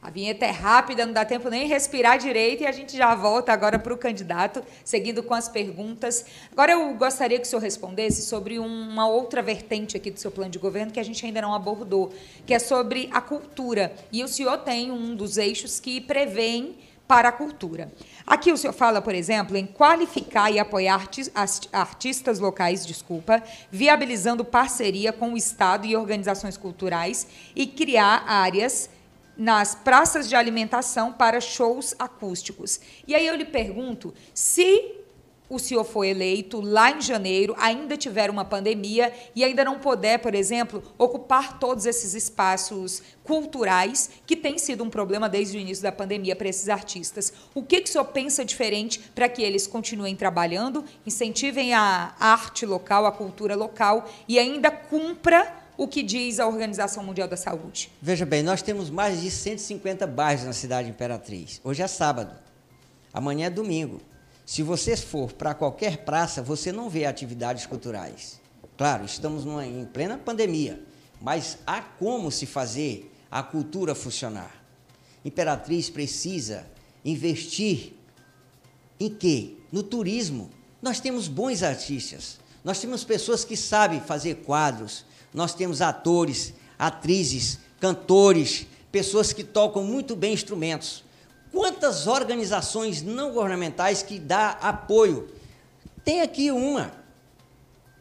A 0.00 0.10
vinheta 0.10 0.46
é 0.46 0.50
rápida, 0.50 1.04
não 1.04 1.12
dá 1.12 1.24
tempo 1.24 1.50
nem 1.50 1.66
respirar 1.66 2.18
direito 2.18 2.62
e 2.62 2.66
a 2.68 2.70
gente 2.70 2.96
já 2.96 3.16
volta 3.16 3.52
agora 3.52 3.80
para 3.80 3.92
o 3.92 3.98
candidato, 3.98 4.62
seguindo 4.84 5.20
com 5.20 5.34
as 5.34 5.48
perguntas. 5.48 6.24
Agora 6.52 6.70
eu 6.70 6.94
gostaria 6.94 7.36
que 7.36 7.44
o 7.44 7.50
senhor 7.50 7.62
respondesse 7.62 8.22
sobre 8.22 8.60
uma 8.60 9.08
outra 9.08 9.42
vertente 9.42 9.96
aqui 9.96 10.12
do 10.12 10.20
seu 10.20 10.30
plano 10.30 10.52
de 10.52 10.58
governo 10.60 10.92
que 10.92 11.00
a 11.00 11.04
gente 11.04 11.26
ainda 11.26 11.42
não 11.42 11.52
abordou, 11.52 12.12
que 12.46 12.54
é 12.54 12.60
sobre 12.60 13.10
a 13.12 13.20
cultura. 13.20 13.92
E 14.12 14.22
o 14.22 14.28
senhor 14.28 14.58
tem 14.58 14.92
um 14.92 15.16
dos 15.16 15.36
eixos 15.36 15.80
que 15.80 16.00
prevêem 16.00 16.76
para 17.08 17.30
a 17.30 17.32
cultura. 17.32 17.90
Aqui 18.26 18.52
o 18.52 18.56
senhor 18.56 18.74
fala, 18.74 19.00
por 19.00 19.14
exemplo, 19.14 19.56
em 19.56 19.66
qualificar 19.66 20.50
e 20.50 20.58
apoiar 20.58 21.08
artistas 21.72 22.38
locais, 22.38 22.84
desculpa, 22.84 23.42
viabilizando 23.72 24.44
parceria 24.44 25.10
com 25.12 25.32
o 25.32 25.36
Estado 25.36 25.86
e 25.86 25.96
organizações 25.96 26.58
culturais 26.58 27.26
e 27.56 27.66
criar 27.66 28.24
áreas 28.28 28.90
nas 29.36 29.74
praças 29.74 30.28
de 30.28 30.36
alimentação 30.36 31.12
para 31.12 31.40
shows 31.40 31.94
acústicos. 31.98 32.80
E 33.06 33.14
aí 33.14 33.26
eu 33.26 33.36
lhe 33.36 33.44
pergunto 33.44 34.12
se 34.34 34.97
o 35.48 35.58
senhor 35.58 35.84
foi 35.84 36.08
eleito 36.08 36.60
lá 36.60 36.90
em 36.90 37.00
janeiro, 37.00 37.54
ainda 37.58 37.96
tiver 37.96 38.30
uma 38.30 38.44
pandemia 38.44 39.12
e 39.34 39.42
ainda 39.42 39.64
não 39.64 39.78
puder, 39.78 40.18
por 40.18 40.34
exemplo, 40.34 40.82
ocupar 40.98 41.58
todos 41.58 41.86
esses 41.86 42.14
espaços 42.14 43.02
culturais 43.24 44.10
que 44.26 44.36
tem 44.36 44.58
sido 44.58 44.84
um 44.84 44.90
problema 44.90 45.28
desde 45.28 45.56
o 45.56 45.60
início 45.60 45.82
da 45.82 45.92
pandemia 45.92 46.36
para 46.36 46.48
esses 46.48 46.68
artistas. 46.68 47.32
O 47.54 47.62
que, 47.62 47.80
que 47.80 47.88
o 47.88 47.92
senhor 47.92 48.04
pensa 48.06 48.44
diferente 48.44 49.00
para 49.14 49.28
que 49.28 49.42
eles 49.42 49.66
continuem 49.66 50.14
trabalhando, 50.14 50.84
incentivem 51.06 51.72
a 51.74 52.14
arte 52.18 52.66
local, 52.66 53.06
a 53.06 53.12
cultura 53.12 53.54
local 53.54 54.08
e 54.26 54.38
ainda 54.38 54.70
cumpra 54.70 55.56
o 55.76 55.86
que 55.86 56.02
diz 56.02 56.40
a 56.40 56.46
Organização 56.46 57.04
Mundial 57.04 57.28
da 57.28 57.36
Saúde? 57.36 57.90
Veja 58.02 58.26
bem, 58.26 58.42
nós 58.42 58.60
temos 58.60 58.90
mais 58.90 59.20
de 59.20 59.30
150 59.30 60.06
bairros 60.08 60.44
na 60.44 60.52
cidade 60.52 60.90
Imperatriz. 60.90 61.60
Hoje 61.62 61.82
é 61.82 61.86
sábado, 61.86 62.34
amanhã 63.14 63.46
é 63.46 63.50
domingo. 63.50 64.00
Se 64.48 64.62
você 64.62 64.96
for 64.96 65.34
para 65.34 65.52
qualquer 65.52 66.06
praça, 66.06 66.42
você 66.42 66.72
não 66.72 66.88
vê 66.88 67.04
atividades 67.04 67.66
culturais. 67.66 68.40
Claro, 68.78 69.04
estamos 69.04 69.44
numa, 69.44 69.66
em 69.66 69.84
plena 69.84 70.16
pandemia, 70.16 70.82
mas 71.20 71.58
há 71.66 71.82
como 71.82 72.30
se 72.30 72.46
fazer 72.46 73.12
a 73.30 73.42
cultura 73.42 73.94
funcionar. 73.94 74.64
Imperatriz 75.22 75.90
precisa 75.90 76.66
investir 77.04 77.92
em 78.98 79.10
quê? 79.10 79.56
No 79.70 79.82
turismo. 79.82 80.48
Nós 80.80 80.98
temos 80.98 81.28
bons 81.28 81.62
artistas, 81.62 82.40
nós 82.64 82.80
temos 82.80 83.04
pessoas 83.04 83.44
que 83.44 83.54
sabem 83.54 84.00
fazer 84.00 84.36
quadros, 84.36 85.04
nós 85.34 85.52
temos 85.52 85.82
atores, 85.82 86.54
atrizes, 86.78 87.58
cantores, 87.78 88.66
pessoas 88.90 89.30
que 89.30 89.44
tocam 89.44 89.84
muito 89.84 90.16
bem 90.16 90.32
instrumentos. 90.32 91.04
Quantas 91.52 92.06
organizações 92.06 93.02
não 93.02 93.32
governamentais 93.32 94.02
que 94.02 94.18
dá 94.18 94.50
apoio? 94.60 95.28
Tem 96.04 96.20
aqui 96.20 96.50
uma, 96.50 96.92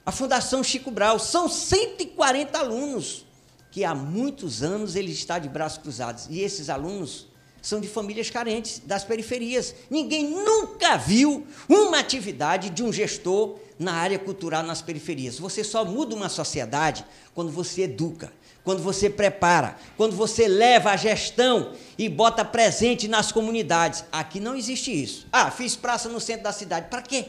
a 0.06 0.12
Fundação 0.12 0.64
Chico 0.64 0.92
Brau. 0.92 1.20
São 1.20 1.48
140 1.48 2.58
alunos 2.58 3.26
que 3.72 3.84
há 3.84 3.94
muitos 3.94 4.64
anos 4.64 4.96
ele 4.96 5.12
está 5.12 5.38
de 5.40 5.48
braços 5.48 5.78
cruzados. 5.78 6.28
E 6.30 6.42
esses 6.42 6.70
alunos 6.70 7.28
são 7.62 7.82
de 7.82 7.88
famílias 7.88 8.30
carentes, 8.30 8.82
das 8.86 9.04
periferias. 9.04 9.76
Ninguém 9.90 10.30
nunca 10.30 10.98
viu 10.98 11.46
uma 11.68 12.00
atividade 12.00 12.70
de 12.70 12.82
um 12.82 12.94
gestor 12.94 13.58
na 13.78 13.94
área 13.94 14.18
cultural 14.18 14.64
nas 14.64 14.82
periferias. 14.82 15.38
Você 15.38 15.64
só 15.64 15.84
muda 15.84 16.16
uma 16.16 16.30
sociedade 16.30 17.06
quando 17.36 17.52
você 17.52 17.84
educa, 17.84 18.32
quando 18.68 18.84
você 18.84 19.10
prepara, 19.10 19.78
quando 19.96 20.14
você 20.14 20.46
leva 20.46 20.92
a 20.92 20.98
gestão 20.98 21.72
e 21.98 22.10
bota 22.10 22.44
presente 22.44 23.08
nas 23.08 23.32
comunidades. 23.32 24.04
Aqui 24.12 24.42
não 24.42 24.58
existe 24.58 24.92
isso. 24.92 25.26
Ah, 25.32 25.50
fiz 25.50 25.78
praça 25.78 26.10
no 26.10 26.20
centro 26.20 26.44
da 26.44 26.52
cidade. 26.52 26.90
Para 26.90 27.02
quê? 27.02 27.28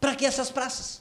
Para 0.00 0.16
que 0.16 0.26
essas 0.26 0.50
praças? 0.50 1.00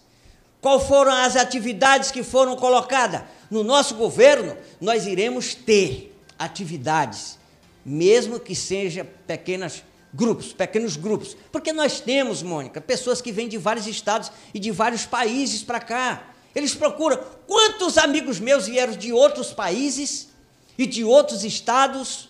Qual 0.62 0.80
foram 0.80 1.12
as 1.12 1.36
atividades 1.36 2.12
que 2.12 2.22
foram 2.22 2.56
colocadas? 2.56 3.24
No 3.50 3.64
nosso 3.64 3.96
governo, 3.96 4.56
nós 4.80 5.08
iremos 5.08 5.56
ter 5.56 6.16
atividades, 6.38 7.40
mesmo 7.84 8.40
que 8.40 8.54
sejam 8.54 9.08
pequenas 9.26 9.84
grupos, 10.14 10.54
pequenos 10.54 10.96
grupos. 10.96 11.36
Porque 11.52 11.74
nós 11.74 12.00
temos, 12.00 12.44
Mônica, 12.44 12.80
pessoas 12.80 13.20
que 13.20 13.32
vêm 13.32 13.50
de 13.50 13.58
vários 13.58 13.88
estados 13.88 14.32
e 14.54 14.60
de 14.60 14.70
vários 14.70 15.08
países 15.08 15.64
para 15.64 15.80
cá. 15.80 16.35
Eles 16.56 16.74
procuram. 16.74 17.20
Quantos 17.46 17.98
amigos 17.98 18.40
meus 18.40 18.68
vieram 18.68 18.94
de 18.94 19.12
outros 19.12 19.52
países 19.52 20.30
e 20.78 20.88
de 20.88 21.04
outros 21.04 21.44
estados 21.44 22.30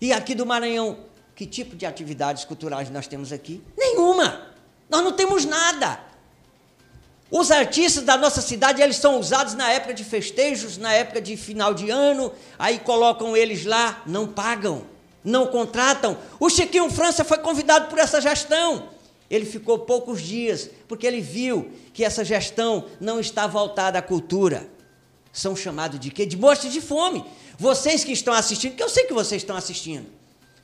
e 0.00 0.12
aqui 0.12 0.34
do 0.34 0.46
Maranhão. 0.46 0.98
Que 1.36 1.46
tipo 1.46 1.76
de 1.76 1.86
atividades 1.86 2.44
culturais 2.44 2.90
nós 2.90 3.06
temos 3.06 3.32
aqui? 3.32 3.62
Nenhuma. 3.76 4.48
Nós 4.88 5.04
não 5.04 5.12
temos 5.12 5.44
nada. 5.44 6.00
Os 7.30 7.50
artistas 7.50 8.04
da 8.04 8.16
nossa 8.16 8.40
cidade, 8.40 8.80
eles 8.80 8.96
são 8.96 9.20
usados 9.20 9.52
na 9.52 9.70
época 9.70 9.92
de 9.92 10.02
festejos, 10.02 10.78
na 10.78 10.92
época 10.94 11.20
de 11.20 11.36
final 11.36 11.74
de 11.74 11.90
ano, 11.90 12.32
aí 12.58 12.78
colocam 12.78 13.36
eles 13.36 13.66
lá, 13.66 14.02
não 14.06 14.26
pagam, 14.26 14.84
não 15.22 15.46
contratam. 15.46 16.16
O 16.40 16.48
Chiquinho 16.48 16.90
França 16.90 17.24
foi 17.24 17.36
convidado 17.38 17.88
por 17.88 17.98
essa 17.98 18.18
gestão. 18.18 18.88
Ele 19.30 19.44
ficou 19.44 19.80
poucos 19.80 20.22
dias, 20.22 20.70
porque 20.86 21.06
ele 21.06 21.20
viu 21.20 21.70
que 21.92 22.04
essa 22.04 22.24
gestão 22.24 22.86
não 23.00 23.20
está 23.20 23.46
voltada 23.46 23.98
à 23.98 24.02
cultura. 24.02 24.68
São 25.32 25.54
chamados 25.54 26.00
de 26.00 26.10
quê? 26.10 26.24
De 26.24 26.36
morte 26.36 26.70
de 26.70 26.80
fome. 26.80 27.24
Vocês 27.58 28.04
que 28.04 28.12
estão 28.12 28.32
assistindo, 28.32 28.74
que 28.74 28.82
eu 28.82 28.88
sei 28.88 29.04
que 29.04 29.12
vocês 29.12 29.42
estão 29.42 29.56
assistindo. 29.56 30.06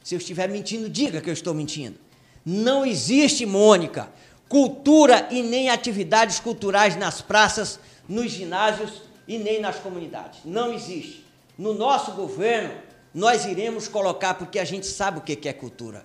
Se 0.03 0.15
eu 0.15 0.19
estiver 0.19 0.49
mentindo, 0.49 0.89
diga 0.89 1.21
que 1.21 1.29
eu 1.29 1.35
estou 1.35 1.53
mentindo. 1.55 1.99
Não 2.45 2.85
existe, 2.85 3.45
Mônica, 3.47 4.11
cultura 4.49 5.29
e 5.31 5.43
nem 5.43 5.71
atividades 5.71 6.41
culturais 6.41 6.97
nas 6.97 7.21
praças, 7.21 7.79
nos 8.09 8.31
ginásios 8.31 9.03
e 9.27 9.39
nem 9.39 9.61
nas 9.61 9.77
comunidades. 9.77 10.41
Não 10.45 10.73
existe. 10.73 11.25
No 11.57 11.73
nosso 11.75 12.13
governo, 12.13 12.75
nós 13.15 13.45
iremos 13.45 13.89
colocar, 13.89 14.35
porque 14.35 14.59
a 14.59 14.65
gente 14.65 14.87
sabe 14.87 15.19
o 15.19 15.23
que 15.23 15.49
é 15.49 15.53
cultura. 15.53 16.05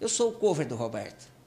Eu 0.00 0.08
sou 0.08 0.30
o 0.30 0.32
cover 0.32 0.66
do 0.66 0.76
Roberto. 0.76 1.37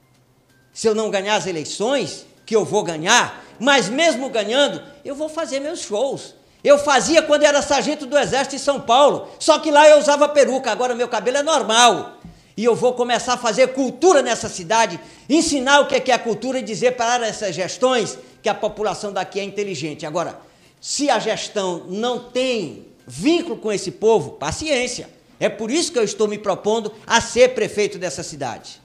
Se 0.73 0.87
eu 0.87 0.95
não 0.95 1.09
ganhar 1.09 1.35
as 1.35 1.47
eleições, 1.47 2.25
que 2.45 2.55
eu 2.55 2.65
vou 2.65 2.83
ganhar, 2.83 3.43
mas 3.59 3.89
mesmo 3.89 4.29
ganhando, 4.29 4.81
eu 5.05 5.15
vou 5.15 5.29
fazer 5.29 5.59
meus 5.59 5.81
shows. 5.81 6.33
Eu 6.63 6.77
fazia 6.77 7.21
quando 7.21 7.43
era 7.43 7.61
sargento 7.61 8.05
do 8.05 8.17
Exército 8.17 8.55
em 8.55 8.59
São 8.59 8.79
Paulo, 8.79 9.29
só 9.39 9.59
que 9.59 9.71
lá 9.71 9.87
eu 9.89 9.97
usava 9.97 10.27
peruca, 10.29 10.71
agora 10.71 10.93
meu 10.93 11.07
cabelo 11.07 11.37
é 11.37 11.43
normal. 11.43 12.17
E 12.55 12.63
eu 12.63 12.75
vou 12.75 12.93
começar 12.93 13.33
a 13.33 13.37
fazer 13.37 13.67
cultura 13.69 14.21
nessa 14.21 14.47
cidade, 14.47 14.99
ensinar 15.29 15.79
o 15.79 15.87
que 15.87 16.11
é 16.11 16.13
a 16.13 16.19
cultura 16.19 16.59
e 16.59 16.61
dizer 16.61 16.95
para 16.95 17.25
essas 17.25 17.55
gestões 17.55 18.17
que 18.43 18.49
a 18.49 18.53
população 18.53 19.11
daqui 19.11 19.39
é 19.39 19.43
inteligente. 19.43 20.05
Agora, 20.05 20.39
se 20.79 21.09
a 21.09 21.17
gestão 21.17 21.85
não 21.87 22.19
tem 22.19 22.87
vínculo 23.07 23.57
com 23.57 23.71
esse 23.71 23.91
povo, 23.91 24.31
paciência. 24.31 25.09
É 25.39 25.49
por 25.49 25.71
isso 25.71 25.91
que 25.91 25.99
eu 25.99 26.03
estou 26.03 26.27
me 26.27 26.37
propondo 26.37 26.93
a 27.05 27.19
ser 27.19 27.55
prefeito 27.55 27.97
dessa 27.97 28.23
cidade. 28.23 28.79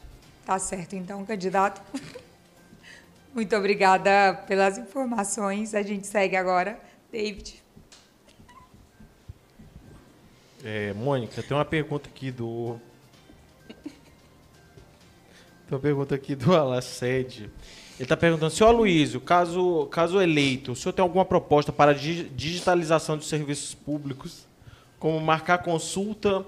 Tá 0.46 0.60
certo, 0.60 0.94
então, 0.94 1.24
candidato. 1.26 1.82
Muito 3.34 3.56
obrigada 3.56 4.32
pelas 4.46 4.78
informações. 4.78 5.74
A 5.74 5.82
gente 5.82 6.06
segue 6.06 6.36
agora. 6.36 6.78
David. 7.10 7.60
É, 10.64 10.92
Mônica, 10.92 11.42
tem 11.42 11.56
uma 11.56 11.64
pergunta 11.64 12.08
aqui 12.08 12.30
do 12.30 12.80
tem 15.66 15.72
uma 15.72 15.80
pergunta 15.80 16.14
aqui 16.14 16.36
do 16.36 16.54
Alacede. 16.54 17.50
Ele 17.96 18.04
está 18.04 18.16
perguntando, 18.16 18.52
senhor 18.52 18.68
Aloysio, 18.68 19.20
caso, 19.20 19.86
caso 19.86 20.20
eleito, 20.20 20.72
o 20.72 20.76
senhor 20.76 20.92
tem 20.92 21.02
alguma 21.02 21.24
proposta 21.24 21.72
para 21.72 21.92
digitalização 21.92 23.18
de 23.18 23.24
serviços 23.24 23.74
públicos, 23.74 24.46
como 25.00 25.18
marcar 25.18 25.58
consulta, 25.58 26.46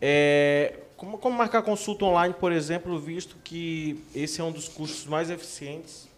é, 0.00 0.85
como, 0.96 1.18
como 1.18 1.36
marcar 1.36 1.62
consulta 1.62 2.04
online, 2.04 2.34
por 2.34 2.52
exemplo, 2.52 2.98
visto 2.98 3.36
que 3.42 4.02
esse 4.14 4.40
é 4.40 4.44
um 4.44 4.52
dos 4.52 4.68
custos 4.68 5.06
mais 5.06 5.30
eficientes? 5.30 6.08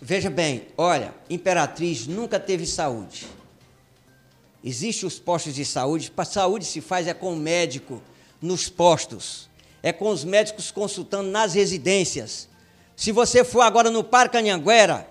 Veja 0.00 0.30
bem, 0.30 0.66
olha, 0.76 1.14
Imperatriz 1.28 2.06
nunca 2.06 2.38
teve 2.38 2.66
saúde. 2.66 3.26
Existem 4.64 5.06
os 5.06 5.18
postos 5.18 5.54
de 5.54 5.64
saúde, 5.64 6.10
para 6.10 6.24
saúde 6.24 6.64
se 6.64 6.80
faz 6.80 7.06
é 7.06 7.14
com 7.14 7.32
o 7.32 7.36
médico 7.36 8.02
nos 8.40 8.68
postos 8.68 9.48
é 9.86 9.92
com 9.92 10.08
os 10.08 10.24
médicos 10.24 10.72
consultando 10.72 11.30
nas 11.30 11.54
residências. 11.54 12.48
Se 12.96 13.12
você 13.12 13.44
for 13.44 13.60
agora 13.60 13.88
no 13.88 14.02
Parque 14.02 14.36
Anhanguera, 14.36 15.08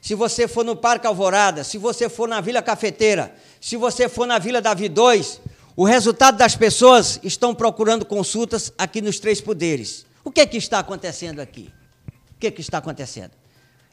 se 0.00 0.14
você 0.14 0.48
for 0.48 0.64
no 0.64 0.74
Parque 0.74 1.06
Alvorada, 1.06 1.62
se 1.62 1.76
você 1.76 2.08
for 2.08 2.26
na 2.26 2.40
Vila 2.40 2.62
Cafeteira, 2.62 3.34
se 3.60 3.76
você 3.76 4.08
for 4.08 4.26
na 4.26 4.38
Vila 4.38 4.62
Davi 4.62 4.88
2, 4.88 5.38
o 5.76 5.84
resultado 5.84 6.36
das 6.36 6.56
pessoas 6.56 7.18
estão 7.22 7.54
procurando 7.54 8.04
consultas 8.04 8.72
aqui 8.78 9.00
nos 9.00 9.18
três 9.18 9.40
poderes. 9.40 10.06
O 10.24 10.30
que, 10.30 10.40
é 10.40 10.46
que 10.46 10.56
está 10.56 10.78
acontecendo 10.78 11.40
aqui? 11.40 11.70
O 12.36 12.38
que, 12.38 12.46
é 12.46 12.50
que 12.50 12.60
está 12.60 12.78
acontecendo? 12.78 13.32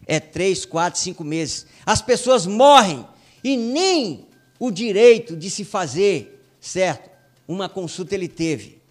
É 0.06 0.20
três, 0.20 0.66
quatro, 0.66 1.00
cinco 1.00 1.24
meses. 1.24 1.66
As 1.86 2.02
pessoas 2.02 2.46
morrem 2.46 3.06
e 3.44 3.58
nem 3.58 4.28
o 4.60 4.72
direito 4.72 5.36
de 5.36 5.50
se 5.50 5.64
fazer, 5.64 6.44
certo? 6.60 7.10
Uma 7.48 7.68
consulta 7.68 8.16
ele 8.16 8.28
teve 8.28 8.82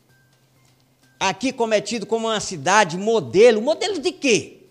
aqui 1.21 1.53
como 1.53 1.75
é 1.75 1.83
tido 1.83 2.07
como 2.07 2.27
uma 2.27 2.41
cidade 2.41 2.97
modelo. 2.97 3.61
Modelo 3.61 3.99
de 3.99 4.11
quê? 4.11 4.63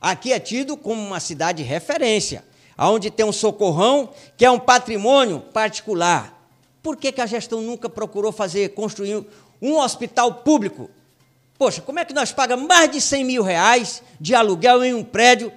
Aqui 0.00 0.32
é 0.32 0.38
tido 0.38 0.76
como 0.76 1.04
uma 1.04 1.18
cidade 1.18 1.64
referência, 1.64 2.44
onde 2.78 3.10
tem 3.10 3.26
um 3.26 3.32
socorrão 3.32 4.10
que 4.36 4.44
é 4.44 4.50
um 4.50 4.60
patrimônio 4.60 5.40
particular. 5.40 6.39
Por 6.82 6.96
que, 6.96 7.12
que 7.12 7.20
a 7.20 7.26
gestão 7.26 7.60
nunca 7.60 7.88
procurou 7.88 8.32
fazer, 8.32 8.70
construir 8.70 9.24
um 9.60 9.76
hospital 9.76 10.34
público? 10.36 10.90
Poxa, 11.58 11.82
como 11.82 11.98
é 11.98 12.04
que 12.04 12.14
nós 12.14 12.32
pagamos 12.32 12.66
mais 12.66 12.90
de 12.90 13.00
100 13.00 13.24
mil 13.24 13.42
reais 13.42 14.02
de 14.18 14.34
aluguel 14.34 14.82
em 14.82 14.94
um 14.94 15.04
prédio 15.04 15.52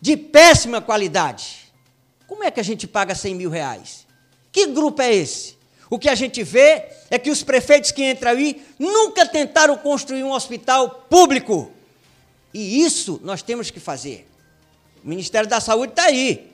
de 0.00 0.16
péssima 0.16 0.80
qualidade? 0.80 1.72
Como 2.28 2.44
é 2.44 2.50
que 2.50 2.60
a 2.60 2.62
gente 2.62 2.86
paga 2.86 3.14
100 3.14 3.34
mil 3.34 3.50
reais? 3.50 4.06
Que 4.52 4.66
grupo 4.66 5.02
é 5.02 5.12
esse? 5.12 5.56
O 5.90 5.98
que 5.98 6.08
a 6.08 6.14
gente 6.14 6.42
vê 6.44 6.84
é 7.10 7.18
que 7.18 7.30
os 7.30 7.42
prefeitos 7.42 7.90
que 7.90 8.08
entram 8.08 8.32
aí 8.32 8.62
nunca 8.78 9.26
tentaram 9.26 9.76
construir 9.76 10.22
um 10.22 10.32
hospital 10.32 11.06
público. 11.08 11.72
E 12.52 12.82
isso 12.84 13.20
nós 13.24 13.42
temos 13.42 13.70
que 13.70 13.80
fazer. 13.80 14.28
O 15.02 15.08
Ministério 15.08 15.48
da 15.48 15.60
Saúde 15.60 15.92
está 15.92 16.04
aí. 16.04 16.47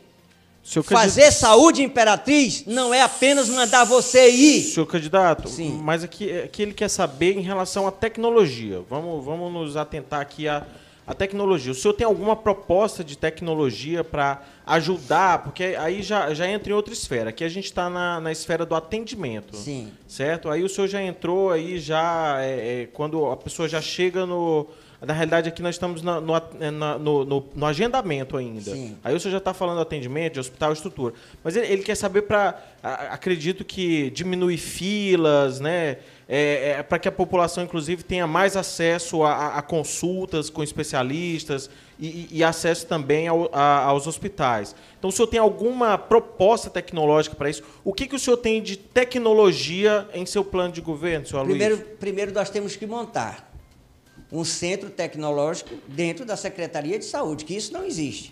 Fazer 0.85 1.31
saúde 1.31 1.83
imperatriz 1.83 2.65
não 2.67 2.95
é 2.95 3.03
apenas 3.03 3.49
mandar 3.49 3.85
você 3.85 4.31
ir. 4.31 4.63
Senhor 4.63 4.87
candidato, 4.87 5.49
Sim. 5.49 5.79
mas 5.83 6.03
aqui, 6.03 6.33
aqui 6.41 6.63
ele 6.63 6.73
quer 6.73 6.89
saber 6.89 7.37
em 7.37 7.43
relação 7.43 7.87
à 7.87 7.93
tecnologia. 7.93 8.83
Vamos, 8.89 9.25
vamos 9.25 9.53
nos 9.53 9.77
atentar 9.77 10.21
aqui 10.21 10.49
a 10.49 10.67
a 11.07 11.13
tecnologia. 11.13 11.73
O 11.73 11.75
senhor 11.75 11.95
tem 11.95 12.07
alguma 12.07 12.35
proposta 12.35 13.05
de 13.05 13.17
tecnologia 13.17 14.03
para 14.03 14.43
ajudar? 14.67 15.43
Porque 15.43 15.77
aí 15.79 16.03
já, 16.03 16.33
já 16.33 16.49
entra 16.49 16.73
em 16.73 16.75
outra 16.75 16.93
esfera. 16.93 17.31
Aqui 17.31 17.45
a 17.45 17.49
gente 17.49 17.67
está 17.67 17.91
na, 17.91 18.21
na 18.21 18.33
esfera 18.33 18.65
do 18.65 18.75
atendimento. 18.75 19.57
Sim. 19.57 19.93
Certo? 20.09 20.49
Aí 20.49 20.63
o 20.63 20.69
senhor 20.69 20.89
já 20.89 21.03
entrou 21.03 21.51
aí 21.51 21.79
já 21.79 22.39
é, 22.41 22.83
é, 22.83 22.87
quando 22.87 23.27
a 23.27 23.37
pessoa 23.37 23.69
já 23.69 23.81
chega 23.81 24.25
no. 24.25 24.67
Na 25.05 25.13
realidade, 25.13 25.49
aqui 25.49 25.63
nós 25.63 25.75
estamos 25.75 26.03
na, 26.03 26.21
no, 26.21 26.33
na, 26.73 26.99
no, 26.99 27.25
no, 27.25 27.47
no, 27.55 27.67
agendamento 27.67 28.37
ainda. 28.37 28.73
Sim. 28.73 28.97
Aí 29.03 29.15
o 29.15 29.21
senhor 29.21 29.33
já 29.33 29.39
está 29.39 29.55
falando 29.55 29.81
atendimento, 29.81 30.35
de 30.35 30.41
hospital, 30.41 30.73
estrutura. 30.73 31.15
Mas 31.43 31.57
ele, 31.57 31.67
ele 31.67 31.83
quer 31.83 31.95
saber 31.95 32.23
para. 32.23 32.61
Acredito 32.83 33.65
que 33.65 34.11
diminuir 34.11 34.59
filas, 34.59 35.61
né? 35.61 35.99
é, 36.29 36.77
é, 36.79 36.83
para 36.83 36.99
que 36.99 37.09
a 37.09 37.13
população, 37.13 37.65
inclusive, 37.65 38.03
tenha 38.03 38.27
mais 38.27 38.57
acesso 38.57 39.23
a, 39.23 39.59
a 39.59 39.63
consultas 39.63 40.49
com 40.49 40.63
especialistas 40.63 41.69
e, 41.99 42.29
e 42.31 42.43
acesso 42.43 42.87
também 42.87 43.29
ao, 43.29 43.51
a, 43.53 43.85
aos 43.85 44.07
hospitais. 44.07 44.75
Então, 44.99 45.11
o 45.11 45.13
senhor 45.13 45.29
tem 45.29 45.39
alguma 45.39 45.99
proposta 45.99 46.71
tecnológica 46.71 47.37
para 47.37 47.51
isso? 47.51 47.63
O 47.85 47.93
que, 47.93 48.07
que 48.07 48.17
o 48.17 48.19
senhor 48.19 48.37
tem 48.39 48.63
de 48.63 48.77
tecnologia 48.77 50.09
em 50.15 50.25
seu 50.25 50.45
plano 50.45 50.73
de 50.73 50.81
governo, 50.81 51.27
senhor 51.27 51.45
primeiro, 51.45 51.79
Primeiro, 52.01 52.33
nós 52.33 52.51
temos 52.51 52.77
que 52.77 52.87
montar 52.87 53.54
um 54.35 54.45
centro 54.45 54.91
tecnológico 54.91 55.71
dentro 55.89 56.25
da 56.25 56.37
Secretaria 56.37 56.99
de 56.99 57.05
Saúde, 57.05 57.45
que 57.45 57.57
isso 57.57 57.73
não 57.73 57.85
existe. 57.85 58.31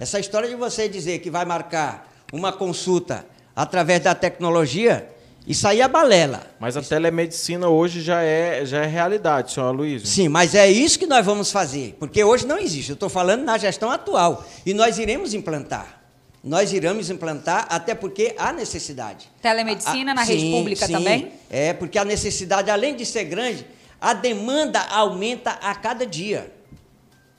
Essa 0.00 0.18
história 0.18 0.48
de 0.48 0.56
você 0.56 0.88
dizer 0.88 1.18
que 1.18 1.30
vai 1.30 1.44
marcar 1.44 2.10
uma 2.32 2.52
consulta 2.52 3.26
através 3.54 4.00
da 4.00 4.14
tecnologia 4.14 5.08
isso 5.46 5.66
aí 5.66 5.80
é 5.80 5.88
balela. 5.88 6.46
Mas 6.60 6.76
a 6.76 6.82
telemedicina 6.82 7.68
hoje 7.68 8.00
já 8.00 8.22
é, 8.22 8.64
já 8.64 8.84
é 8.84 8.86
realidade, 8.86 9.52
senhor 9.52 9.72
Luiz. 9.72 10.08
Sim, 10.08 10.28
mas 10.28 10.54
é 10.54 10.70
isso 10.70 10.98
que 10.98 11.06
nós 11.06 11.24
vamos 11.24 11.50
fazer, 11.50 11.96
porque 11.98 12.22
hoje 12.22 12.46
não 12.46 12.58
existe. 12.58 12.90
Eu 12.90 12.94
estou 12.94 13.08
falando 13.08 13.42
na 13.42 13.58
gestão 13.58 13.90
atual. 13.90 14.44
E 14.64 14.72
nós 14.72 14.98
iremos 14.98 15.34
implantar. 15.34 16.00
Nós 16.44 16.72
iremos 16.72 17.08
implantar, 17.10 17.66
até 17.68 17.94
porque 17.94 18.34
há 18.36 18.52
necessidade. 18.52 19.28
Telemedicina 19.40 20.12
a, 20.12 20.14
na 20.14 20.24
sim, 20.24 20.34
rede 20.34 20.50
pública 20.50 20.86
sim, 20.86 20.92
também? 20.92 21.32
É, 21.48 21.72
porque 21.72 21.98
a 21.98 22.04
necessidade, 22.04 22.70
além 22.70 22.96
de 22.96 23.06
ser 23.06 23.24
grande, 23.24 23.64
a 24.02 24.12
demanda 24.14 24.80
aumenta 24.80 25.52
a 25.52 25.72
cada 25.76 26.04
dia. 26.04 26.52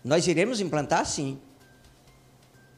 Nós 0.02 0.26
iremos 0.28 0.62
implantar 0.62 1.06
sim. 1.06 1.38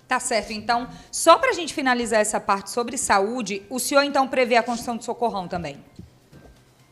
Tá 0.08 0.20
certo. 0.20 0.52
Então, 0.52 0.90
só 1.12 1.38
para 1.38 1.52
a 1.52 1.54
gente 1.54 1.72
finalizar 1.72 2.20
essa 2.20 2.40
parte 2.40 2.72
sobre 2.72 2.98
saúde, 2.98 3.62
o 3.70 3.80
senhor 3.80 4.02
então 4.02 4.28
prevê 4.28 4.56
a 4.56 4.64
construção 4.64 4.98
do 4.98 5.04
socorrão 5.04 5.48
também? 5.48 5.78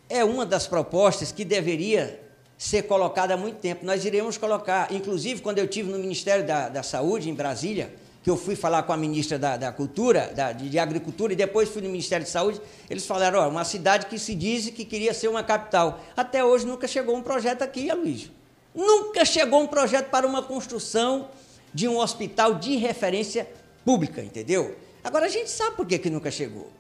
É 0.07 0.23
uma 0.23 0.45
das 0.45 0.67
propostas 0.67 1.31
que 1.31 1.43
deveria 1.43 2.21
ser 2.59 2.83
colocada 2.83 3.33
há 3.33 3.37
muito 3.37 3.57
tempo. 3.57 3.83
Nós 3.83 4.05
iremos 4.05 4.37
colocar, 4.37 4.93
inclusive 4.93 5.41
quando 5.41 5.57
eu 5.57 5.67
tive 5.67 5.91
no 5.91 5.97
Ministério 5.97 6.45
da, 6.45 6.69
da 6.69 6.83
Saúde 6.83 7.27
em 7.27 7.33
Brasília, 7.33 7.91
que 8.23 8.29
eu 8.29 8.37
fui 8.37 8.55
falar 8.55 8.83
com 8.83 8.93
a 8.93 8.97
ministra 8.97 9.37
da, 9.37 9.57
da 9.57 9.71
Cultura, 9.71 10.31
da, 10.33 10.53
de, 10.53 10.69
de, 10.69 10.79
Agricultura, 10.79 11.33
e 11.33 11.35
depois 11.35 11.67
fui 11.67 11.81
no 11.81 11.89
Ministério 11.89 12.25
de 12.25 12.31
Saúde, 12.31 12.61
eles 12.89 13.05
falaram, 13.05 13.39
ó, 13.39 13.49
uma 13.49 13.65
cidade 13.65 14.05
que 14.05 14.17
se 14.17 14.33
diz 14.33 14.69
que 14.69 14.85
queria 14.85 15.13
ser 15.13 15.27
uma 15.27 15.43
capital. 15.43 15.99
Até 16.15 16.43
hoje 16.43 16.65
nunca 16.65 16.87
chegou 16.87 17.17
um 17.17 17.21
projeto 17.21 17.63
aqui, 17.63 17.91
Aloysio. 17.91 18.31
Nunca 18.73 19.25
chegou 19.25 19.61
um 19.61 19.67
projeto 19.67 20.09
para 20.09 20.25
uma 20.25 20.41
construção 20.41 21.27
de 21.73 21.85
um 21.87 21.97
hospital 21.97 22.55
de 22.55 22.77
referência 22.77 23.47
pública, 23.83 24.21
entendeu? 24.21 24.77
Agora, 25.03 25.25
a 25.25 25.29
gente 25.29 25.51
sabe 25.51 25.75
por 25.75 25.85
que, 25.85 25.99
que 25.99 26.09
nunca 26.09 26.31
chegou. 26.31 26.71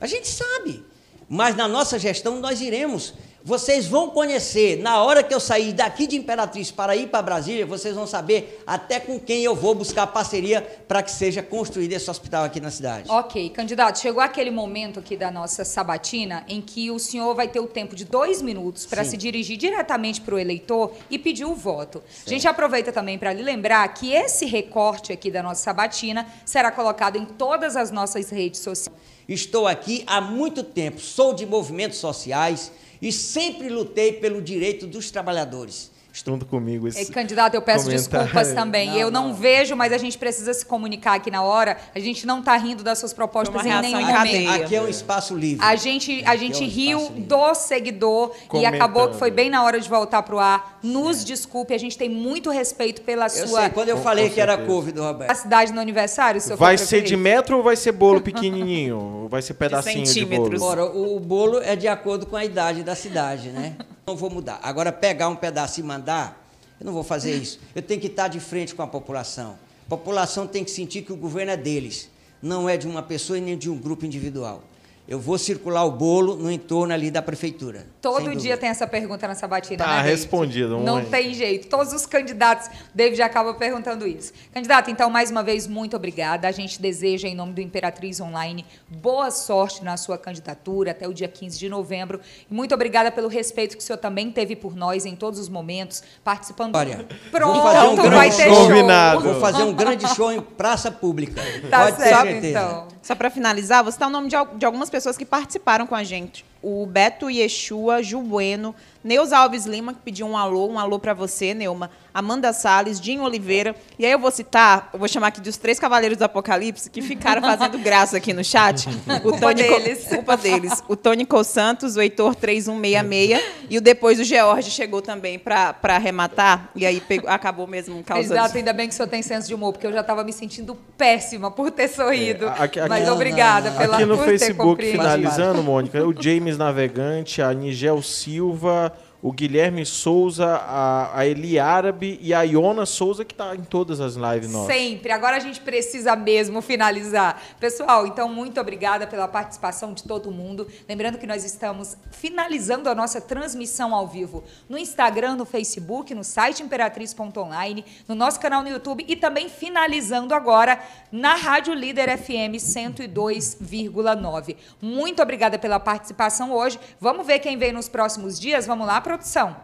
A 0.00 0.06
gente 0.06 0.28
sabe. 0.28 0.84
Mas 1.28 1.56
na 1.56 1.66
nossa 1.66 1.98
gestão 1.98 2.38
nós 2.38 2.60
iremos 2.60 3.14
vocês 3.44 3.86
vão 3.86 4.08
conhecer, 4.08 4.78
na 4.78 5.02
hora 5.02 5.22
que 5.22 5.34
eu 5.34 5.38
sair 5.38 5.74
daqui 5.74 6.06
de 6.06 6.16
Imperatriz 6.16 6.70
para 6.70 6.96
ir 6.96 7.08
para 7.08 7.20
Brasília, 7.20 7.66
vocês 7.66 7.94
vão 7.94 8.06
saber 8.06 8.62
até 8.66 8.98
com 8.98 9.20
quem 9.20 9.44
eu 9.44 9.54
vou 9.54 9.74
buscar 9.74 10.06
parceria 10.06 10.62
para 10.88 11.02
que 11.02 11.10
seja 11.10 11.42
construído 11.42 11.92
esse 11.92 12.10
hospital 12.10 12.44
aqui 12.44 12.58
na 12.58 12.70
cidade. 12.70 13.10
Ok, 13.10 13.50
candidato, 13.50 13.98
chegou 13.98 14.22
aquele 14.22 14.50
momento 14.50 14.98
aqui 14.98 15.14
da 15.14 15.30
nossa 15.30 15.62
sabatina 15.62 16.42
em 16.48 16.62
que 16.62 16.90
o 16.90 16.98
senhor 16.98 17.34
vai 17.34 17.46
ter 17.46 17.60
o 17.60 17.66
tempo 17.66 17.94
de 17.94 18.06
dois 18.06 18.40
minutos 18.40 18.86
para 18.86 19.04
se 19.04 19.14
dirigir 19.14 19.58
diretamente 19.58 20.22
para 20.22 20.36
o 20.36 20.38
eleitor 20.38 20.94
e 21.10 21.18
pedir 21.18 21.44
o 21.44 21.54
voto. 21.54 22.02
A 22.26 22.30
gente 22.30 22.48
aproveita 22.48 22.92
também 22.92 23.18
para 23.18 23.34
lhe 23.34 23.42
lembrar 23.42 23.86
que 23.92 24.10
esse 24.10 24.46
recorte 24.46 25.12
aqui 25.12 25.30
da 25.30 25.42
nossa 25.42 25.62
sabatina 25.62 26.26
será 26.46 26.72
colocado 26.72 27.16
em 27.16 27.26
todas 27.26 27.76
as 27.76 27.90
nossas 27.90 28.30
redes 28.30 28.60
sociais. 28.60 28.98
Estou 29.28 29.66
aqui 29.66 30.02
há 30.06 30.20
muito 30.20 30.62
tempo, 30.62 30.98
sou 30.98 31.34
de 31.34 31.44
movimentos 31.44 31.98
sociais 31.98 32.72
e 33.04 33.12
sempre 33.12 33.68
lutei 33.68 34.14
pelo 34.14 34.40
direito 34.40 34.86
dos 34.86 35.10
trabalhadores 35.10 35.90
junto 36.24 36.46
comigo 36.46 36.86
esse. 36.86 37.10
candidato, 37.12 37.54
eu 37.54 37.62
peço 37.62 37.86
comentário. 37.86 38.26
desculpas 38.26 38.52
também. 38.54 38.90
Não, 38.90 38.98
eu 38.98 39.10
não, 39.10 39.28
não, 39.28 39.34
vejo, 39.34 39.74
mas 39.74 39.92
a 39.92 39.98
gente 39.98 40.16
precisa 40.16 40.54
se 40.54 40.64
comunicar 40.64 41.14
aqui 41.14 41.30
na 41.30 41.42
hora. 41.42 41.76
A 41.94 41.98
gente 41.98 42.26
não 42.26 42.38
está 42.38 42.56
rindo 42.56 42.84
das 42.84 42.98
suas 42.98 43.12
propostas 43.12 43.64
em 43.64 43.80
nenhum 43.80 44.00
momento. 44.00 44.50
Aqui 44.50 44.76
é 44.76 44.82
um 44.82 44.88
espaço 44.88 45.36
livre. 45.36 45.64
A 45.64 45.74
gente, 45.76 46.22
a 46.24 46.36
gente 46.36 46.62
é 46.62 46.66
um 46.66 46.70
riu 46.70 47.10
do 47.10 47.54
seguidor 47.54 48.34
Comentando. 48.48 48.72
e 48.72 48.76
acabou 48.76 49.08
que 49.08 49.16
foi 49.16 49.30
bem 49.30 49.50
na 49.50 49.62
hora 49.64 49.80
de 49.80 49.88
voltar 49.88 50.22
para 50.22 50.34
o 50.34 50.38
ar. 50.38 50.78
Nos 50.82 51.24
desculpe, 51.24 51.74
a 51.74 51.78
gente 51.78 51.96
tem 51.96 52.08
muito 52.08 52.50
respeito 52.50 53.02
pela 53.02 53.26
eu 53.26 53.48
sua. 53.48 53.60
Sei, 53.62 53.70
quando 53.70 53.88
eu 53.88 53.98
falei 53.98 54.30
que 54.30 54.40
era 54.40 54.56
Covid, 54.58 54.98
Roberto. 54.98 55.30
A 55.30 55.34
cidade 55.34 55.72
no 55.72 55.80
aniversário, 55.80 56.40
seu 56.40 56.56
Vai 56.56 56.78
ser 56.78 57.02
de 57.02 57.16
metro 57.16 57.56
ou 57.56 57.62
vai 57.62 57.76
ser 57.76 57.92
bolo 57.92 58.20
pequenininho? 58.20 59.26
vai 59.28 59.42
ser 59.42 59.54
pedacinho 59.54 60.04
de, 60.04 60.12
de 60.12 60.24
bolo? 60.24 60.62
Ora, 60.62 60.84
o 60.84 61.18
bolo 61.18 61.60
é 61.60 61.74
de 61.74 61.88
acordo 61.88 62.26
com 62.26 62.36
a 62.36 62.44
idade 62.44 62.82
da 62.82 62.94
cidade, 62.94 63.48
né? 63.50 63.76
Não 64.06 64.16
vou 64.16 64.30
mudar. 64.30 64.60
Agora, 64.62 64.92
pegar 64.92 65.28
um 65.28 65.36
pedaço 65.36 65.80
e 65.80 65.82
mandar, 65.82 66.46
eu 66.78 66.86
não 66.86 66.92
vou 66.92 67.02
fazer 67.02 67.34
isso. 67.36 67.60
Eu 67.74 67.82
tenho 67.82 68.00
que 68.00 68.08
estar 68.08 68.28
de 68.28 68.40
frente 68.40 68.74
com 68.74 68.82
a 68.82 68.86
população. 68.86 69.58
A 69.86 69.88
população 69.88 70.46
tem 70.46 70.64
que 70.64 70.70
sentir 70.70 71.02
que 71.02 71.12
o 71.12 71.16
governo 71.16 71.52
é 71.52 71.56
deles, 71.56 72.10
não 72.42 72.68
é 72.68 72.76
de 72.76 72.86
uma 72.86 73.02
pessoa 73.02 73.38
e 73.38 73.40
nem 73.40 73.56
de 73.56 73.70
um 73.70 73.78
grupo 73.78 74.04
individual 74.04 74.62
eu 75.06 75.18
vou 75.20 75.36
circular 75.36 75.84
o 75.84 75.90
bolo 75.90 76.34
no 76.34 76.50
entorno 76.50 76.94
ali 76.94 77.10
da 77.10 77.20
prefeitura. 77.20 77.86
Todo 78.00 78.34
dia 78.34 78.56
tem 78.56 78.70
essa 78.70 78.86
pergunta 78.86 79.28
na 79.28 79.34
sabatina, 79.34 79.84
tá 79.84 80.02
né, 80.02 80.08
respondido. 80.08 80.78
Não 80.78 81.04
tem 81.04 81.34
jeito. 81.34 81.68
Todos 81.68 81.92
os 81.92 82.06
candidatos, 82.06 82.70
David 82.94 83.20
acaba 83.20 83.52
perguntando 83.52 84.06
isso. 84.06 84.32
Candidato, 84.52 84.90
então, 84.90 85.10
mais 85.10 85.30
uma 85.30 85.42
vez, 85.42 85.66
muito 85.66 85.94
obrigada. 85.94 86.48
A 86.48 86.52
gente 86.52 86.80
deseja, 86.80 87.28
em 87.28 87.34
nome 87.34 87.52
do 87.52 87.60
Imperatriz 87.60 88.18
Online, 88.18 88.64
boa 88.88 89.30
sorte 89.30 89.84
na 89.84 89.98
sua 89.98 90.16
candidatura 90.16 90.92
até 90.92 91.06
o 91.06 91.12
dia 91.12 91.28
15 91.28 91.58
de 91.58 91.68
novembro. 91.68 92.18
E 92.50 92.54
muito 92.54 92.74
obrigada 92.74 93.12
pelo 93.12 93.28
respeito 93.28 93.76
que 93.76 93.82
o 93.82 93.86
senhor 93.86 93.98
também 93.98 94.30
teve 94.30 94.56
por 94.56 94.74
nós 94.74 95.04
em 95.04 95.14
todos 95.14 95.38
os 95.38 95.50
momentos, 95.50 96.02
participando. 96.22 96.76
Olha, 96.76 97.06
Pronto, 97.30 97.52
vou 97.52 97.62
fazer 97.62 97.88
um 97.88 97.96
grande 97.96 98.16
vai 98.16 98.30
ter 98.30 98.48
show. 98.48 98.68
Combinado. 98.68 99.20
Vou 99.20 99.40
fazer 99.40 99.62
um 99.64 99.72
grande 99.74 100.08
show 100.14 100.32
em 100.32 100.40
praça 100.40 100.90
pública. 100.90 101.42
Tá 101.68 101.84
Pode 101.84 101.96
certo, 101.98 102.46
então. 102.46 102.88
Só 103.02 103.14
para 103.14 103.28
finalizar, 103.28 103.84
você 103.84 103.96
está 103.96 104.06
o 104.06 104.10
nome 104.10 104.28
de, 104.28 104.36
de 104.56 104.64
algumas 104.64 104.88
pessoas 104.94 105.18
que 105.18 105.24
participaram 105.24 105.88
com 105.88 105.96
a 105.96 106.04
gente. 106.04 106.44
O 106.66 106.86
Beto 106.86 107.28
Yeshua, 107.28 108.02
Ju 108.02 108.22
Bueno, 108.22 108.74
Neuza 109.04 109.36
Alves 109.36 109.66
Lima, 109.66 109.92
que 109.92 110.00
pediu 110.00 110.26
um 110.26 110.34
alô, 110.34 110.66
um 110.66 110.78
alô 110.78 110.98
para 110.98 111.12
você, 111.12 111.52
Neuma. 111.52 111.90
Amanda 112.14 112.52
Salles, 112.52 112.98
Dinho 112.98 113.22
Oliveira. 113.22 113.74
E 113.98 114.06
aí 114.06 114.12
eu 114.12 114.18
vou 114.18 114.30
citar, 114.30 114.88
eu 114.92 114.98
vou 114.98 115.08
chamar 115.08 115.26
aqui 115.26 115.40
dos 115.40 115.58
três 115.58 115.78
cavaleiros 115.78 116.16
do 116.16 116.22
Apocalipse 116.22 116.88
que 116.88 117.02
ficaram 117.02 117.42
fazendo 117.44 117.76
graça 117.78 118.16
aqui 118.16 118.32
no 118.32 118.42
chat. 118.42 118.88
O 118.88 119.20
culpa 119.20 119.52
deles. 119.52 120.06
Culpa 120.06 120.36
deles. 120.36 120.82
O 120.88 120.96
Tônico 120.96 121.42
Santos, 121.44 121.96
o 121.96 122.00
Heitor 122.00 122.34
3166 122.34 123.66
e 123.68 123.76
o 123.76 123.80
depois 123.80 124.18
o 124.20 124.24
George 124.24 124.70
chegou 124.70 125.02
também 125.02 125.38
para 125.38 125.76
arrematar. 125.82 126.70
E 126.74 126.86
aí 126.86 127.00
pegou, 127.00 127.28
acabou 127.28 127.66
mesmo 127.66 128.02
causando... 128.02 128.34
Exato, 128.34 128.56
ainda 128.56 128.72
bem 128.72 128.88
que 128.88 128.94
o 128.94 128.96
senhor 128.96 129.08
tem 129.08 129.20
senso 129.20 129.48
de 129.48 129.54
humor, 129.54 129.72
porque 129.72 129.86
eu 129.86 129.92
já 129.92 130.00
estava 130.00 130.22
me 130.24 130.32
sentindo 130.32 130.78
péssima 130.96 131.50
por 131.50 131.70
ter 131.70 131.88
sorrido. 131.88 132.46
É, 132.46 132.62
aqui, 132.62 132.80
aqui, 132.80 132.88
Mas 132.88 133.08
obrigada 133.08 133.72
pela 133.72 133.96
Aqui 133.96 134.06
no 134.06 134.16
Facebook, 134.18 134.82
finalizando, 134.82 135.62
Mônica, 135.62 136.02
o 136.06 136.14
James 136.18 136.53
Navegante, 136.56 137.42
a 137.42 137.52
Nigel 137.52 138.02
Silva 138.02 138.92
o 139.24 139.32
Guilherme 139.32 139.86
Souza, 139.86 140.46
a, 140.46 141.18
a 141.18 141.26
Eli 141.26 141.58
Árabe 141.58 142.18
e 142.20 142.34
a 142.34 142.42
Iona 142.42 142.84
Souza, 142.84 143.24
que 143.24 143.32
está 143.32 143.56
em 143.56 143.62
todas 143.62 143.98
as 143.98 144.16
lives 144.16 144.52
nossas. 144.52 144.76
Sempre. 144.76 145.10
Agora 145.12 145.38
a 145.38 145.40
gente 145.40 145.62
precisa 145.62 146.14
mesmo 146.14 146.60
finalizar. 146.60 147.42
Pessoal, 147.58 148.06
então, 148.06 148.28
muito 148.28 148.60
obrigada 148.60 149.06
pela 149.06 149.26
participação 149.26 149.94
de 149.94 150.02
todo 150.02 150.30
mundo. 150.30 150.68
Lembrando 150.86 151.16
que 151.16 151.26
nós 151.26 151.42
estamos 151.42 151.96
finalizando 152.10 152.90
a 152.90 152.94
nossa 152.94 153.18
transmissão 153.18 153.94
ao 153.94 154.06
vivo 154.06 154.44
no 154.68 154.76
Instagram, 154.76 155.36
no 155.36 155.46
Facebook, 155.46 156.14
no 156.14 156.22
site 156.22 156.62
imperatriz.online, 156.62 157.82
no 158.06 158.14
nosso 158.14 158.38
canal 158.38 158.62
no 158.62 158.68
YouTube 158.68 159.06
e 159.08 159.16
também 159.16 159.48
finalizando 159.48 160.34
agora 160.34 160.78
na 161.10 161.34
Rádio 161.34 161.72
Líder 161.72 162.18
FM 162.18 162.60
102,9. 162.60 164.54
Muito 164.82 165.22
obrigada 165.22 165.58
pela 165.58 165.80
participação 165.80 166.52
hoje. 166.52 166.78
Vamos 167.00 167.26
ver 167.26 167.38
quem 167.38 167.56
vem 167.56 167.72
nos 167.72 167.88
próximos 167.88 168.38
dias. 168.38 168.66
Vamos 168.66 168.86
lá, 168.86 169.00
produção. 169.14 169.56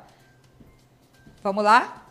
Vamos 1.43 1.65
lá? 1.65 2.07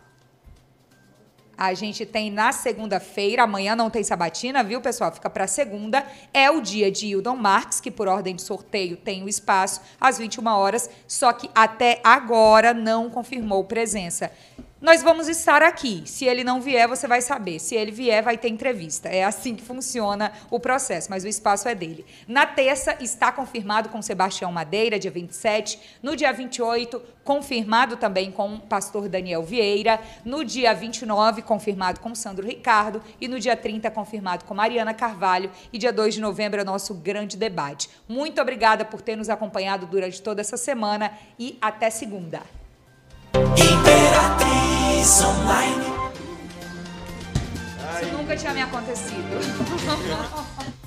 A 1.56 1.74
gente 1.74 2.06
tem 2.06 2.30
na 2.30 2.52
segunda-feira, 2.52 3.42
amanhã 3.42 3.76
não 3.76 3.90
tem 3.90 4.02
sabatina, 4.02 4.62
viu, 4.64 4.80
pessoal? 4.80 5.12
Fica 5.12 5.28
para 5.28 5.46
segunda. 5.46 6.06
É 6.32 6.50
o 6.50 6.60
dia 6.60 6.90
de 6.90 7.06
Hildon 7.06 7.36
Marques, 7.36 7.80
que 7.80 7.90
por 7.90 8.08
ordem 8.08 8.34
de 8.34 8.42
sorteio 8.42 8.96
tem 8.96 9.22
o 9.22 9.28
espaço 9.28 9.80
às 10.00 10.16
21 10.18 10.46
horas, 10.46 10.88
só 11.06 11.32
que 11.32 11.50
até 11.54 12.00
agora 12.02 12.72
não 12.72 13.10
confirmou 13.10 13.64
presença. 13.64 14.32
Nós 14.80 15.02
vamos 15.02 15.28
estar 15.28 15.62
aqui. 15.62 16.04
Se 16.06 16.24
ele 16.24 16.42
não 16.42 16.58
vier, 16.58 16.88
você 16.88 17.06
vai 17.06 17.20
saber. 17.20 17.58
Se 17.58 17.74
ele 17.74 17.90
vier, 17.90 18.22
vai 18.22 18.38
ter 18.38 18.48
entrevista. 18.48 19.10
É 19.10 19.22
assim 19.22 19.54
que 19.54 19.62
funciona 19.62 20.32
o 20.50 20.58
processo, 20.58 21.10
mas 21.10 21.22
o 21.22 21.28
espaço 21.28 21.68
é 21.68 21.74
dele. 21.74 22.06
Na 22.26 22.46
terça, 22.46 22.96
está 22.98 23.30
confirmado 23.30 23.90
com 23.90 24.00
Sebastião 24.00 24.50
Madeira, 24.50 24.98
dia 24.98 25.10
27. 25.10 25.98
No 26.02 26.16
dia 26.16 26.32
28, 26.32 26.98
confirmado 27.22 27.98
também 27.98 28.32
com 28.32 28.54
o 28.54 28.58
pastor 28.58 29.06
Daniel 29.06 29.42
Vieira. 29.42 30.00
No 30.24 30.42
dia 30.42 30.72
29, 30.72 31.42
confirmado 31.42 32.00
com 32.00 32.14
Sandro 32.14 32.46
Ricardo. 32.46 33.02
E 33.20 33.28
no 33.28 33.38
dia 33.38 33.54
30, 33.54 33.90
confirmado 33.90 34.46
com 34.46 34.54
Mariana 34.54 34.94
Carvalho. 34.94 35.50
E 35.70 35.76
dia 35.76 35.92
2 35.92 36.14
de 36.14 36.22
novembro 36.22 36.58
é 36.58 36.64
nosso 36.64 36.94
grande 36.94 37.36
debate. 37.36 37.90
Muito 38.08 38.40
obrigada 38.40 38.82
por 38.86 39.02
ter 39.02 39.14
nos 39.14 39.28
acompanhado 39.28 39.84
durante 39.84 40.22
toda 40.22 40.40
essa 40.40 40.56
semana 40.56 41.12
e 41.38 41.58
até 41.60 41.90
segunda. 41.90 42.40
Imperatriz 43.34 44.69
Online. 45.00 45.82
Isso 48.02 48.12
nunca 48.12 48.36
tinha 48.36 48.52
me 48.52 48.60
acontecido. 48.60 49.16